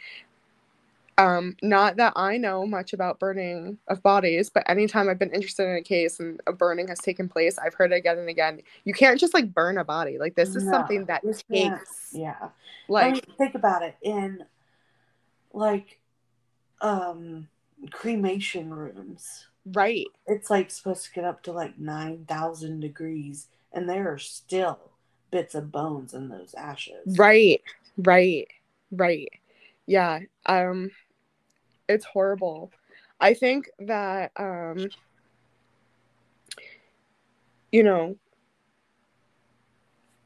Um, 1.18 1.56
not 1.62 1.96
that 1.96 2.12
I 2.14 2.36
know 2.36 2.66
much 2.66 2.92
about 2.92 3.18
burning 3.18 3.78
of 3.88 4.02
bodies, 4.02 4.50
but 4.50 4.68
anytime 4.68 5.08
I've 5.08 5.18
been 5.18 5.32
interested 5.34 5.66
in 5.66 5.76
a 5.76 5.82
case 5.82 6.20
and 6.20 6.40
a 6.46 6.52
burning 6.52 6.88
has 6.88 6.98
taken 6.98 7.26
place, 7.26 7.58
I've 7.58 7.72
heard 7.72 7.90
it 7.92 7.96
again 7.96 8.18
and 8.18 8.28
again. 8.28 8.60
You 8.84 8.92
can't 8.92 9.18
just 9.18 9.32
like 9.32 9.54
burn 9.54 9.78
a 9.78 9.84
body. 9.84 10.18
Like 10.18 10.34
this 10.34 10.54
is 10.54 10.64
No, 10.64 10.72
something 10.72 11.06
that 11.06 11.24
you 11.24 11.34
can't. 11.50 11.80
takes 11.80 12.10
Yeah. 12.12 12.36
I 12.40 12.48
like 12.88 13.14
mean, 13.14 13.22
think 13.38 13.54
about 13.54 13.82
it. 13.82 13.96
In 14.02 14.44
like 15.54 15.98
um 16.82 17.48
cremation 17.90 18.72
rooms, 18.72 19.46
right, 19.72 20.06
it's 20.26 20.50
like 20.50 20.70
supposed 20.70 21.04
to 21.04 21.12
get 21.12 21.24
up 21.24 21.42
to 21.44 21.52
like 21.52 21.78
nine 21.78 22.24
thousand 22.26 22.80
degrees, 22.80 23.48
and 23.72 23.88
there 23.88 24.12
are 24.12 24.18
still 24.18 24.78
bits 25.30 25.54
of 25.54 25.72
bones 25.72 26.14
in 26.14 26.28
those 26.28 26.54
ashes. 26.54 27.16
right, 27.18 27.62
right, 27.98 28.48
right. 28.90 29.28
Yeah. 29.86 30.20
Um, 30.46 30.90
it's 31.88 32.04
horrible. 32.04 32.72
I 33.20 33.34
think 33.34 33.70
that 33.78 34.32
um, 34.36 34.88
you 37.72 37.82
know, 37.82 38.16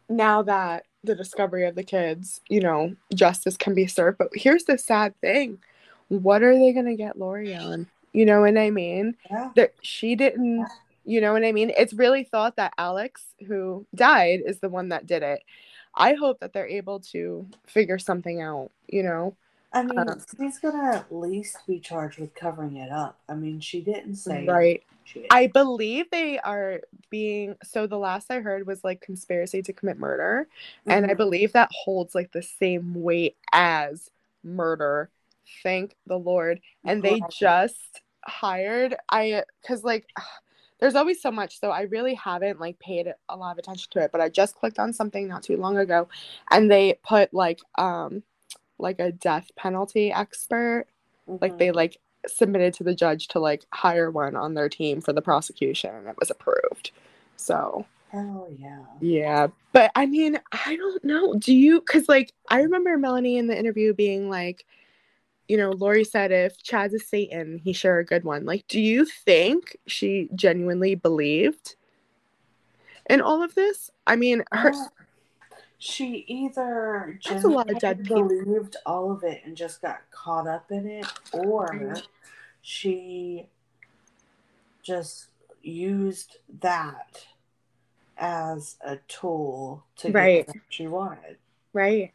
now 0.09 0.43
that 0.43 0.85
the 1.05 1.15
discovery 1.15 1.67
of 1.67 1.75
the 1.75 1.83
kids, 1.83 2.41
you 2.49 2.61
know, 2.61 2.95
justice 3.15 3.57
can 3.57 3.75
be 3.75 3.87
served. 3.87 4.19
But 4.19 4.29
here's 4.35 4.65
the 4.65 4.79
sad 4.79 5.19
thing. 5.21 5.59
What 6.11 6.43
are 6.43 6.55
they 6.59 6.73
gonna 6.73 6.97
get 6.97 7.19
Lori 7.19 7.55
on? 7.55 7.87
You 8.13 8.27
know 8.27 8.41
what 8.43 8.59
I 8.59 8.71
mean? 8.71 9.17
Yeah. 9.31 9.51
That 9.57 9.75
she 9.81 10.17
didn't 10.17 10.69
you 11.07 11.21
know 11.21 11.33
what 11.33 11.45
I 11.45 11.53
mean? 11.53 11.73
It's 11.77 11.95
really 11.95 12.25
thought 12.25 12.57
that 12.57 12.75
Alex, 12.77 13.25
who 13.49 13.87
died, 13.95 14.43
is 14.45 14.59
the 14.61 14.69
one 14.69 14.91
that 14.91 15.07
did 15.07 15.23
it. 15.23 15.43
I 15.95 16.13
hope 16.15 16.41
that 16.41 16.53
they're 16.53 16.69
able 16.69 17.01
to 17.13 17.47
figure 17.67 17.99
something 17.99 18.43
out, 18.43 18.71
you 18.87 19.03
know? 19.03 19.35
I 19.73 19.83
mean, 19.83 19.99
Um, 19.99 20.21
she's 20.39 20.59
gonna 20.59 20.97
at 20.97 21.13
least 21.13 21.67
be 21.67 21.81
charged 21.81 22.19
with 22.19 22.35
covering 22.35 22.77
it 22.77 22.93
up. 22.93 23.19
I 23.29 23.35
mean, 23.35 23.61
she 23.61 23.81
didn't 23.81 24.17
say 24.17 24.47
Right. 24.47 24.83
I 25.31 25.47
believe 25.47 26.11
they 26.11 26.39
are 26.41 26.83
being 27.09 27.57
so 27.63 27.87
the 27.87 27.99
last 27.99 28.31
I 28.31 28.41
heard 28.41 28.67
was 28.67 28.85
like 28.85 29.01
conspiracy 29.01 29.63
to 29.63 29.73
commit 29.73 29.99
murder. 29.99 30.49
And 30.87 31.07
I 31.07 31.15
Mhm. 31.15 31.17
believe 31.17 31.53
that 31.53 31.71
holds 31.73 32.15
like 32.15 32.33
the 32.33 32.43
same 32.43 32.95
weight 32.95 33.37
as 33.53 34.11
murder. 34.45 35.11
Thank 35.63 35.97
the 36.07 36.19
Lord. 36.19 36.61
And 36.85 37.03
they 37.03 37.23
just 37.31 38.03
hired 38.25 38.97
I 39.11 39.45
cuz 39.67 39.83
like 39.85 40.07
there's 40.81 40.95
always 40.95 41.21
so 41.21 41.31
much 41.31 41.61
so 41.61 41.71
I 41.71 41.83
really 41.83 42.15
haven't 42.15 42.59
like 42.61 42.79
paid 42.79 43.13
a 43.29 43.37
lot 43.37 43.53
of 43.53 43.59
attention 43.59 43.89
to 43.93 44.01
it, 44.01 44.13
but 44.13 44.21
I 44.21 44.29
just 44.31 44.55
clicked 44.55 44.79
on 44.79 44.93
something 44.93 45.29
not 45.29 45.43
too 45.43 45.57
long 45.59 45.77
ago 45.77 46.09
and 46.51 46.71
they 46.71 46.99
put 47.07 47.33
like 47.35 47.61
um 47.77 48.23
like 48.79 48.99
a 48.99 49.13
death 49.13 49.51
penalty 49.57 50.11
expert 50.13 50.87
like 51.41 51.53
Mhm. 51.55 51.59
they 51.59 51.71
like 51.71 51.99
submitted 52.27 52.75
to 52.75 52.85
the 52.85 52.95
judge 52.95 53.29
to 53.29 53.39
like 53.41 53.65
hire 53.73 54.11
one 54.11 54.37
on 54.37 54.55
their 54.55 54.69
team 54.69 55.01
for 55.01 55.13
the 55.13 55.23
prosecution 55.23 55.95
and 55.95 56.09
it 56.09 56.17
was 56.19 56.31
approved 56.31 56.91
so 57.37 57.87
Hell 58.11 58.49
yeah. 58.59 58.85
yeah 59.01 59.47
but 59.73 59.91
i 59.95 60.05
mean 60.07 60.39
i 60.53 60.77
don't 60.77 61.05
know 61.05 61.35
do 61.35 61.55
you 61.55 61.81
because 61.81 62.09
like 62.09 62.33
i 62.51 62.61
remember 62.61 62.97
melanie 62.99 63.39
in 63.39 63.47
the 63.47 63.59
interview 63.59 63.95
being 63.95 64.29
like 64.29 64.65
you 65.51 65.57
know 65.57 65.71
lori 65.73 66.05
said 66.05 66.31
if 66.31 66.63
chad's 66.63 66.95
a 66.95 66.99
satan 66.99 67.59
he's 67.59 67.77
sure 67.77 67.99
a 67.99 68.05
good 68.05 68.23
one 68.23 68.45
like 68.45 68.65
do 68.69 68.81
you 68.81 69.05
think 69.05 69.77
she 69.89 70.29
genuinely 70.37 70.95
believed 70.95 71.75
in 73.09 73.21
all 73.21 73.43
of 73.43 73.55
this 73.57 73.91
i 74.07 74.15
mean 74.15 74.45
her 74.53 74.71
Well, 74.71 74.93
she 75.79 76.25
either 76.29 77.19
That's 77.27 77.45
a 77.45 77.49
lot 77.49 77.69
of 77.69 77.79
genuinely 77.79 77.81
dead 77.81 78.05
people. 78.05 78.29
believed 78.29 78.77
all 78.87 79.11
of 79.11 79.25
it 79.25 79.41
and 79.45 79.57
just 79.57 79.83
got 79.83 80.03
caught 80.13 80.47
up 80.47 80.71
in 80.71 80.87
it, 80.87 81.07
or 81.33 81.97
she 82.63 83.49
just 84.83 85.29
used 85.63 86.37
that 86.61 87.25
as 88.19 88.77
a 88.83 88.97
tool 89.09 89.85
to 89.97 90.11
Right. 90.11 90.47
get 90.47 90.49
what 90.49 90.57
she 90.69 90.87
wanted. 90.87 91.39
Right. 91.73 92.13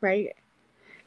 Right. 0.00 0.34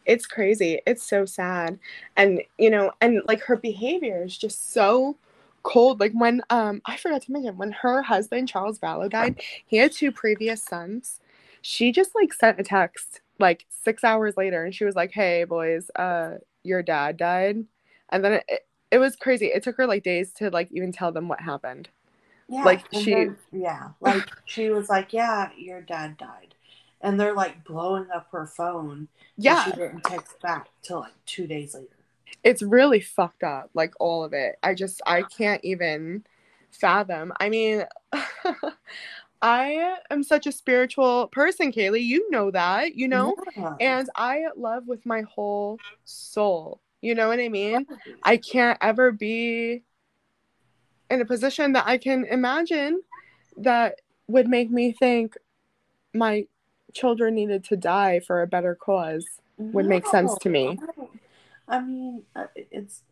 It's 0.06 0.26
crazy. 0.26 0.82
It's 0.88 1.04
so 1.04 1.26
sad. 1.26 1.80
And 2.18 2.42
you 2.58 2.70
know, 2.70 2.92
and 3.02 3.22
like 3.28 3.42
her 3.44 3.56
behavior 3.56 4.24
is 4.24 4.38
just 4.38 4.72
so 4.74 5.18
cold. 5.64 6.00
Like 6.00 6.14
when 6.14 6.42
um 6.50 6.82
I 6.86 6.98
forgot 6.98 7.22
to 7.24 7.32
mention 7.32 7.58
when 7.58 7.72
her 7.72 8.02
husband 8.04 8.50
Charles 8.50 8.80
Vallow 8.80 9.10
died, 9.10 9.42
he 9.66 9.78
had 9.78 9.92
two 9.92 10.12
previous 10.12 10.64
sons. 10.64 11.20
She 11.62 11.92
just 11.92 12.16
like 12.16 12.34
sent 12.34 12.60
a 12.60 12.64
text 12.64 13.22
like 13.40 13.66
6 13.70 14.04
hours 14.04 14.38
later 14.38 14.64
and 14.66 14.74
she 14.76 14.86
was 14.86 14.96
like, 14.96 15.12
"Hey 15.12 15.44
boys, 15.46 15.90
uh 15.96 16.38
your 16.64 16.84
dad 16.84 17.18
died." 17.18 17.66
And 18.10 18.24
then 18.26 18.42
it, 18.48 18.68
it 18.92 18.98
was 19.00 19.16
crazy. 19.16 19.48
It 19.48 19.64
took 19.64 19.78
her 19.78 19.88
like 19.88 20.04
days 20.04 20.34
to 20.34 20.50
like 20.50 20.72
even 20.72 20.92
tell 20.92 21.12
them 21.12 21.28
what 21.28 21.42
happened. 21.42 21.90
Yeah, 22.48 22.66
Like, 22.66 22.88
she- 22.94 23.12
then- 23.16 23.38
yeah, 23.52 23.94
like 24.00 24.32
she 24.46 24.70
was 24.70 24.90
like, 24.90 25.14
"Yeah, 25.14 25.52
your 25.58 25.82
dad 25.82 26.18
died," 26.18 26.56
and 27.02 27.20
they're 27.20 27.34
like 27.36 27.64
blowing 27.66 28.08
up 28.14 28.28
her 28.32 28.46
phone. 28.48 29.08
Yeah. 29.38 29.64
she 29.66 29.72
didn't 29.72 30.04
text 30.04 30.40
back 30.42 30.70
till 30.82 31.02
like 31.02 31.14
two 31.26 31.48
days 31.48 31.74
later. 31.76 31.88
it's 32.44 32.62
really 32.62 33.00
fucked 33.02 33.44
up 33.44 33.70
like 33.74 33.94
all 34.00 34.24
of 34.24 34.34
it 34.34 34.56
i 34.64 34.74
just 34.74 35.02
i 35.06 35.22
can't 35.24 35.64
even 35.64 36.24
fathom 36.72 37.34
i 37.40 37.50
mean 37.50 37.84
i 39.42 39.96
am 40.10 40.24
such 40.24 40.48
a 40.48 40.52
spiritual 40.52 41.28
person 41.28 41.72
kaylee 41.72 42.04
you 42.04 42.30
know 42.32 42.50
that 42.52 42.96
you 42.96 43.08
know 43.08 43.36
Yeah. 43.58 43.76
and 43.80 44.10
i 44.16 44.46
love 44.56 44.88
with 44.88 45.06
my 45.06 45.22
whole 45.22 45.80
soul 46.06 46.80
you 47.02 47.14
know 47.16 47.28
what 47.28 47.40
i 47.40 47.50
mean 47.50 47.86
i 48.24 48.38
can't 48.38 48.78
ever 48.82 49.12
be 49.12 49.84
in 51.10 51.22
a 51.22 51.26
position 51.26 51.74
that 51.74 51.86
i 51.88 51.98
can 51.98 52.26
imagine 52.26 53.02
that 53.58 54.00
would 54.28 54.48
make 54.48 54.70
me 54.72 54.94
think 54.94 55.36
my 56.14 56.46
children 56.94 57.36
needed 57.36 57.64
to 57.66 57.76
die 57.78 58.20
for 58.20 58.42
a 58.42 58.48
better 58.48 58.76
cause 58.76 59.26
would 59.58 59.86
make 59.86 60.06
sense 60.08 60.38
to 60.40 60.50
me. 60.50 60.80
I 61.68 61.80
mean, 61.82 62.24
uh, 62.36 62.46
it's. 62.56 63.04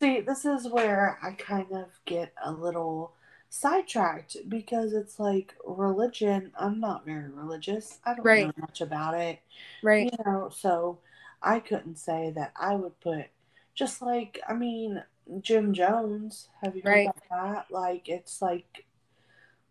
See, 0.00 0.20
this 0.20 0.44
is 0.44 0.68
where 0.68 1.18
I 1.22 1.32
kind 1.32 1.72
of 1.72 1.86
get 2.06 2.32
a 2.44 2.50
little 2.50 3.12
sidetracked 3.50 4.36
because 4.48 4.92
it's 4.94 5.20
like 5.20 5.54
religion. 5.64 6.52
I'm 6.58 6.80
not 6.80 7.04
very 7.04 7.30
religious. 7.30 8.00
I 8.04 8.14
don't 8.14 8.24
Right. 8.24 8.46
know 8.46 8.52
much 8.58 8.80
about 8.80 9.14
it. 9.14 9.38
right 9.82 10.10
You 10.12 10.24
know, 10.24 10.48
so 10.48 10.98
I 11.42 11.60
couldn't 11.60 11.96
say 11.96 12.32
that 12.34 12.52
I 12.56 12.74
would 12.74 12.98
put 13.00 13.26
just 13.74 14.02
like 14.02 14.40
I 14.48 14.54
mean 14.54 15.02
Jim 15.40 15.72
Jones. 15.72 16.48
Have 16.62 16.74
you 16.76 16.82
heard 16.82 16.90
Right. 16.90 17.10
about 17.28 17.30
that? 17.30 17.70
Like 17.70 18.08
it's 18.08 18.42
like 18.42 18.84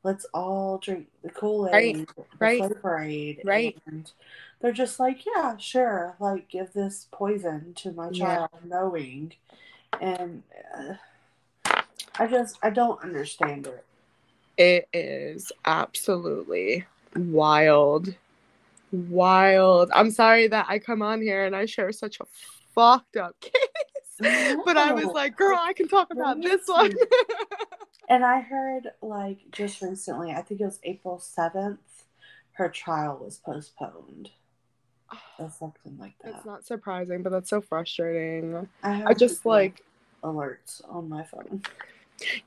let's 0.03 0.25
all 0.33 0.77
drink 0.77 1.07
the 1.23 1.29
Kool 1.29 1.69
Aid, 1.69 2.07
Right. 2.39 2.57
the 2.61 2.75
Right. 2.81 3.09
Aid, 3.09 3.41
Right. 3.43 3.77
And 3.85 4.11
they're 4.59 4.71
just 4.71 4.99
like, 4.99 5.25
yeah, 5.25 5.57
sure, 5.57 6.15
like 6.19 6.49
give 6.49 6.73
this 6.73 7.07
poison 7.11 7.73
to 7.75 7.91
my 7.91 8.09
Yeah. 8.09 8.25
child, 8.25 8.49
knowing, 8.63 9.33
and 9.99 10.43
uh, 10.75 10.93
I 12.17 12.27
just 12.27 12.57
I 12.61 12.69
don't 12.69 13.01
understand 13.03 13.67
it. 13.67 13.85
It 14.57 14.87
is 14.93 15.51
absolutely 15.65 16.85
wild. 17.15 18.13
Wild. 18.91 19.89
I'm 19.93 20.11
sorry 20.11 20.47
that 20.47 20.65
I 20.67 20.77
come 20.79 21.01
on 21.01 21.21
here 21.21 21.45
and 21.45 21.55
I 21.55 21.65
share 21.65 21.91
such 21.91 22.19
a 22.19 22.25
fucked 22.75 23.17
up 23.17 23.35
case. 23.41 23.53
But 24.65 24.77
I 24.77 24.91
was 24.91 25.05
like, 25.05 25.35
girl, 25.35 25.57
I 25.59 25.73
can 25.73 25.87
talk 25.87 26.11
about 26.11 26.41
this 26.41 26.67
one. 26.67 26.91
And 28.11 28.25
I 28.25 28.41
heard 28.41 28.91
like 29.01 29.37
just 29.53 29.81
recently, 29.81 30.31
I 30.31 30.41
think 30.41 30.59
it 30.59 30.65
was 30.65 30.79
April 30.83 31.17
seventh, 31.17 31.79
her 32.51 32.67
trial 32.67 33.17
was 33.23 33.37
postponed 33.37 34.31
or 35.39 35.49
something 35.59 35.97
like 35.97 36.15
that. 36.21 36.35
It's 36.35 36.45
not 36.45 36.65
surprising, 36.65 37.23
but 37.23 37.29
that's 37.29 37.49
so 37.49 37.61
frustrating. 37.61 38.67
I, 38.83 38.91
have 38.91 39.07
I 39.07 39.13
just 39.13 39.45
like, 39.45 39.85
alerts 40.25 40.81
on 40.93 41.07
my 41.07 41.23
phone. 41.23 41.61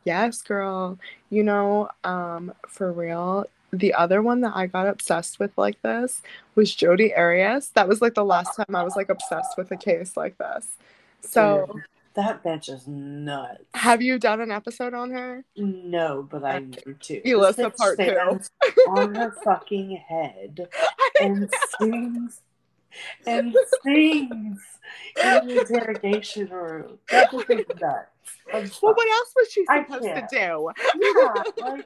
yes, 0.05 0.43
girl. 0.43 0.99
You 1.31 1.45
know, 1.45 1.89
um, 2.05 2.53
for 2.69 2.93
real, 2.93 3.47
the 3.73 3.95
other 3.95 4.21
one 4.21 4.43
that 4.43 4.53
I 4.55 4.67
got 4.67 4.87
obsessed 4.87 5.41
with 5.41 5.57
like 5.57 5.81
this 5.81 6.21
was 6.57 6.75
Jodi 6.75 7.15
Arias. 7.15 7.71
That 7.71 7.89
was 7.89 8.03
like 8.03 8.13
the 8.13 8.23
last 8.23 8.55
time 8.55 8.77
I 8.77 8.85
was 8.85 8.97
like 8.97 9.09
obsessed 9.09 9.57
with 9.57 9.71
a 9.71 9.79
case 9.79 10.15
like 10.15 10.37
this. 10.37 10.77
So, 11.23 11.81
that 12.15 12.43
bitch 12.45 12.69
is 12.73 12.87
nuts. 12.87 13.65
have 13.75 14.01
you 14.01 14.19
done 14.19 14.41
an 14.41 14.51
episode 14.51 14.95
on 14.95 15.11
her? 15.11 15.45
No, 15.57 16.27
but 16.29 16.45
I 16.45 16.61
need 16.61 17.01
to. 17.01 17.29
Elissa 17.29 17.71
part 17.71 17.99
two. 17.99 18.17
on 18.89 19.15
her 19.15 19.31
fucking 19.45 19.97
head 20.09 20.69
and 21.21 21.53
sings 21.79 22.41
and 23.27 23.55
sings 23.83 24.61
in 25.23 25.47
the 25.47 25.61
interrogation 25.61 26.49
room. 26.49 26.99
That 27.11 27.31
bitch 27.31 27.61
is 27.61 27.81
nuts. 27.81 28.81
Well, 28.83 28.95
what 28.95 29.09
else 29.09 29.33
was 29.37 29.51
she 29.51 29.65
supposed 29.65 30.03
to 30.03 30.27
do? 30.31 30.37
Yeah, 30.37 30.55
like, 30.55 30.77
oh 31.63 31.83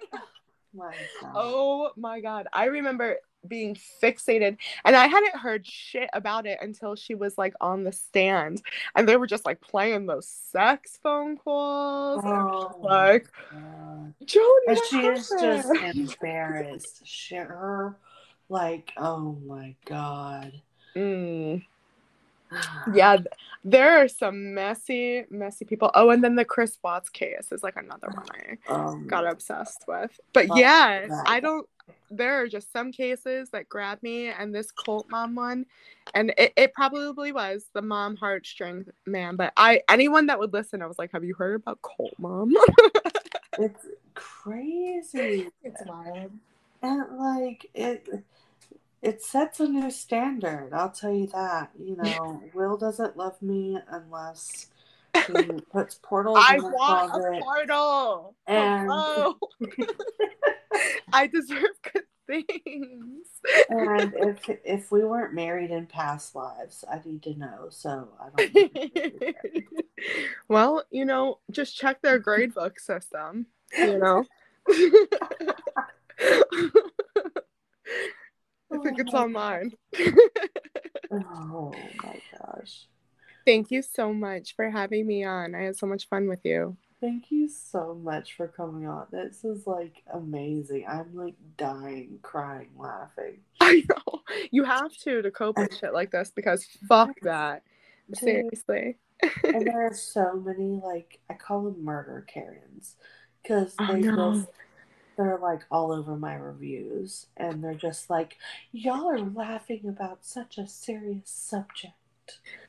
my 0.75 0.95
God. 1.21 1.33
Oh 1.35 1.91
my 1.97 2.21
god. 2.21 2.47
I 2.53 2.67
remember 2.67 3.17
being 3.47 3.77
fixated 4.03 4.57
and 4.85 4.97
I 4.97 5.07
hadn't 5.07 5.37
heard 5.37 5.67
shit 5.67 6.11
about 6.13 6.47
it 6.47 6.59
until 6.61 6.97
she 6.97 7.15
was 7.15 7.39
like 7.39 7.55
on 7.61 7.85
the 7.85 7.93
stand 7.93 8.63
and 8.97 9.09
they 9.09 9.17
were 9.17 9.27
just 9.29 9.47
like 9.47 9.61
playing 9.61 10.07
those 10.07 10.27
sex 10.29 10.99
phone 11.03 11.37
calls 11.37 12.23
Oh, 12.25 12.79
like. 12.83 13.29
Jodi 14.25 14.45
And 14.67 14.77
what 14.77 15.17
just 15.17 15.33
embarrassed. 15.83 17.03
She, 17.05 17.37
her, 17.37 17.97
like, 18.49 18.93
oh 18.97 19.39
my 19.47 19.75
God. 19.85 20.53
Mm. 20.97 21.65
yeah 22.95 23.19
there 23.65 24.03
are 24.03 24.09
some 24.09 24.55
messy 24.55 25.25
messy 25.31 25.65
people 25.67 25.91
oh 25.95 26.09
and 26.11 26.25
then 26.25 26.35
the 26.35 26.45
chris 26.45 26.79
watts 26.83 27.11
case 27.11 27.53
is 27.53 27.63
like 27.63 27.77
another 27.77 28.09
one 28.15 28.25
i 28.33 28.73
Um, 28.73 29.07
got 29.07 29.27
obsessed 29.31 29.85
with 29.87 30.19
but 30.33 30.47
yeah 30.57 31.07
that. 31.07 31.25
i 31.27 31.41
don't 31.41 31.69
there 32.11 32.41
are 32.41 32.49
just 32.49 32.73
some 32.73 32.91
cases 32.91 33.51
that 33.51 33.69
grab 33.69 33.99
me 34.03 34.29
and 34.29 34.55
this 34.55 34.71
cult 34.71 35.07
mom 35.11 35.35
one 35.35 35.67
and 36.15 36.33
it, 36.39 36.53
it 36.57 36.73
probably 36.73 37.33
was 37.33 37.67
the 37.75 37.83
mom 37.83 38.17
heartstring 38.17 38.87
man 39.07 39.37
but 39.37 39.53
i 39.57 39.81
anyone 39.89 40.27
that 40.27 40.39
would 40.39 40.53
listen 40.53 40.83
i 40.83 40.87
was 40.87 40.99
like 40.99 41.13
have 41.13 41.25
you 41.25 41.35
heard 41.35 41.57
about 41.57 41.79
cult 41.83 42.15
mom 42.19 42.53
it's 43.59 43.87
crazy. 44.15 45.49
it's 45.63 45.83
wild 45.87 46.31
And 46.83 47.19
like 47.19 47.71
it 47.75 48.09
it 49.01 49.23
sets 49.23 49.61
a 49.61 49.69
new 49.69 49.91
standard, 49.91 50.71
I'll 50.73 50.91
tell 50.91 51.13
you 51.13 51.29
that. 51.29 51.71
You 51.79 51.97
know, 51.97 52.43
Will 52.53 52.77
doesn't 52.77 53.17
love 53.17 53.41
me 53.41 53.79
unless 53.89 54.67
he 55.27 55.61
puts 55.73 55.99
portals 56.03 56.39
i 56.41 56.59
want 56.59 57.13
a 57.15 57.41
portal 57.41 58.37
And- 58.47 58.89
Hello. 58.89 59.35
i 61.13 61.27
deserve 61.27 61.65
good 61.93 62.05
things 62.27 63.27
And 63.71 64.15
if 64.15 64.49
if 64.65 64.93
we 64.93 65.05
weren't 65.05 65.33
married 65.35 65.71
in 65.71 65.87
past 65.87 66.35
lives, 66.35 66.85
I 66.91 67.01
need 67.05 67.23
to 67.23 67.35
know. 67.35 67.69
So 67.71 68.09
I 68.21 68.29
don't 68.37 69.65
well, 70.49 70.85
you 70.91 71.05
know, 71.05 71.39
just 71.51 71.77
check 71.77 72.03
their 72.03 72.19
grade 72.19 72.55
book 72.55 72.79
system, 72.81 73.47
you 73.77 73.99
know. 73.99 74.25
I 78.71 78.77
think 78.83 78.99
it's 78.99 79.15
online. 79.15 79.73
Oh 81.11 81.73
my 82.03 82.21
gosh. 82.39 82.87
Thank 83.49 83.71
you 83.71 83.81
so 83.81 84.13
much 84.13 84.55
for 84.55 84.69
having 84.69 85.07
me 85.07 85.25
on. 85.25 85.55
I 85.55 85.63
had 85.63 85.77
so 85.79 85.87
much 85.87 86.07
fun 86.07 86.29
with 86.29 86.45
you. 86.45 86.77
Thank 87.01 87.31
you 87.31 87.49
so 87.49 87.95
much 87.95 88.35
for 88.37 88.47
coming 88.47 88.87
on. 88.87 89.07
This 89.11 89.43
is 89.43 89.67
like 89.67 90.03
amazing. 90.13 90.85
I'm 90.87 91.17
like 91.17 91.33
dying, 91.57 92.19
crying, 92.21 92.69
laughing. 92.77 93.39
I 93.63 93.85
know. 93.89 94.21
You 94.51 94.65
have 94.65 94.95
to 94.99 95.23
to 95.23 95.31
cope 95.31 95.57
with 95.57 95.75
shit 95.75 95.95
like 95.95 96.11
this 96.11 96.31
because 96.31 96.67
fuck 96.87 97.19
that. 97.23 97.63
Seriously. 98.13 98.99
and 99.45 99.67
there 99.67 99.87
are 99.87 99.95
so 99.95 100.35
many 100.45 100.79
like 100.85 101.19
I 101.31 101.33
call 101.35 101.63
them 101.63 101.83
murder 101.83 102.27
Karens 102.29 102.97
because 103.43 103.75
Oh, 103.79 103.87
they 103.95 104.01
no. 104.03 104.35
just 104.35 104.49
they're 105.17 105.39
like 105.39 105.63
all 105.71 105.91
over 105.91 106.17
my 106.17 106.35
reviews 106.35 107.29
and 107.39 107.65
they're 107.65 107.73
just 107.73 108.11
like 108.11 108.37
y'all 108.73 109.09
are 109.09 109.19
laughing 109.19 109.89
about 109.89 110.27
such 110.27 110.59
a 110.59 110.67
serious 110.67 111.31
subject. 111.31 111.95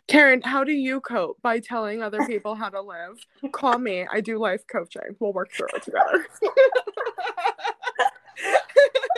Karen, 0.10 0.42
how 0.42 0.64
do 0.64 0.72
you 0.72 1.00
cope 1.02 1.40
by 1.44 1.60
telling 1.60 2.02
other 2.02 2.26
people 2.26 2.56
how 2.56 2.70
to 2.70 2.82
live? 2.82 3.24
Call 3.52 3.78
me. 3.78 4.08
I 4.12 4.22
do 4.22 4.40
life 4.40 4.66
coaching. 4.66 5.16
We'll 5.20 5.34
work 5.34 5.52
through 5.54 5.68
it 5.76 5.84
together. 5.84 6.26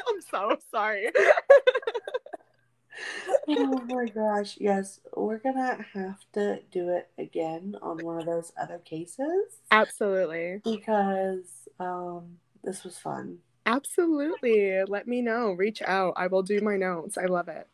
I'm 0.10 0.22
so 0.30 0.58
sorry. 0.70 1.08
oh 3.48 3.82
my 3.88 4.06
gosh, 4.08 4.58
yes, 4.60 5.00
we're 5.16 5.38
gonna 5.38 5.86
have 5.94 6.20
to 6.34 6.60
do 6.72 6.90
it 6.90 7.10
again 7.18 7.78
on 7.82 8.04
one 8.04 8.20
of 8.20 8.26
those 8.26 8.52
other 8.62 8.80
cases 8.80 9.46
Absolutely. 9.72 10.60
because 10.64 11.70
um 11.80 12.38
this 12.64 12.84
was 12.84 12.98
fun. 12.98 13.38
Absolutely. 13.66 14.84
Let 14.88 15.08
me 15.08 15.22
know. 15.22 15.52
Reach 15.52 15.82
out. 15.84 16.16
I 16.18 16.28
will 16.28 16.44
do 16.44 16.60
my 16.60 16.76
notes. 16.76 17.18
I 17.18 17.26
love 17.26 17.48
it. 17.48 17.68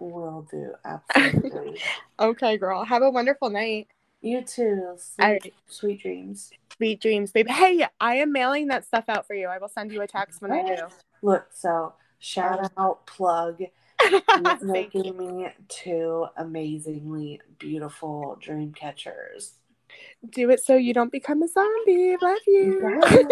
Will 0.00 0.46
do 0.50 0.72
absolutely. 0.84 1.78
Okay, 2.18 2.56
girl. 2.56 2.84
Have 2.84 3.02
a 3.02 3.10
wonderful 3.10 3.50
night. 3.50 3.88
you 4.22 4.42
too. 4.42 4.96
Sweet, 4.96 5.24
right. 5.24 5.54
sweet 5.68 6.00
dreams. 6.00 6.50
Sweet 6.76 7.02
dreams, 7.02 7.32
baby. 7.32 7.52
Hey, 7.52 7.86
I 8.00 8.14
am 8.16 8.32
mailing 8.32 8.68
that 8.68 8.86
stuff 8.86 9.04
out 9.08 9.26
for 9.26 9.34
you. 9.34 9.48
I 9.48 9.58
will 9.58 9.68
send 9.68 9.92
you 9.92 10.00
a 10.00 10.06
text 10.06 10.40
when 10.40 10.52
I 10.52 10.62
do. 10.62 10.76
Look, 11.20 11.48
so 11.52 11.92
shout 12.18 12.72
out, 12.78 13.06
plug. 13.06 13.62
Making 14.62 15.18
me 15.18 15.48
two 15.68 16.26
amazingly 16.38 17.42
beautiful 17.58 18.38
dream 18.40 18.72
catchers. 18.72 19.52
Do 20.30 20.48
it 20.48 20.60
so 20.64 20.76
you 20.76 20.94
don't 20.94 21.12
become 21.12 21.42
a 21.42 21.48
zombie. 21.48 22.16
Love 22.22 22.38
you. 22.46 22.80
Yes. 22.82 23.26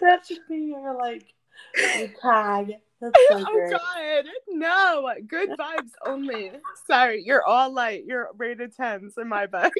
that 0.00 0.26
should 0.26 0.48
be 0.48 0.56
your 0.56 0.96
like 0.96 1.34
tag. 2.22 2.76
That's 3.00 3.18
so 3.30 3.44
oh 3.48 3.68
god 3.70 4.24
no 4.48 5.10
good 5.26 5.50
vibes 5.50 5.92
only 6.04 6.52
sorry 6.86 7.22
you're 7.24 7.44
all 7.44 7.72
light 7.72 8.04
you're 8.06 8.28
rated 8.36 8.76
10s 8.76 9.16
in 9.16 9.26
my 9.26 9.46
book 9.46 9.72